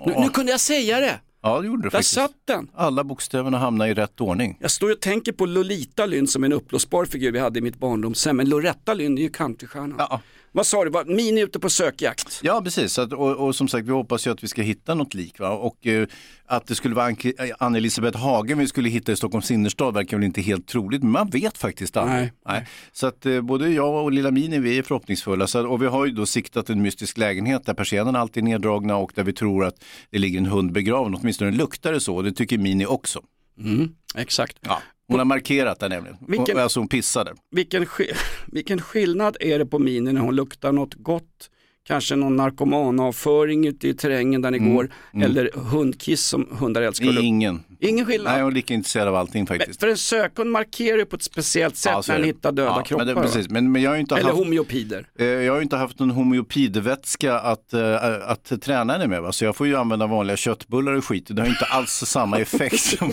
Nu, 0.06 0.14
nu 0.18 0.28
kunde 0.28 0.52
jag 0.52 0.60
säga 0.60 1.00
det. 1.00 1.20
Ja, 1.42 1.60
det 1.60 1.66
gjorde 1.66 1.78
du 1.78 1.82
Där 1.82 1.90
faktiskt. 1.90 2.14
satt 2.14 2.32
den. 2.44 2.70
Alla 2.74 3.04
bokstäverna 3.04 3.58
hamnar 3.58 3.86
i 3.86 3.94
rätt 3.94 4.20
ordning. 4.20 4.58
Jag 4.60 4.70
står 4.70 4.92
och 4.92 5.00
tänker 5.00 5.32
på 5.32 5.46
Lolita 5.46 6.06
Lynn 6.06 6.26
som 6.26 6.44
en 6.44 6.52
uppblåsbar 6.52 7.04
figur 7.04 7.32
vi 7.32 7.38
hade 7.38 7.58
i 7.58 7.62
mitt 7.62 7.78
barndomshem. 7.78 8.36
Men 8.36 8.48
Loretta 8.48 8.94
Lynn 8.94 9.18
är 9.18 9.22
ju 9.22 9.28
countrystjärnan. 9.30 9.96
Ja. 9.98 10.20
Vad 10.52 10.66
sa 10.66 10.84
du, 10.84 11.14
Mini 11.14 11.40
ute 11.40 11.58
på 11.58 11.70
sökjakt? 11.70 12.40
Ja, 12.42 12.60
precis. 12.64 12.98
Att, 12.98 13.12
och, 13.12 13.36
och 13.36 13.54
som 13.54 13.68
sagt, 13.68 13.86
vi 13.86 13.92
hoppas 13.92 14.26
ju 14.26 14.30
att 14.30 14.44
vi 14.44 14.48
ska 14.48 14.62
hitta 14.62 14.94
något 14.94 15.14
lik. 15.14 15.38
Va? 15.38 15.50
Och 15.50 15.86
eh, 15.86 16.08
att 16.46 16.66
det 16.66 16.74
skulle 16.74 16.94
vara 16.94 17.10
eh, 17.10 17.16
Ann-Elisabeth 17.58 18.18
Hagen 18.18 18.58
vi 18.58 18.66
skulle 18.66 18.88
hitta 18.88 19.12
i 19.12 19.16
Stockholms 19.16 19.50
innerstad 19.50 19.94
verkar 19.94 20.16
väl 20.16 20.24
inte 20.24 20.40
helt 20.40 20.68
troligt, 20.68 21.02
men 21.02 21.10
man 21.10 21.30
vet 21.30 21.58
faktiskt 21.58 21.96
aldrig. 21.96 22.32
Nej. 22.46 22.66
Så 22.92 23.06
att 23.06 23.26
eh, 23.26 23.40
både 23.40 23.68
jag 23.68 24.04
och 24.04 24.12
lilla 24.12 24.30
Mini, 24.30 24.58
vi 24.58 24.78
är 24.78 24.82
förhoppningsfulla. 24.82 25.46
Så, 25.46 25.66
och 25.68 25.82
vi 25.82 25.86
har 25.86 26.06
ju 26.06 26.12
då 26.12 26.26
siktat 26.26 26.70
en 26.70 26.82
mystisk 26.82 27.18
lägenhet 27.18 27.66
där 27.66 27.74
persiennerna 27.74 28.18
alltid 28.18 28.42
är 28.42 28.48
neddragna 28.48 28.96
och 28.96 29.12
där 29.14 29.24
vi 29.24 29.32
tror 29.32 29.64
att 29.64 29.84
det 30.10 30.18
ligger 30.18 30.38
en 30.38 30.46
hund 30.46 30.72
begraven. 30.72 31.14
Åtminstone 31.14 31.50
luktar 31.50 31.92
det 31.92 32.00
så, 32.00 32.16
och 32.16 32.24
det 32.24 32.32
tycker 32.32 32.58
Mini 32.58 32.86
också. 32.86 33.22
Mm, 33.60 33.88
exakt. 34.14 34.56
Ja. 34.60 34.82
Hon 35.08 35.18
har 35.18 35.24
markerat 35.24 35.80
det 35.80 35.88
nämligen. 35.88 36.16
Vilken- 36.28 36.56
Hon, 36.56 36.62
alltså 36.62 36.80
hon 36.80 36.88
pissade. 36.88 37.34
Vilken, 37.50 37.86
vilken 38.46 38.80
skillnad 38.80 39.36
är 39.40 39.58
det 39.58 39.66
på 39.66 39.78
Mini 39.78 40.12
när 40.12 40.20
hon 40.20 40.36
luktar 40.36 40.72
något 40.72 40.94
gott? 40.94 41.50
Kanske 41.86 42.16
någon 42.16 42.36
narkomanavföring 42.36 43.66
ute 43.66 43.88
i 43.88 43.94
terrängen 43.94 44.42
där 44.42 44.50
ni 44.50 44.58
går. 44.58 44.90
Eller 45.24 45.50
hundkiss 45.54 46.26
som 46.26 46.48
hundar 46.60 46.82
älskar. 46.82 47.24
Ingen. 47.24 47.60
Ingen 47.80 48.06
skillnad. 48.06 48.32
Nej, 48.32 48.42
hon 48.42 48.50
är 48.52 48.54
lika 48.54 48.74
intresserad 48.74 49.08
av 49.08 49.14
allting 49.16 49.46
faktiskt. 49.46 49.80
För 49.80 49.88
en 49.88 49.96
sökhund 49.96 50.50
markerar 50.50 50.98
ju 50.98 51.04
på 51.04 51.16
ett 51.16 51.22
speciellt 51.22 51.76
sätt 51.76 51.92
Ja, 51.92 52.02
när 52.08 52.14
är 52.14 52.18
den 52.18 52.26
hittar 52.26 52.52
döda 52.52 52.70
Ja, 52.76 52.82
kroppar. 52.82 53.04
Men, 53.04 53.14
det, 53.14 53.22
precis. 53.22 53.48
Men, 53.50 53.72
men 53.72 53.82
jag 53.82 53.90
har 53.90 53.96
inte 53.96 54.14
Eller 54.14 54.24
haft... 54.24 54.36
homeopider. 54.38 55.06
Eh, 55.18 55.26
Jag 55.26 55.52
har 55.52 55.58
ju 55.58 55.62
inte 55.62 55.76
haft 55.76 55.98
någon 55.98 56.10
homeopidvätska 56.10 57.38
att, 57.38 57.72
eh, 57.72 57.94
att 58.30 58.62
träna 58.62 58.92
henne 58.92 59.06
med. 59.06 59.22
Va? 59.22 59.32
Så 59.32 59.44
jag 59.44 59.56
får 59.56 59.66
ju 59.66 59.76
använda 59.76 60.06
vanliga 60.06 60.36
köttbullar 60.36 60.92
och 60.92 61.04
skit. 61.04 61.24
Det 61.28 61.40
har 61.42 61.46
ju 61.46 61.52
inte 61.52 61.64
alls 61.64 61.90
samma 61.90 62.38
effekt. 62.38 62.80
som 62.98 63.12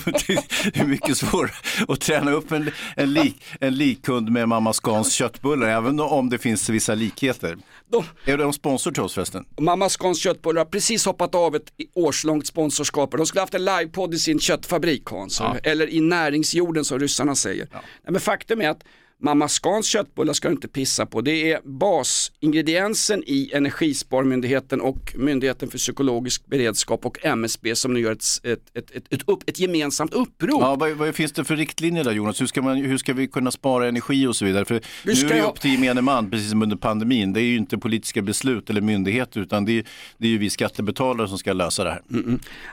det 0.73 0.79
är 0.79 0.85
mycket 0.85 1.17
svårare 1.17 1.51
att 1.87 2.01
träna 2.01 2.31
upp 2.31 2.51
en, 2.51 2.71
en, 2.95 3.13
lik, 3.13 3.43
en 3.59 3.75
likhund 3.75 4.29
med 4.31 4.49
mamma 4.49 4.73
Scans 4.73 5.13
köttbullar. 5.13 5.67
Även 5.67 5.99
om 5.99 6.29
det 6.29 6.37
finns 6.37 6.69
vissa 6.69 6.95
likheter. 6.95 7.57
De, 7.91 8.03
Är 8.31 8.37
de 8.37 8.53
sponsor 8.53 8.91
till 8.91 9.03
oss 9.03 9.13
förresten? 9.13 9.45
Mamma 9.59 9.89
Scans 9.89 10.19
köttbullar 10.19 10.59
har 10.61 10.65
precis 10.65 11.05
hoppat 11.05 11.35
av 11.35 11.55
ett 11.55 11.71
årslångt 11.93 12.47
sponsorskap. 12.47 13.11
De 13.11 13.25
skulle 13.25 13.41
haft 13.41 13.53
en 13.53 13.65
livepodd 13.65 14.13
i 14.13 14.19
sin 14.19 14.39
köttfabrik 14.55 15.05
Hans. 15.05 15.41
Eller 15.63 15.89
i 15.89 16.01
näringsjorden 16.01 16.85
som 16.85 16.99
ryssarna 16.99 17.35
säger. 17.35 17.67
Nej, 17.71 17.81
men 18.03 18.21
faktum 18.21 18.61
är 18.61 18.69
att 18.69 18.83
Mamma 19.21 19.47
Scans 19.47 19.87
köttbullar 19.87 20.33
ska 20.33 20.47
du 20.47 20.53
inte 20.55 20.67
pissa 20.67 21.05
på. 21.05 21.21
Det 21.21 21.51
är 21.51 21.59
basingrediensen 21.63 23.23
i 23.25 23.51
Energisparmyndigheten 23.53 24.81
och 24.81 25.13
Myndigheten 25.17 25.69
för 25.69 25.77
psykologisk 25.77 26.45
beredskap 26.45 27.05
och 27.05 27.25
MSB 27.25 27.75
som 27.75 27.93
nu 27.93 27.99
gör 27.99 28.11
ett, 28.11 28.23
ett, 28.43 28.59
ett, 28.77 28.91
ett, 28.91 29.13
ett, 29.13 29.29
upp, 29.29 29.49
ett 29.49 29.59
gemensamt 29.59 30.13
upprop. 30.13 30.61
Ja, 30.61 30.75
vad, 30.75 30.91
vad 30.91 31.15
finns 31.15 31.31
det 31.31 31.43
för 31.43 31.55
riktlinjer 31.55 32.03
där 32.03 32.11
Jonas? 32.11 32.41
Hur 32.41 32.45
ska, 32.45 32.61
man, 32.61 32.77
hur 32.77 32.97
ska 32.97 33.13
vi 33.13 33.27
kunna 33.27 33.51
spara 33.51 33.87
energi 33.87 34.27
och 34.27 34.35
så 34.35 34.45
vidare? 34.45 34.65
För 34.65 34.81
nu 35.05 35.11
är 35.11 35.29
det 35.29 35.37
jag- 35.37 35.49
upp 35.49 35.59
till 35.59 35.71
gemene 35.71 36.01
man, 36.01 36.31
precis 36.31 36.49
som 36.49 36.61
under 36.61 36.75
pandemin. 36.77 37.33
Det 37.33 37.41
är 37.41 37.43
ju 37.43 37.57
inte 37.57 37.77
politiska 37.77 38.21
beslut 38.21 38.69
eller 38.69 38.81
myndigheter 38.81 39.39
utan 39.39 39.65
det 39.65 39.71
är, 39.79 39.85
det 40.17 40.27
är 40.27 40.31
ju 40.31 40.37
vi 40.37 40.49
skattebetalare 40.49 41.27
som 41.27 41.37
ska 41.37 41.53
lösa 41.53 41.83
det 41.83 41.89
här. 41.91 42.01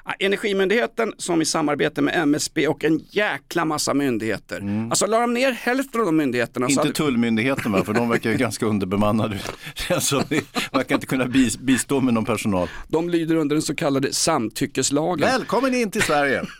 Ja, 0.04 0.12
Energimyndigheten 0.18 1.12
som 1.18 1.42
i 1.42 1.44
samarbete 1.44 2.02
med 2.02 2.14
MSB 2.16 2.68
och 2.68 2.84
en 2.84 3.00
jäkla 3.10 3.64
massa 3.64 3.94
myndigheter. 3.94 4.88
Alltså 4.90 5.06
la 5.06 5.20
de 5.20 5.34
ner 5.34 5.52
hälften 5.52 6.00
av 6.00 6.06
de 6.06 6.16
myndigheterna 6.16 6.31
så 6.32 6.66
Inte 6.68 6.80
hade, 6.80 6.92
tullmyndigheten 6.92 7.72
va? 7.72 7.84
för 7.84 7.92
de 7.92 8.08
verkar 8.08 8.30
ju 8.30 8.36
ganska 8.46 8.66
underbemannade. 8.66 9.40
alltså, 9.90 10.24
det 10.28 10.44
verkar 10.72 10.94
inte 10.94 11.06
kunna 11.06 11.24
bis- 11.26 11.58
bistå 11.58 12.00
med 12.00 12.14
någon 12.14 12.24
personal. 12.24 12.68
de 12.88 13.08
lyder 13.10 13.34
under 13.36 13.56
den 13.56 13.62
så 13.62 13.74
kallade 13.74 14.12
samtyckeslagen. 14.12 15.28
Välkommen 15.28 15.74
in 15.74 15.90
till 15.90 16.02
Sverige! 16.02 16.42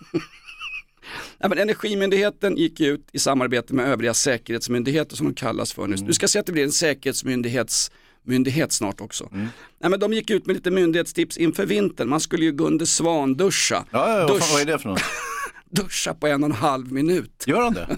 Ja, 1.39 1.49
men 1.49 1.59
Energimyndigheten 1.59 2.57
gick 2.57 2.81
ut 2.81 3.09
i 3.13 3.19
samarbete 3.19 3.75
med 3.75 3.87
övriga 3.89 4.15
säkerhetsmyndigheter 4.15 5.17
som 5.17 5.27
de 5.27 5.35
kallas 5.35 5.73
för 5.73 5.87
nu. 5.87 5.95
Mm. 5.95 6.07
Du 6.07 6.13
ska 6.13 6.29
se 6.29 6.39
att 6.39 6.47
det 6.47 6.53
blir 6.53 6.63
en 6.65 6.73
säkerhetsmyndighets 6.73 7.91
myndighet 8.25 8.73
snart 8.73 9.01
också. 9.01 9.29
Nej, 9.33 9.91
men 9.91 10.01
de 10.01 10.13
gick 10.13 10.31
ut 10.31 10.47
med 10.47 10.57
lite 10.57 10.71
myndighetstips 10.71 11.37
inför 11.37 11.67
vintern. 11.67 12.09
Man 12.09 12.21
skulle 12.21 12.45
ju 12.45 12.53
Gunde 12.53 12.87
Svan 12.87 13.35
duscha. 13.35 13.85
Ja, 13.91 14.09
ja, 14.11 14.19
vad, 14.19 14.29
Dusch, 14.29 14.43
fan, 14.43 14.49
vad 14.53 14.61
är 14.63 14.67
det 14.67 14.79
för 14.79 14.89
något? 14.89 15.03
duscha 15.71 16.15
på 16.15 16.27
en 16.27 16.43
och 16.45 16.51
en 16.51 16.57
halv 16.57 16.93
minut. 16.93 17.45
Gör 17.47 17.63
han 17.63 17.75
det? 17.75 17.97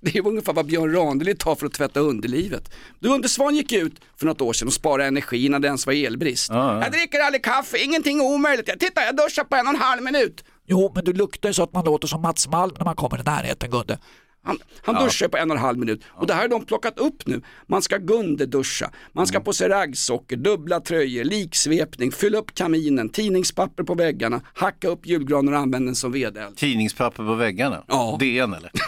Det 0.12 0.18
är 0.18 0.26
ungefär 0.26 0.52
vad 0.52 0.66
Björn 0.66 0.92
Ranelid 0.94 1.38
tar 1.38 1.54
för 1.54 1.66
att 1.66 1.72
tvätta 1.72 2.00
underlivet. 2.00 2.70
Gunde 3.00 3.28
Svan 3.28 3.56
gick 3.56 3.72
ut 3.72 4.00
för 4.16 4.26
något 4.26 4.40
år 4.40 4.52
sedan 4.52 4.68
och 4.68 4.74
sparade 4.74 5.04
energi 5.08 5.48
när 5.48 5.58
det 5.58 5.66
ens 5.66 5.86
var 5.86 5.92
elbrist. 6.06 6.50
Ja, 6.50 6.74
ja. 6.74 6.82
Jag 6.82 6.92
dricker 6.92 7.20
aldrig 7.20 7.44
kaffe, 7.44 7.78
ingenting 7.78 8.18
är 8.18 8.24
omöjligt. 8.24 8.68
Jag- 8.68 8.80
Titta, 8.80 9.04
jag 9.04 9.16
duschar 9.16 9.44
på 9.44 9.56
en 9.56 9.66
och 9.66 9.74
en 9.74 9.80
halv 9.80 10.02
minut. 10.02 10.44
Jo, 10.66 10.92
men 10.94 11.04
du 11.04 11.12
luktar 11.12 11.48
ju 11.48 11.52
så 11.52 11.62
att 11.62 11.72
man 11.72 11.84
låter 11.84 12.08
som 12.08 12.22
Mats 12.22 12.48
Malm 12.48 12.74
när 12.78 12.84
man 12.84 12.96
kommer 12.96 13.20
i 13.20 13.22
närheten, 13.22 13.70
Gunde. 13.70 13.98
Han, 14.42 14.58
han 14.82 15.04
duschar 15.04 15.28
på 15.28 15.36
en 15.36 15.50
och 15.50 15.56
en 15.56 15.62
halv 15.62 15.78
minut 15.78 16.02
och 16.08 16.26
det 16.26 16.34
här 16.34 16.40
har 16.40 16.48
de 16.48 16.64
plockat 16.64 16.98
upp 16.98 17.26
nu. 17.26 17.42
Man 17.66 17.82
ska 17.82 17.96
Gunde-duscha, 17.98 18.90
man 19.12 19.26
ska 19.26 19.40
på 19.40 19.52
sig 19.52 19.68
raggsockor, 19.68 20.36
dubbla 20.36 20.80
tröjor, 20.80 21.24
liksvepning, 21.24 22.12
fylla 22.12 22.38
upp 22.38 22.54
kaminen, 22.54 23.08
tidningspapper 23.08 23.82
på 23.84 23.94
väggarna, 23.94 24.40
hacka 24.54 24.88
upp 24.88 25.06
julgranen 25.06 25.54
och 25.54 25.60
använda 25.60 25.86
den 25.86 25.94
som 25.94 26.12
vedeld. 26.12 26.56
Tidningspapper 26.56 27.24
på 27.24 27.34
väggarna? 27.34 27.84
Ja. 27.88 28.16
DN 28.20 28.54
eller? 28.54 28.70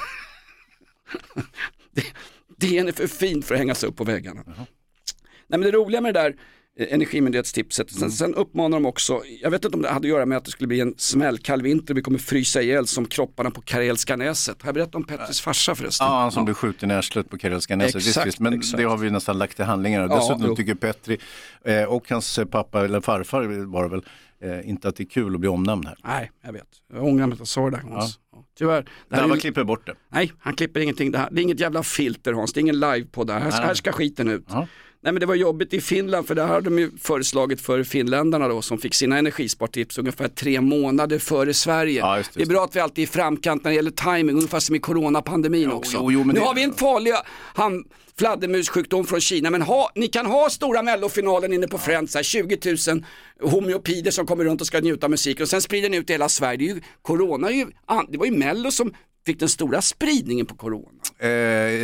DN 2.57 2.88
är 2.88 2.92
för 2.92 3.07
fint 3.07 3.44
för 3.44 3.55
att 3.55 3.59
hängas 3.59 3.85
upp 3.85 3.96
på 3.96 4.05
väggarna. 4.05 4.42
Nej, 4.46 4.66
men 5.46 5.61
det 5.61 5.70
roliga 5.70 6.01
med 6.01 6.14
det 6.14 6.20
där 6.20 6.37
eh, 6.79 6.94
Energimyndighetstipset, 6.94 7.90
sen, 7.90 8.11
sen 8.11 8.35
uppmanar 8.35 8.77
de 8.77 8.87
också, 8.87 9.22
jag 9.42 9.51
vet 9.51 9.64
inte 9.64 9.77
om 9.77 9.83
det 9.83 9.88
hade 9.88 10.07
att 10.07 10.11
göra 10.11 10.27
med 10.27 10.38
att 10.38 10.44
det 10.44 10.51
skulle 10.51 10.68
bli 10.68 10.81
en 10.81 10.94
smällkall 10.96 11.62
vinter, 11.62 11.94
vi 11.94 12.03
kommer 12.03 12.18
frysa 12.18 12.62
ihjäl 12.62 12.87
som 12.87 13.07
kropparna 13.07 13.51
på 13.51 13.61
Karelska 13.61 14.16
näset. 14.16 14.62
Har 14.62 14.68
jag 14.68 14.75
berättat 14.75 14.94
om 14.94 15.05
Petters 15.05 15.40
farsa 15.40 15.75
förresten? 15.75 16.07
Ja, 16.07 16.20
han 16.20 16.33
som 16.33 16.44
blev 16.44 16.55
skjuten 16.55 16.90
i 16.90 16.94
arslet 16.94 17.31
på 17.31 17.38
Karelska 17.38 17.77
näset. 17.77 17.94
Visst, 17.94 18.09
Exakt, 18.09 18.27
visst, 18.27 18.40
men 18.40 18.53
exakt. 18.53 18.77
det 18.77 18.85
har 18.85 18.96
vi 18.96 19.11
nästan 19.11 19.38
lagt 19.38 19.57
till 19.57 19.64
handlingarna. 19.64 20.07
Ja, 20.11 20.16
Dessutom 20.16 20.44
jo. 20.46 20.57
tycker 20.57 20.75
Petri 20.75 21.18
eh, 21.64 21.85
och 21.85 22.11
hans 22.11 22.38
eh, 22.38 22.44
pappa, 22.44 22.85
eller 22.85 23.01
farfar 23.01 23.64
var 23.64 23.83
det 23.83 23.88
väl, 23.90 24.03
eh, 24.40 24.68
inte 24.68 24.88
att 24.88 24.96
det 24.96 25.03
är 25.03 25.09
kul 25.09 25.35
att 25.35 25.40
bli 25.40 25.48
omnämnd 25.48 25.87
här. 25.87 25.96
Nej, 26.05 26.31
jag 26.44 26.53
vet. 26.53 26.68
Jag 26.92 27.05
ångrar 27.05 27.27
mig 27.27 27.33
att 27.33 27.38
jag 27.38 27.48
sa 27.48 27.64
det 27.64 27.70
där. 27.70 27.83
Ja. 27.90 28.09
Tyvärr. 28.58 28.84
Dava 29.08 29.34
ju- 29.34 29.40
klipper 29.40 29.64
bort 29.64 29.86
det. 29.86 29.94
Nej, 30.08 30.32
han 30.38 30.54
klipper 30.54 30.80
ingenting. 30.80 31.10
Det, 31.12 31.18
här, 31.18 31.28
det 31.30 31.40
är 31.40 31.42
inget 31.42 31.60
jävla 31.60 31.82
filter 31.82 32.32
Hans, 32.32 32.52
det 32.52 32.58
är 32.58 32.62
ingen 32.62 32.80
live 32.80 33.04
på 33.04 33.24
det 33.24 33.32
här. 33.32 33.40
Här, 33.40 33.50
här 33.50 33.74
ska 33.74 33.92
skiten 33.92 34.28
ut. 34.28 34.44
Ja. 34.48 34.66
Nej 35.04 35.12
men 35.12 35.20
det 35.20 35.26
var 35.26 35.34
jobbigt 35.34 35.74
i 35.74 35.80
Finland 35.80 36.26
för 36.26 36.34
det 36.34 36.42
hade 36.42 36.60
de 36.70 36.78
ju 36.78 36.90
föreslagit 37.02 37.60
för 37.60 37.82
finländarna 37.84 38.48
då 38.48 38.62
som 38.62 38.78
fick 38.78 38.94
sina 38.94 39.18
energispartips 39.18 39.98
ungefär 39.98 40.28
tre 40.28 40.60
månader 40.60 41.18
före 41.18 41.54
Sverige. 41.54 41.98
Ja, 42.00 42.16
just 42.16 42.32
det, 42.34 42.38
det 42.38 42.40
är 42.40 42.42
just 42.42 42.50
bra 42.50 42.64
att 42.64 42.76
vi 42.76 42.80
alltid 42.80 43.02
är 43.02 43.06
i 43.06 43.10
framkant 43.10 43.64
när 43.64 43.70
det 43.70 43.74
gäller 43.74 43.90
timing, 43.90 44.36
ungefär 44.36 44.60
som 44.60 44.74
i 44.74 44.78
coronapandemin 44.78 45.62
Jo, 45.62 45.70
också. 45.72 45.96
jo, 46.00 46.12
jo, 46.12 46.24
nu 46.24 46.32
det- 46.32 46.40
har 46.40 46.54
vi 46.54 46.62
en 46.62 46.74
farlig 46.74 47.12
han, 47.54 47.84
fladdermussjukdom 48.18 49.06
från 49.06 49.20
Kina 49.20 49.50
men 49.50 49.62
ha, 49.62 49.90
ni 49.94 50.08
kan 50.08 50.26
ha 50.26 50.50
stora 50.50 50.82
mellofinalen 50.82 51.52
inne 51.52 51.68
på 51.68 51.78
Friends, 51.78 52.14
här, 52.14 52.22
20 52.22 52.58
000 52.92 53.04
homeopider 53.50 54.10
som 54.10 54.26
kommer 54.26 54.44
runt 54.44 54.60
och 54.60 54.66
ska 54.66 54.80
njuta 54.80 55.06
av 55.06 55.10
musik 55.10 55.40
och 55.40 55.48
sen 55.48 55.62
sprider 55.62 55.88
den 55.88 55.98
ut 56.00 56.10
i 56.10 56.12
hela 56.12 56.28
Sverige. 56.28 56.56
Det, 56.58 56.64
är 56.70 56.74
ju, 56.74 56.80
corona 57.02 57.48
är 57.48 57.52
ju, 57.54 57.66
det 58.08 58.18
var 58.18 58.26
ju 58.26 58.32
mello 58.32 58.70
som 58.70 58.94
fick 59.26 59.40
den 59.40 59.48
stora 59.48 59.82
spridningen 59.82 60.46
på 60.46 60.54
corona. 60.54 60.88
Eh, 61.18 61.28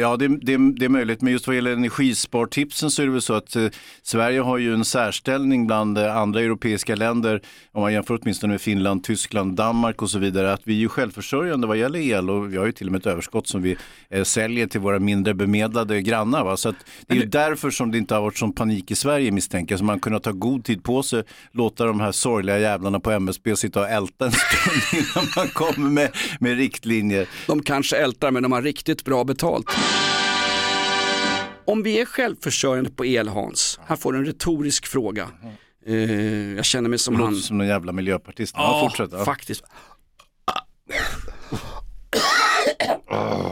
ja, 0.01 0.17
det, 0.17 0.29
det, 0.29 0.57
det 0.79 0.85
är 0.85 0.89
möjligt, 0.89 1.23
men 1.23 1.33
just 1.33 1.47
vad 1.47 1.57
gäller 1.57 1.73
energispartipsen 1.73 2.91
så 2.91 3.03
är 3.03 3.07
det 3.07 3.13
väl 3.13 3.23
så 3.23 3.35
att 3.35 3.57
eh, 3.57 3.67
Sverige 4.03 4.41
har 4.41 4.59
ju 4.59 4.75
en 4.75 4.85
särställning 4.85 5.67
bland 5.67 5.99
eh, 5.99 6.17
andra 6.17 6.41
europeiska 6.41 6.97
länder, 6.97 7.43
om 7.73 7.83
man 7.83 7.93
jämför 7.93 8.19
åtminstone 8.23 8.53
med 8.53 8.61
Finland, 8.61 9.05
Tyskland, 9.05 9.57
Danmark 9.57 10.03
och 10.03 10.11
så 10.11 10.19
vidare, 10.19 10.53
att 10.53 10.61
vi 10.65 10.75
är 10.75 10.79
ju 10.79 10.89
självförsörjande 10.89 11.67
vad 11.67 11.77
gäller 11.77 11.99
el 11.99 12.31
och 12.31 12.53
vi 12.53 12.57
har 12.57 12.67
ju 12.67 12.73
till 12.73 12.87
och 12.87 12.93
med 12.93 12.99
ett 12.99 13.07
överskott 13.07 13.49
som 13.49 13.63
vi 13.63 13.77
eh, 14.11 14.25
säljer 14.25 14.67
till 14.67 14.81
våra 14.81 14.99
mindre 14.99 15.35
bemedlade 15.35 16.03
grannar. 16.03 16.45
Va? 16.45 16.57
Så 16.57 16.69
att 16.69 16.77
det 17.07 17.15
är 17.15 17.21
ju 17.21 17.27
därför 17.27 17.71
som 17.71 17.91
det 17.91 17.99
inte 17.99 18.15
har 18.15 18.23
varit 18.23 18.39
sån 18.39 18.53
panik 18.53 18.91
i 18.91 18.95
Sverige 18.95 19.31
misstänker 19.31 19.73
jag, 19.73 19.79
så 19.79 19.85
man 19.85 20.01
kunnat 20.01 20.23
ta 20.23 20.33
god 20.33 20.65
tid 20.65 20.85
på 20.85 21.03
sig, 21.03 21.23
låta 21.53 21.85
de 21.85 22.01
här 22.01 22.13
sorgliga 22.13 22.59
jävlarna 22.59 23.01
på 23.01 23.11
MSB 23.11 23.57
sitta 23.57 23.81
och 23.81 23.89
älta 23.89 24.27
en 24.27 24.33
stund 24.33 24.83
innan 25.03 25.27
man 25.37 25.49
kommer 25.49 25.91
med, 25.91 26.11
med 26.41 26.57
riktlinjer. 26.57 27.28
De 27.47 27.63
kanske 27.63 27.97
ältar 27.97 28.31
men 28.31 28.43
de 28.43 28.53
har 28.53 28.63
riktigt 28.63 29.05
bra 29.05 29.25
betalt. 29.25 29.67
Om 31.65 31.83
vi 31.83 32.01
är 32.01 32.05
självförsörjande 32.05 32.91
på 32.91 33.05
el 33.07 33.29
Hans, 33.29 33.81
här 33.87 33.97
får 33.97 34.13
du 34.13 34.19
en 34.19 34.25
retorisk 34.27 34.87
fråga. 34.87 35.29
Eh, 35.87 36.55
jag 36.57 36.65
känner 36.65 36.89
mig 36.89 36.99
som 36.99 37.15
Låter 37.15 37.25
han. 37.25 37.35
som 37.37 37.59
någon 37.59 37.67
jävla 37.67 37.93
miljöpartist. 37.93 38.55
Ja, 38.57 38.81
fortsätt. 38.89 39.11
Ja. 39.13 39.25
faktiskt. 39.25 39.63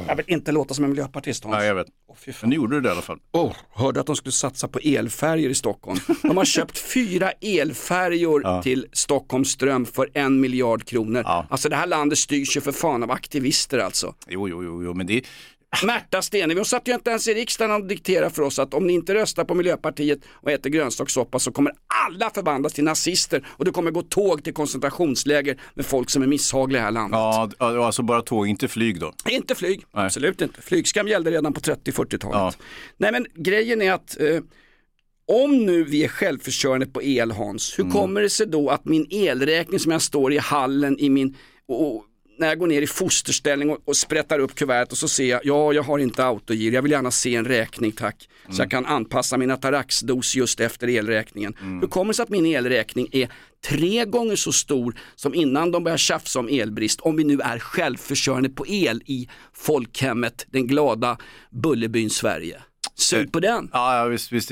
Jag 0.09 0.17
vill 0.17 0.25
inte 0.29 0.53
låta 0.53 0.75
som 0.75 0.85
en 0.85 0.91
miljöpartist 0.91 1.45
Hans. 1.45 1.57
Ja, 1.57 1.65
jag 1.65 1.75
vet. 1.75 1.87
fan. 2.17 2.35
Men 2.41 2.51
nu 2.51 2.57
gjorde 2.57 2.77
du 2.77 2.81
det 2.81 2.89
i 2.89 2.93
alla 2.93 3.03
fall. 3.03 3.19
Oh, 3.33 3.53
hörde 3.73 4.01
att 4.01 4.07
de 4.07 4.17
skulle 4.17 4.33
satsa 4.33 4.69
på 4.69 4.79
elfärger 4.79 5.49
i 5.51 5.55
Stockholm. 5.55 5.99
De 6.23 6.37
har 6.37 6.45
köpt 6.45 6.79
fyra 6.79 7.31
elfärjor 7.31 8.41
Ja. 8.45 8.63
till 8.63 8.87
Stockholms 8.93 9.49
ström 9.51 9.87
för 9.87 10.09
en 10.15 10.41
miljard 10.41 10.85
kronor. 10.85 11.23
Ja. 11.25 11.47
Alltså 11.51 11.69
det 11.69 11.77
här 11.77 11.87
landet 11.87 12.19
styrs 12.19 12.57
ju 12.57 12.61
för 12.61 12.73
fan 12.73 13.03
av 13.03 13.11
aktivister 13.11 13.79
alltså. 13.79 14.15
Jo, 14.29 14.49
jo, 14.49 14.65
jo, 14.65 14.85
jo 14.85 14.95
men 14.95 15.07
det, 15.07 15.23
Märta 15.85 16.23
Stenevi, 16.23 16.59
hon 16.61 16.65
satt 16.65 16.89
ju 16.89 16.95
inte 16.95 17.11
ens 17.11 17.29
i 17.29 17.35
riksdagen 17.35 17.75
och 17.83 17.87
dikterade 17.87 18.31
för 18.31 18.43
oss 18.43 18.59
att 18.59 18.75
om 18.75 18.87
ni 18.87 18.93
inte 18.93 19.15
röstar 19.15 19.45
på 19.45 19.55
Miljöpartiet 19.55 20.19
och 20.31 20.51
äter 20.51 20.71
grönsakssoppa 20.71 21.39
så 21.39 21.53
kommer 21.53 21.73
alla 22.07 22.31
förvandlas 22.31 22.73
till 22.73 22.85
nazister 22.85 23.47
och 23.49 23.65
det 23.65 23.71
kommer 23.71 23.91
gå 23.91 24.03
tåg 24.03 24.45
till 24.45 24.55
koncentrationsläger 24.55 25.61
med 25.75 25.87
folk 25.87 26.11
som 26.11 26.23
är 26.23 26.27
misshagliga 26.27 26.79
i 26.79 26.81
det 26.81 26.85
här 26.85 26.91
landet. 26.93 27.57
ja, 27.59 27.85
alltså 27.87 28.03
bara 28.03 28.23
tåg, 28.23 28.47
inte 28.49 28.69
flyg 28.69 29.01
då. 29.01 29.13
Inte 29.29 29.55
flyg, 29.55 29.83
Nej. 29.95 30.07
absolut 30.07 30.41
inte. 30.41 30.63
Flygskam 30.63 31.09
gällde 31.09 31.31
redan 31.31 31.53
på 31.53 31.61
30-40-talet. 31.61 32.37
Ja. 32.37 32.53
Nej 32.97 33.13
men 33.13 33.27
grejen 33.35 33.83
är 33.83 33.93
att 33.93 34.21
eh, 34.21 34.41
om 35.33 35.67
nu 35.67 35.85
vi 35.85 36.05
är 36.05 36.09
självförsörjande 36.09 36.87
på 36.87 37.03
el 37.03 37.31
Hans, 37.31 37.79
hur 37.79 37.85
Mm. 37.85 37.93
kommer 37.97 38.21
det 38.23 38.31
sig 38.31 38.47
då 38.47 38.69
att 38.71 38.85
min 38.85 39.07
elräkning 39.11 39.81
som 39.81 39.93
jag 39.93 40.03
står 40.03 40.33
i 40.33 40.39
hallen 40.39 40.99
i 40.99 41.11
min, 41.11 41.37
och, 41.69 41.97
och, 41.97 42.05
när 42.39 42.49
jag 42.49 42.59
går 42.59 42.67
ner 42.67 42.83
i 42.83 42.87
fosterställning 42.87 43.71
och, 43.71 43.79
och 43.85 43.97
sprättar 43.97 44.39
upp 44.39 44.55
kuvertet 44.55 44.93
och 44.93 44.99
så 44.99 45.09
ser 45.09 45.27
jag, 45.27 45.41
ja 45.45 45.73
jag 45.73 45.83
har 45.83 45.99
inte 45.99 46.25
autogir, 46.25 46.73
jag 46.73 46.83
vill 46.83 46.93
gärna 46.93 47.11
se 47.11 47.35
en 47.35 47.45
räkning 47.45 47.93
tack. 47.93 48.29
Så 48.51 48.63
jag 48.63 48.71
kan 48.71 48.87
anpassa 48.87 49.37
min 49.37 49.51
Atarax-dos 49.51 50.37
just 50.37 50.61
efter 50.61 50.89
elräkningen. 50.89 51.55
Hur 51.81 51.89
kommer 51.89 52.13
det 52.13 52.17
sig 52.17 52.23
att 52.23 52.29
min 52.29 52.47
elräkning 52.47 53.09
är 53.13 53.29
tre 53.69 54.05
gånger 54.05 54.37
så 54.37 54.53
stor 54.53 54.95
som 55.15 55.35
innan 55.35 55.73
de 55.73 55.85
började 55.85 55.99
tjafsa 55.99 56.39
om 56.39 56.49
elbrist, 56.49 57.01
om 57.01 57.17
vi 57.17 57.25
nu 57.25 57.41
är 57.41 57.59
självförsörjande 57.59 58.49
på 58.49 58.67
el 58.67 59.03
i 59.07 59.29
folkhemmet, 59.53 60.47
den 60.51 60.67
glada 60.67 61.19
Bullerbyn 61.51 62.11
Sverige. 62.11 62.63
Sug 62.95 63.33
på 63.33 63.41
den. 63.41 63.71
Ja, 63.73 63.99
ja 63.99 64.05
visst, 64.05 64.33
visst. 64.33 64.51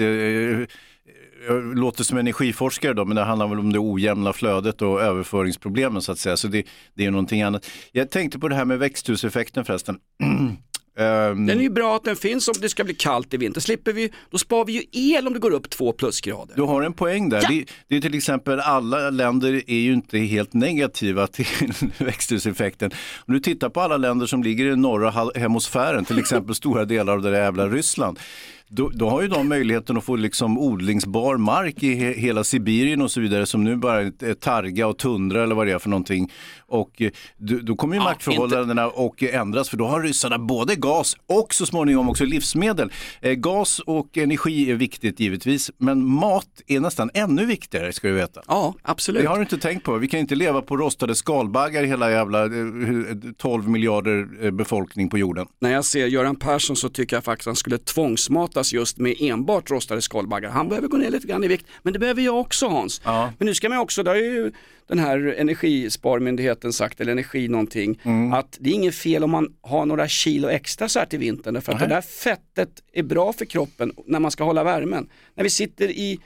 Jag 1.48 1.78
låter 1.78 2.04
som 2.04 2.18
energiforskare 2.18 2.92
då, 2.92 3.04
men 3.04 3.16
det 3.16 3.22
handlar 3.22 3.48
väl 3.48 3.58
om 3.58 3.72
det 3.72 3.78
ojämna 3.78 4.32
flödet 4.32 4.82
och 4.82 5.02
överföringsproblemen 5.02 6.02
så 6.02 6.12
att 6.12 6.18
säga. 6.18 6.36
Så 6.36 6.48
det, 6.48 6.66
det 6.94 7.06
är 7.06 7.10
någonting 7.10 7.42
annat. 7.42 7.66
Jag 7.92 8.10
tänkte 8.10 8.38
på 8.38 8.48
det 8.48 8.54
här 8.54 8.64
med 8.64 8.78
växthuseffekten 8.78 9.64
förresten. 9.64 9.98
Ehm, 10.98 11.46
Den 11.46 11.58
är 11.58 11.62
ju 11.62 11.70
bra 11.70 11.96
att 11.96 12.04
den 12.04 12.16
finns 12.16 12.48
om 12.48 12.54
det 12.60 12.68
ska 12.68 12.84
bli 12.84 12.94
kallt 12.94 13.34
i 13.34 13.36
vinter. 13.36 13.60
Slipper 13.60 13.92
vi, 13.92 14.12
då 14.30 14.38
sparar 14.38 14.64
vi 14.64 14.72
ju 14.72 15.14
el 15.14 15.26
om 15.26 15.32
det 15.32 15.38
går 15.38 15.50
upp 15.50 15.70
två 15.70 15.92
plusgrader. 15.92 16.54
Du 16.56 16.62
har 16.62 16.82
en 16.82 16.92
poäng 16.92 17.28
där. 17.28 17.44
Det, 17.48 17.64
det 17.88 17.96
är 17.96 18.00
till 18.00 18.14
exempel 18.14 18.60
alla 18.60 19.10
länder 19.10 19.62
är 19.66 19.78
ju 19.78 19.92
inte 19.92 20.18
helt 20.18 20.52
negativa 20.52 21.26
till 21.32 21.46
växthuseffekten. 21.98 22.90
Om 23.26 23.34
du 23.34 23.40
tittar 23.40 23.68
på 23.68 23.80
alla 23.80 23.96
länder 23.96 24.26
som 24.26 24.42
ligger 24.42 24.64
i 24.64 24.76
norra 24.76 25.30
hemisfären, 25.34 26.04
till 26.04 26.18
exempel 26.18 26.54
stora 26.54 26.84
delar 26.84 27.12
av 27.12 27.22
det 27.22 27.30
där 27.30 27.40
jävla 27.40 27.68
Ryssland. 27.68 28.18
Då, 28.68 28.88
då 28.88 29.10
har 29.10 29.22
ju 29.22 29.28
de 29.28 29.48
möjligheten 29.48 29.96
att 29.96 30.04
få 30.04 30.16
liksom 30.16 30.58
odlingsbar 30.58 31.36
mark 31.36 31.82
i 31.82 31.94
he, 31.94 32.12
hela 32.12 32.44
Sibirien 32.44 33.02
och 33.02 33.10
så 33.10 33.20
vidare 33.20 33.46
som 33.46 33.64
nu 33.64 33.76
bara 33.76 34.00
är 34.00 34.34
targa 34.34 34.86
och 34.86 34.98
tundra 34.98 35.42
eller 35.42 35.54
vad 35.54 35.66
det 35.66 35.72
är 35.72 35.78
för 35.78 35.88
någonting. 35.90 36.32
Och 36.66 37.02
eh, 37.02 37.10
då, 37.38 37.58
då 37.58 37.76
kommer 37.76 37.94
ju 37.96 38.00
maktförhållandena 38.02 38.86
och 38.86 39.22
ändras 39.22 39.68
för 39.68 39.76
då 39.76 39.86
har 39.86 40.02
ryssarna 40.02 40.38
både 40.38 40.74
gas 40.74 41.16
och 41.26 41.54
så 41.54 41.66
småningom 41.66 42.08
också 42.08 42.24
livsmedel. 42.24 42.92
Eh, 43.20 43.32
gas 43.32 43.78
och 43.78 44.16
energi 44.18 44.70
är 44.70 44.74
viktigt 44.74 45.20
givetvis, 45.20 45.70
men 45.78 46.04
mat 46.04 46.46
är 46.66 46.80
nästan 46.80 47.10
ännu 47.14 47.46
viktigare 47.46 47.92
ska 47.92 48.08
du 48.08 48.14
veta. 48.14 48.42
Ja, 48.48 48.74
absolut. 48.82 49.22
Det 49.22 49.28
har 49.28 49.36
du 49.36 49.42
inte 49.42 49.58
tänkt 49.58 49.84
på. 49.84 49.96
Vi 49.98 50.08
kan 50.08 50.20
inte 50.20 50.34
leva 50.34 50.62
på 50.62 50.76
rostade 50.76 51.14
skalbaggar 51.14 51.82
i 51.82 51.86
hela 51.86 52.10
jävla 52.10 52.44
eh, 52.44 52.50
hur- 52.50 53.32
12 53.38 53.68
miljarder 53.68 54.28
eh, 54.42 54.50
befolkning 54.50 55.08
på 55.10 55.18
jorden. 55.18 55.46
När 55.60 55.72
jag 55.72 55.84
ser 55.84 56.06
Göran 56.06 56.36
Persson 56.36 56.76
så 56.76 56.88
tycker 56.88 57.16
jag 57.16 57.24
faktiskt 57.24 57.46
att 57.46 57.50
han 57.50 57.56
skulle 57.56 57.78
tvångsmatas 58.54 58.72
just 58.72 58.98
med 58.98 59.14
enbart 59.20 59.70
rostade 59.70 60.02
skalbaggar. 60.02 60.50
Han 60.50 60.68
behöver 60.68 60.88
gå 60.88 60.96
ner 60.96 61.10
lite 61.10 61.26
grann 61.26 61.44
i 61.44 61.48
vikt, 61.48 61.66
men 61.82 61.92
det 61.92 61.98
behöver 61.98 62.22
jag 62.22 62.40
också 62.40 62.68
Hans. 62.68 63.00
Ja. 63.04 63.32
Men 63.38 63.46
nu 63.46 63.54
ska 63.54 63.68
man 63.68 63.78
också, 63.78 64.02
det 64.02 64.10
har 64.10 64.16
ju 64.16 64.52
den 64.88 64.98
här 64.98 65.34
energisparmyndigheten 65.38 66.72
sagt, 66.72 67.00
eller 67.00 67.12
energi 67.12 67.48
någonting, 67.48 67.98
Mm. 68.04 68.32
att 68.32 68.58
det 68.60 68.70
är 68.70 68.74
inget 68.74 68.94
fel 68.94 69.24
om 69.24 69.30
man 69.30 69.48
har 69.62 69.86
några 69.86 70.08
kilo 70.08 70.48
extra 70.48 70.88
så 70.88 70.98
här 70.98 71.06
till 71.06 71.18
vintern. 71.18 71.60
För 71.62 71.72
att 71.72 71.78
det 71.80 71.86
där 71.86 72.00
fettet 72.02 72.68
är 72.92 73.02
bra 73.02 73.32
för 73.32 73.44
kroppen 73.44 73.92
när 74.06 74.20
man 74.20 74.30
ska 74.30 74.44
hålla 74.44 74.64
värmen. 74.64 75.08
När 75.36 75.44
vi 75.44 75.50
sitter 75.50 75.88
i 75.88 76.18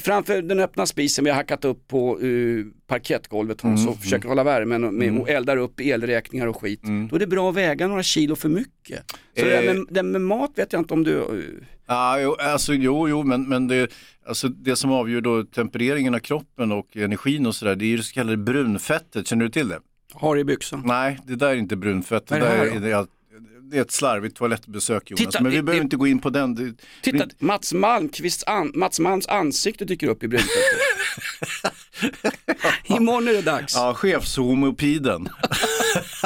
Framför 0.00 0.42
den 0.42 0.60
öppna 0.60 0.86
spisen 0.86 1.24
vi 1.24 1.30
har 1.30 1.36
hackat 1.36 1.64
upp 1.64 1.88
på 1.88 2.18
uh, 2.20 2.66
parkettgolvet 2.86 3.60
Hans, 3.60 3.80
Mm, 3.80 3.92
och 3.92 4.00
försöker 4.00 4.28
hålla 4.28 4.44
värmen 4.44 4.84
och, 4.84 4.94
med, 4.94 5.08
Mm. 5.08 5.20
och 5.20 5.28
eldar 5.28 5.56
upp 5.56 5.80
elräkningar 5.80 6.46
och 6.46 6.60
skit. 6.60 6.80
Då 7.10 7.16
är 7.16 7.20
det 7.20 7.26
bra 7.26 7.50
att 7.50 7.56
väga 7.56 7.88
några 7.88 8.02
kilo 8.02 8.36
för 8.36 8.48
mycket. 8.48 9.10
Så 9.10 9.44
det, 9.44 9.50
där 9.50 9.62
Eh. 9.68 9.74
med, 9.74 9.86
det 9.90 10.02
med 10.02 10.20
mat 10.20 10.50
vet 10.54 10.72
jag 10.72 10.80
inte 10.80 10.94
om 10.94 11.04
du... 11.04 11.14
uh, 11.14 11.44
Ja, 11.86 12.20
jo, 12.20 12.34
alltså, 12.40 12.74
jo, 12.74 13.08
jo 13.08 13.22
men, 13.22 13.48
men 13.48 13.68
det, 13.68 13.90
alltså, 14.26 14.48
det 14.48 14.76
som 14.76 14.92
avgör 14.92 15.20
då 15.20 15.44
tempereringen 15.44 16.14
av 16.14 16.18
kroppen 16.18 16.72
och 16.72 16.96
energin 16.96 17.46
och 17.46 17.54
sådär, 17.54 17.76
det 17.76 17.84
är 17.84 17.86
ju 17.86 17.96
det 17.96 18.02
så 18.02 18.14
kallade 18.14 18.36
brunfettet. 18.36 19.26
Känner 19.26 19.44
du 19.44 19.50
till 19.50 19.68
det? 19.68 19.78
Har 20.12 20.38
i 20.38 20.44
byxan. 20.44 20.82
Nej, 20.86 21.18
det 21.26 21.36
där 21.36 21.48
är 21.48 21.54
inte 21.56 21.76
brunfett. 21.76 22.26
Det, 22.26 22.34
det 22.34 22.40
där 22.40 22.66
är, 22.66 23.00
är, 23.00 23.06
det 23.72 23.78
är 23.78 23.82
ett 23.82 23.90
slarvigt 23.92 24.36
toalettbesök 24.36 25.10
Jonas. 25.10 25.18
Titta, 25.18 25.42
men 25.42 25.52
vi 25.52 25.62
behöver 25.62 25.82
inte 25.82 25.96
gå 25.96 26.06
in 26.06 26.18
på 26.18 26.30
den. 26.30 26.54
Det, 26.54 26.74
Titta, 27.02 27.26
Mats 27.38 27.72
Malmqvists 27.72 28.44
an, 28.46 28.72
Mats 28.74 29.00
Malms 29.00 29.26
ansikte 29.26 29.84
dyker 29.84 30.06
upp 30.08 30.22
i 30.22 30.28
brunfettet. 30.28 30.78
Imorgon 32.84 33.28
är 33.28 33.32
det 33.32 33.42
dags. 33.42 33.74
Ja, 33.74 33.94
chefshomopiden. 33.94 35.28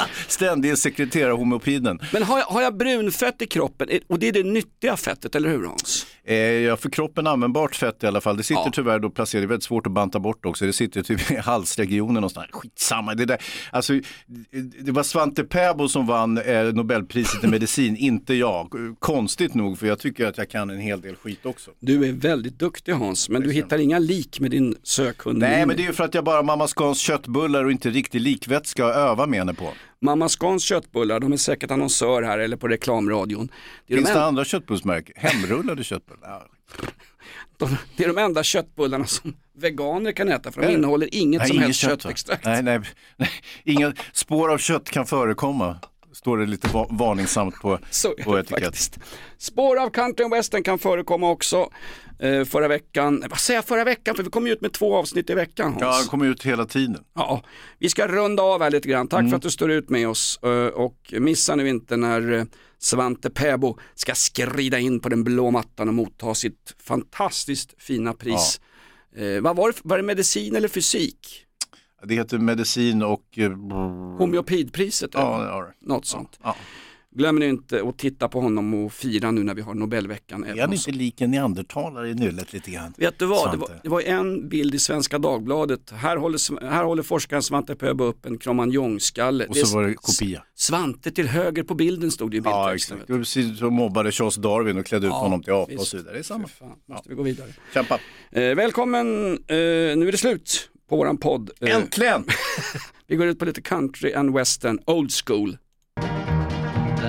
Ständig 0.29 0.79
sekreterarhomopiden. 0.79 2.01
Men 2.13 2.23
har 2.23 2.39
jag, 2.39 2.47
har 2.47 2.63
jag 2.63 2.77
brunfett 2.77 3.43
i 3.43 3.47
kroppen, 3.47 3.89
eh, 3.89 4.01
och 4.07 4.19
det 4.19 4.29
är 4.29 4.33
det 4.33 4.43
nyttiga 4.43 4.97
fettet, 4.97 5.35
eller 5.35 5.49
hur 5.49 5.65
Hans? 5.65 6.07
Eh, 6.25 6.37
ja, 6.37 6.77
för 6.77 6.91
kroppen 6.91 7.27
användbart 7.27 7.77
fett 7.77 8.05
i 8.05 8.07
alla 8.07 8.21
fall. 8.21 8.37
Det 8.37 8.43
sitter 8.43 8.71
tyvärr 8.73 8.99
då 8.99 9.11
placerat, 9.11 9.43
det 9.43 9.45
är 9.45 9.49
väldigt 9.49 9.65
svårt 9.65 9.87
att 9.87 9.93
banta 9.93 10.19
bort 10.19 10.47
också. 10.47 10.67
Det 10.67 10.73
sitter 10.73 11.03
typ 11.03 11.31
i 11.31 11.37
halsregionen 11.37 12.15
någonstans. 12.15 12.47
Skitsamma, 12.51 13.15
det 13.15 13.25
där. 13.25 13.39
Alltså, 13.71 13.93
det 14.81 14.93
var 14.93 15.03
Svante 15.03 15.45
Pääbo 15.45 15.89
som 15.89 16.07
vann 16.07 16.39
eh, 16.39 16.65
Nobelpriset 16.65 17.45
i 17.45 17.47
medicin, 17.47 17.97
inte 17.99 18.35
jag. 18.35 18.73
Konstigt 18.99 19.55
nog, 19.55 19.79
för 19.79 19.87
jag 19.87 19.99
tycker 19.99 20.27
att 20.27 20.39
jag 20.39 20.51
kan 20.51 20.71
en 20.71 20.81
hel 20.81 21.01
del 21.01 21.17
skit 21.17 21.47
också. 21.47 21.71
Du 21.81 22.09
är 22.09 22.13
väldigt 22.13 22.59
duktig 22.59 22.93
Hans, 22.93 23.29
men 23.29 23.43
du 23.43 23.53
hittar 23.53 23.79
inga 23.79 23.99
lik 23.99 24.41
med 24.41 24.51
din 24.51 24.77
sökhund. 24.83 25.39
Nej, 25.39 25.67
men 25.67 25.77
det 25.77 25.83
är 25.83 25.87
ju 25.87 25.93
för 25.93 26.05
att 26.05 26.15
jag 26.15 26.25
bara 26.25 26.43
Mamma 26.43 26.67
Scans 26.67 26.99
köttbullar 26.99 27.65
och 27.65 27.71
inte 27.71 27.91
riktig 27.91 28.21
likvätska 28.21 28.87
att 28.87 28.97
öva 28.97 29.27
med 29.27 29.39
henne 29.39 29.55
på. 29.55 29.73
Mamma 30.01 30.29
Scans 30.29 30.65
köttbullar, 30.65 31.21
de 31.21 31.33
är 31.33 31.37
säkert 31.37 31.71
annonsör 31.71 32.23
här 32.23 32.39
eller 32.39 32.57
på 32.57 32.69
reklamradion. 32.69 33.49
Det 33.87 33.95
Finns 33.95 34.07
de, 34.09 34.13
det 34.15 34.19
en, 34.21 34.25
andra 34.27 34.45
köttbullsmärken? 34.45 35.15
Hemrullade 35.19 35.85
köttbullar? 35.85 36.47
De, 37.59 37.77
det 37.97 38.05
är 38.05 38.09
de 38.09 38.19
enda 38.19 38.43
köttbullarna 38.43 39.07
som 39.07 39.37
veganer 39.59 40.13
kan 40.13 40.29
äta 40.29 40.53
för 40.53 40.63
de 40.63 40.69
innehåller 40.73 41.15
inget 41.15 41.39
Nej, 41.39 41.49
som 41.49 41.59
helst 41.59 41.81
kött, 41.81 41.91
köttextrakt. 42.03 42.45
Nej, 42.45 42.63
nej, 42.63 42.81
nej, 43.17 43.31
inga 43.65 43.93
spår 44.13 44.53
av 44.53 44.59
kött 44.59 44.91
kan 44.91 45.07
förekomma. 45.07 45.79
Står 46.13 46.39
det 46.39 46.47
lite 46.47 46.69
va- 46.69 46.87
varningssamt 46.91 47.55
på, 47.61 47.79
Så 47.91 48.15
på 48.25 48.35
det 48.35 48.41
etikett. 48.41 48.65
faktiskt. 48.65 48.99
Spår 49.39 49.77
av 49.81 49.91
country 49.91 50.25
and 50.25 50.35
western 50.35 50.63
kan 50.63 50.79
förekomma 50.79 51.31
också. 51.31 51.71
Eh, 52.19 52.45
förra 52.45 52.69
veckan, 52.69 53.25
vad 53.31 53.39
säger 53.39 53.59
jag 53.59 53.65
förra 53.65 53.85
veckan? 53.85 54.15
För 54.15 54.23
vi 54.23 54.31
kommer 54.31 54.51
ut 54.51 54.61
med 54.61 54.73
två 54.73 54.97
avsnitt 54.97 55.31
i 55.31 55.35
veckan 55.35 55.67
Hans. 55.73 55.81
Ja, 55.83 55.99
den 55.99 56.07
kommer 56.09 56.27
ut 56.27 56.43
hela 56.43 56.65
tiden. 56.65 57.05
Ja, 57.15 57.43
vi 57.79 57.89
ska 57.89 58.07
runda 58.07 58.43
av 58.43 58.63
här 58.63 58.71
lite 58.71 58.89
grann. 58.89 59.09
Tack 59.09 59.21
Mm. 59.21 59.31
för 59.31 59.37
att 59.37 59.43
du 59.43 59.51
står 59.51 59.71
ut 59.71 59.91
med 59.91 60.09
oss 60.09 60.41
eh, 60.43 60.67
och 60.67 61.15
missa 61.19 61.55
nu 61.57 61.69
inte 61.69 61.97
när 61.97 62.33
eh, 62.33 62.45
Svante 62.79 63.31
Pääbo 63.31 63.79
ska 63.95 64.15
skrida 64.15 64.79
in 64.79 65.01
på 65.01 65.09
den 65.09 65.25
blå 65.25 65.51
mattan 65.51 65.89
och 65.89 65.95
motta 65.95 66.27
sitt 66.35 66.75
fantastiskt 66.79 67.75
fina 67.79 68.13
pris. 68.13 68.61
Eh, 69.17 69.41
vad 69.41 69.57
var 69.57 69.69
det, 69.73 69.79
var 69.83 69.97
det 69.97 70.03
medicin 70.03 70.57
eller 70.57 70.69
fysik? 70.69 71.43
Det 72.05 72.15
heter 72.15 72.39
medicin 72.39 73.03
och... 73.03 73.39
Homeopidpriset? 74.19 75.11
Ja, 75.15 75.39
det 75.39 75.51
det. 75.63 75.75
Något 75.81 76.07
sånt. 76.07 76.39
Ja. 76.43 76.57
Glöm 77.17 77.39
nu 77.39 77.49
inte 77.49 77.83
att 77.89 77.99
titta 77.99 78.29
på 78.29 78.41
honom 78.41 78.75
och 78.75 78.93
fira 78.93 79.31
nu 79.31 79.43
när 79.43 79.55
vi 79.55 79.63
har 79.63 79.75
Nobelveckan. 79.75 80.45
Är 80.45 80.61
han 80.61 80.73
inte 80.73 80.91
lik 80.91 81.21
en 81.21 81.31
neandertalare 81.31 82.09
i 82.11 82.15
nyllet 82.15 82.53
lite 82.53 82.71
grann? 82.71 82.95
Vet 82.97 83.19
du 83.19 83.27
vad, 83.27 83.53
det 83.53 83.57
var, 83.57 83.81
det 83.83 83.89
var 83.89 84.01
en 84.01 84.49
bild 84.49 84.75
i 84.75 84.79
Svenska 84.79 85.19
Dagbladet. 85.19 85.91
Här 85.91 86.17
håller, 86.17 86.69
här 86.71 86.85
håller 86.85 87.03
forskaren 87.03 87.43
Svante 87.43 87.77
Pääbo 87.77 88.05
upp 88.05 88.27
en 88.27 88.39
Cromagnon-skalle. 88.39 89.47
Och 89.47 89.57
så 89.57 89.77
var 89.77 89.85
det 89.85 89.95
kopia. 89.95 90.43
Svante 90.55 91.11
till 91.11 91.29
höger 91.29 91.63
på 91.63 91.75
bilden 91.75 92.11
stod 92.11 92.31
det 92.31 92.37
i 92.37 92.41
Ja, 92.45 92.65
bildtexten. 92.67 92.97
exakt. 92.97 93.07
Det 93.07 93.13
var 93.13 93.21
precis 93.21 93.59
som 93.59 93.75
mobbade 93.75 94.13
Charles 94.13 94.37
Darwin 94.37 94.79
och 94.79 94.87
klädde 94.87 95.07
ut 95.07 95.13
Ja, 95.13 95.19
honom 95.19 95.43
till 95.43 95.53
apa 95.53 95.73
och 95.79 95.87
så 95.87 95.97
vidare. 95.97 96.13
Det 96.15 96.19
är 96.19 96.23
samma. 96.23 96.49
Fan, 96.49 96.73
måste 96.89 97.09
vi 97.09 97.15
gå 97.15 97.23
vidare. 97.23 97.49
Kämpa. 97.75 97.99
Eh, 98.31 98.43
välkommen, 98.55 99.33
eh, 99.33 99.57
nu 99.97 100.09
är 100.09 100.13
det 100.13 100.19
slut 100.19 100.71
på 100.89 100.97
våran 100.97 101.17
podd. 101.19 101.51
Eh, 101.61 101.77
Äntligen! 101.77 102.25
vi 103.07 103.17
går 103.17 103.27
ut 103.27 103.39
på 103.39 103.45
lite 103.45 103.61
country 103.63 104.13
and 104.13 104.35
western, 104.35 104.79
old 104.87 105.11
school. 105.27 105.57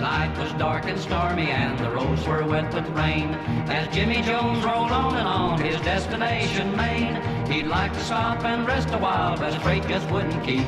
Night 0.07 0.37
was 0.37 0.53
dark 0.53 0.85
and 0.85 0.97
stormy 0.97 1.49
and 1.51 1.77
the 1.79 1.89
roads 1.91 2.25
were 2.25 2.41
wet 2.45 2.73
with 2.73 2.87
rain. 2.91 3.33
As 3.67 3.93
Jimmy 3.93 4.21
Jones 4.21 4.63
rolled 4.63 4.89
on 4.89 5.17
and 5.17 5.27
on 5.27 5.59
his 5.59 5.81
destination 5.81 6.73
Maine, 6.77 7.15
he'd 7.51 7.67
like 7.67 7.91
to 7.91 7.99
stop 7.99 8.45
and 8.45 8.65
rest 8.65 8.87
a 8.93 8.97
while, 8.99 9.35
but 9.35 9.51
his 9.51 9.61
freight 9.61 9.85
just 9.85 10.09
wouldn't 10.09 10.41
keep. 10.45 10.65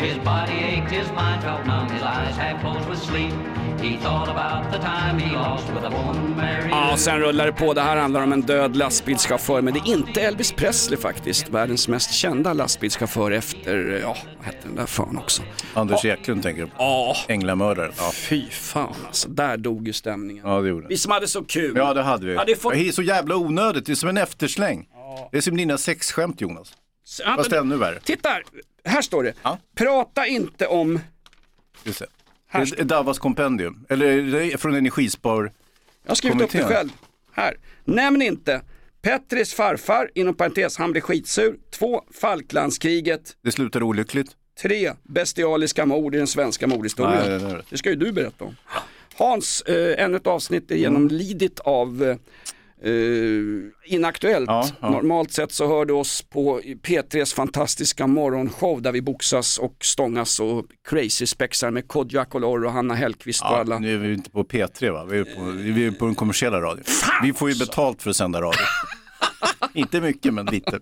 His 0.00 0.16
body 0.16 0.52
ached, 0.64 0.90
his 0.90 1.08
mind 1.08 1.42
felt 1.42 1.66
numb, 1.66 1.90
his 1.90 2.02
eyes 2.02 2.36
half 2.36 2.60
closed 2.60 2.88
with 2.90 3.00
sleep. 3.02 3.32
He 3.82 3.96
thought 3.96 4.28
about 4.28 4.72
the 4.72 4.78
time 4.78 5.18
he 5.18 5.36
lost 5.36 5.68
with 5.68 5.84
a 5.84 5.90
woman 5.90 6.36
Mary 6.36 6.68
Ja, 6.70 6.96
sen 6.96 7.18
rullar 7.20 7.46
det 7.46 7.52
på. 7.52 7.74
Det 7.74 7.80
här 7.80 7.96
handlar 7.96 8.22
om 8.22 8.32
en 8.32 8.40
död 8.42 8.76
lastbilschaufför, 8.76 9.62
men 9.62 9.74
det 9.74 9.80
är 9.80 9.88
inte 9.92 10.20
Elvis 10.20 10.52
Presley 10.52 10.98
faktiskt. 11.00 11.48
Världens 11.48 11.88
mest 11.88 12.12
kända 12.14 12.52
lastbilschaufför 12.52 13.30
efter, 13.30 14.00
ja, 14.02 14.16
vad 14.36 14.46
hette 14.46 14.58
den 14.68 14.76
där 14.76 14.86
fan 14.86 15.18
också? 15.18 15.42
Anders 15.74 16.04
Eklund 16.04 16.42
tänker 16.42 16.62
du 16.62 16.68
på. 16.68 16.74
Ja. 16.78 17.16
Änglamördaren. 17.28 17.92
Ja. 17.98 18.10
Fy 18.14 18.50
fan 18.50 18.94
alltså, 19.06 19.28
där 19.28 19.56
dog 19.56 19.86
ju 19.86 19.92
stämningen. 19.92 20.44
ja, 20.46 20.60
det 20.60 20.68
gjorde 20.68 20.86
Vi 20.88 20.94
det. 20.94 20.98
som 21.00 21.12
hade 21.12 21.28
så 21.28 21.44
kul. 21.44 21.72
Ja, 21.76 21.94
det 21.94 22.02
hade 22.02 22.26
vi. 22.26 22.34
Ja, 22.34 22.44
det 22.46 22.52
är 22.52 22.56
fått... 22.56 22.72
Det 22.72 22.88
är 22.88 22.92
så 22.92 23.02
jävla 23.02 23.36
onödigt. 23.36 23.86
Det 23.86 23.92
är 23.92 23.96
som 23.96 24.08
en 24.08 24.16
eftersläng. 24.18 24.86
Det 25.32 25.36
är 25.36 25.40
som 25.42 25.56
dina 25.56 25.78
sexskämt 25.78 26.40
Jonas. 26.40 26.72
Ja, 27.18 27.36
Fast 27.36 27.52
ännu 27.52 27.76
värre. 27.76 28.00
Titta 28.00 28.28
här, 28.28 28.42
här 28.84 29.02
står 29.02 29.22
det. 29.22 29.34
Ja. 29.42 29.58
Prata 29.74 30.26
inte 30.26 30.66
om... 30.66 31.00
Just 31.84 31.98
det. 31.98 32.06
Här 32.46 32.66
Det 32.66 32.80
är 32.80 32.84
Davas 32.84 33.18
kompendium. 33.18 33.86
Eller 33.88 34.06
är 34.06 34.50
det 34.50 34.58
från 34.58 34.74
Energispar. 34.74 35.52
Jag 36.02 36.10
har 36.10 36.14
skrivit 36.14 36.42
upp 36.42 36.50
det 36.50 36.64
själv. 36.64 36.90
Här. 37.32 37.56
Nämn 37.84 38.22
inte 38.22 38.62
Petris 39.02 39.54
farfar, 39.54 40.10
inom 40.14 40.34
parentes, 40.34 40.76
han 40.76 40.92
blir 40.92 41.02
skitsur. 41.02 41.56
Två, 41.70 42.02
Falklandskriget. 42.20 43.36
Det 43.42 43.52
slutar 43.52 43.82
olyckligt. 43.82 44.30
Tre 44.62 44.92
bestialiska 45.02 45.86
mord 45.86 46.14
i 46.14 46.18
den 46.18 46.26
svenska 46.26 46.66
mordhistorien. 46.66 47.18
Nej, 47.18 47.38
det 47.38 47.46
är 47.46 47.56
rätt. 47.56 47.66
det 47.70 47.78
ska 47.78 47.90
ju 47.90 47.96
du 47.96 48.12
berätta 48.12 48.44
om. 48.44 48.56
Hans, 49.14 49.62
eh, 49.62 50.04
ännu 50.04 50.16
ett 50.16 50.26
avsnitt 50.26 50.70
är 50.70 50.76
genomlidit 50.76 51.60
av 51.60 52.02
eh, 52.02 52.16
inaktuellt. 53.84 54.46
Ja, 54.48 54.68
ja. 54.80 54.90
Normalt 54.90 55.32
sett 55.32 55.52
så 55.52 55.66
hör 55.66 55.84
du 55.84 55.94
oss 55.94 56.22
på 56.22 56.60
P3s 56.60 57.34
fantastiska 57.34 58.06
morgonshow 58.06 58.82
där 58.82 58.92
vi 58.92 59.02
boxas 59.02 59.58
och 59.58 59.76
stångas 59.80 60.40
och 60.40 60.64
crazy 60.88 61.26
spexar 61.26 61.70
med 61.70 61.88
Kodjo 61.88 62.20
Akolor 62.20 62.64
och 62.64 62.72
Hanna 62.72 62.94
Hellquist 62.94 63.42
och 63.42 63.48
alla. 63.48 63.78
nu 63.78 63.94
är 63.94 63.98
vi 63.98 64.14
inte 64.14 64.30
på 64.30 64.44
P3 64.44 64.90
va? 64.92 65.04
Vi 65.04 65.18
är 65.18 65.24
på, 65.24 65.44
vi 65.44 65.86
är 65.86 65.90
på 65.90 66.04
den 66.04 66.14
kommersiella 66.14 66.60
radion. 66.60 66.84
Vi 67.22 67.32
får 67.32 67.50
ju 67.50 67.58
betalt 67.58 68.02
för 68.02 68.10
att 68.10 68.16
sända 68.16 68.40
radio. 68.40 68.60
inte 69.74 70.00
mycket 70.00 70.34
men 70.34 70.46
lite. 70.46 70.78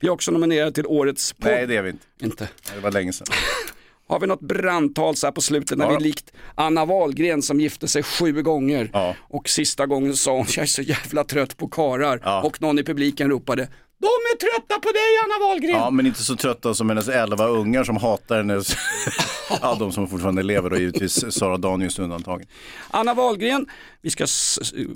Vi 0.00 0.08
är 0.08 0.12
också 0.12 0.30
nominerade 0.30 0.72
till 0.72 0.86
årets 0.86 1.32
podd. 1.32 1.50
Nej 1.50 1.66
det 1.66 1.76
är 1.76 1.82
vi 1.82 1.90
inte. 1.90 2.04
Inte. 2.20 2.48
Det 2.74 2.80
var 2.80 2.90
länge 2.90 3.12
sedan. 3.12 3.26
Har 4.08 4.20
vi 4.20 4.26
något 4.26 4.40
brandtal 4.40 5.16
så 5.16 5.26
här 5.26 5.32
på 5.32 5.40
slutet 5.40 5.78
när 5.78 5.84
Ja. 5.92 5.98
vi 5.98 6.04
likt 6.04 6.32
Anna 6.54 6.84
Wahlgren 6.84 7.42
som 7.42 7.60
gifte 7.60 7.88
sig 7.88 8.02
sju 8.02 8.42
gånger 8.42 8.90
Ja. 8.92 9.14
och 9.20 9.48
sista 9.48 9.86
gången 9.86 10.16
sa 10.16 10.36
hon 10.36 10.46
jag 10.48 10.62
är 10.62 10.66
så 10.66 10.82
jävla 10.82 11.24
trött 11.24 11.56
på 11.56 11.68
karar 11.68 12.20
Ja. 12.24 12.42
och 12.42 12.62
någon 12.62 12.78
i 12.78 12.82
publiken 12.84 13.30
ropade 13.30 13.68
de 14.00 14.06
är 14.06 14.36
trötta 14.36 14.74
på 14.80 14.88
dig 14.88 15.00
Anna 15.24 15.46
Wahlgren. 15.48 15.70
Ja, 15.80 15.90
men 15.90 16.06
inte 16.06 16.22
så 16.22 16.36
trötta 16.36 16.74
som 16.74 16.88
hennes 16.88 17.08
elva 17.08 17.46
ungar 17.46 17.84
som 17.84 17.96
hatar 17.96 18.36
hennes, 18.36 18.76
ja 19.62 19.76
de 19.78 19.92
som 19.92 20.08
fortfarande 20.08 20.42
lever 20.42 20.72
och 20.72 20.78
givetvis 20.78 21.24
Sara 21.34 21.56
Danius 21.56 21.98
undantagen. 21.98 22.46
Anna 22.90 23.14
Wahlgren, 23.14 23.66
vi 24.02 24.10
ska 24.10 24.26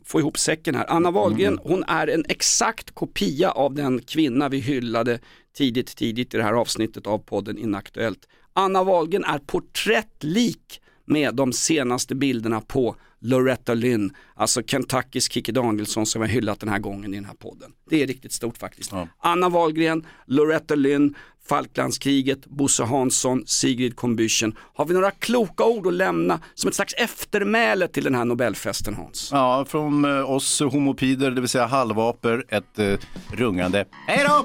få 0.05 0.19
ihop 0.21 0.39
säcken 0.39 0.75
här. 0.75 0.87
Anna 0.91 1.11
Wahlgren, 1.11 1.53
Mm. 1.53 1.65
hon 1.65 1.85
är 1.85 2.07
en 2.07 2.25
exakt 2.29 2.95
kopia 2.95 3.51
av 3.51 3.75
den 3.75 4.03
kvinna 4.03 4.49
vi 4.49 4.59
hyllade 4.59 5.19
tidigt, 5.57 5.97
tidigt 5.97 6.35
i 6.35 6.37
det 6.37 6.43
här 6.43 6.53
avsnittet 6.53 7.07
av 7.07 7.19
podden 7.19 7.59
Inaktuellt. 7.59 8.19
Anna 8.53 8.85
Wahlgren 8.85 9.25
är 9.25 9.39
porträttlik 9.39 10.81
med 11.05 11.35
de 11.35 11.53
senaste 11.53 12.15
bilderna 12.15 12.61
på 12.61 12.97
Loretta 13.21 13.75
Lynn, 13.75 14.15
alltså 14.35 14.63
Kentuckys 14.63 15.33
Kikki 15.33 15.53
Danielsson 15.53 16.07
som 16.07 16.21
har 16.21 16.29
hyllat 16.29 16.61
den 16.61 16.69
här 16.69 16.79
gången 16.79 17.15
i 17.15 17.17
den 17.17 17.25
här 17.25 17.35
podden. 17.35 17.73
Det 17.91 18.03
är 18.03 18.07
riktigt 18.07 18.33
stort 18.33 18.59
faktiskt. 18.59 18.93
Anna 19.19 19.49
Wahlgren, 19.49 20.07
Loretta 20.27 20.75
Lynn, 20.75 21.15
Falklandskriget, 21.49 22.47
Bosse 22.47 22.85
Hansson, 22.85 23.43
Sigrid 23.47 23.95
Combüchen. 23.95 24.57
Har 24.75 24.85
vi 24.85 24.95
några 24.95 25.11
kloka 25.11 25.65
ord 25.65 25.87
att 25.87 25.93
lämna 25.93 26.41
som 26.55 26.69
ett 26.69 26.75
slags 26.75 26.95
eftermäle 26.95 27.89
till 27.89 28.05
den 28.05 28.15
här 28.15 28.25
Nobelfesten 28.25 28.95
Hans? 28.95 29.29
Ja, 29.33 29.65
från 29.69 30.05
eh, 30.05 30.31
oss 30.31 30.61
homopider, 30.61 31.31
det 31.31 31.41
vill 31.41 31.51
säga 31.51 31.67
halvaper, 31.67 32.45
ett 32.49 32.79
eh, 32.79 32.99
rungande 33.33 33.85
hej 34.07 34.27
då! 34.29 34.45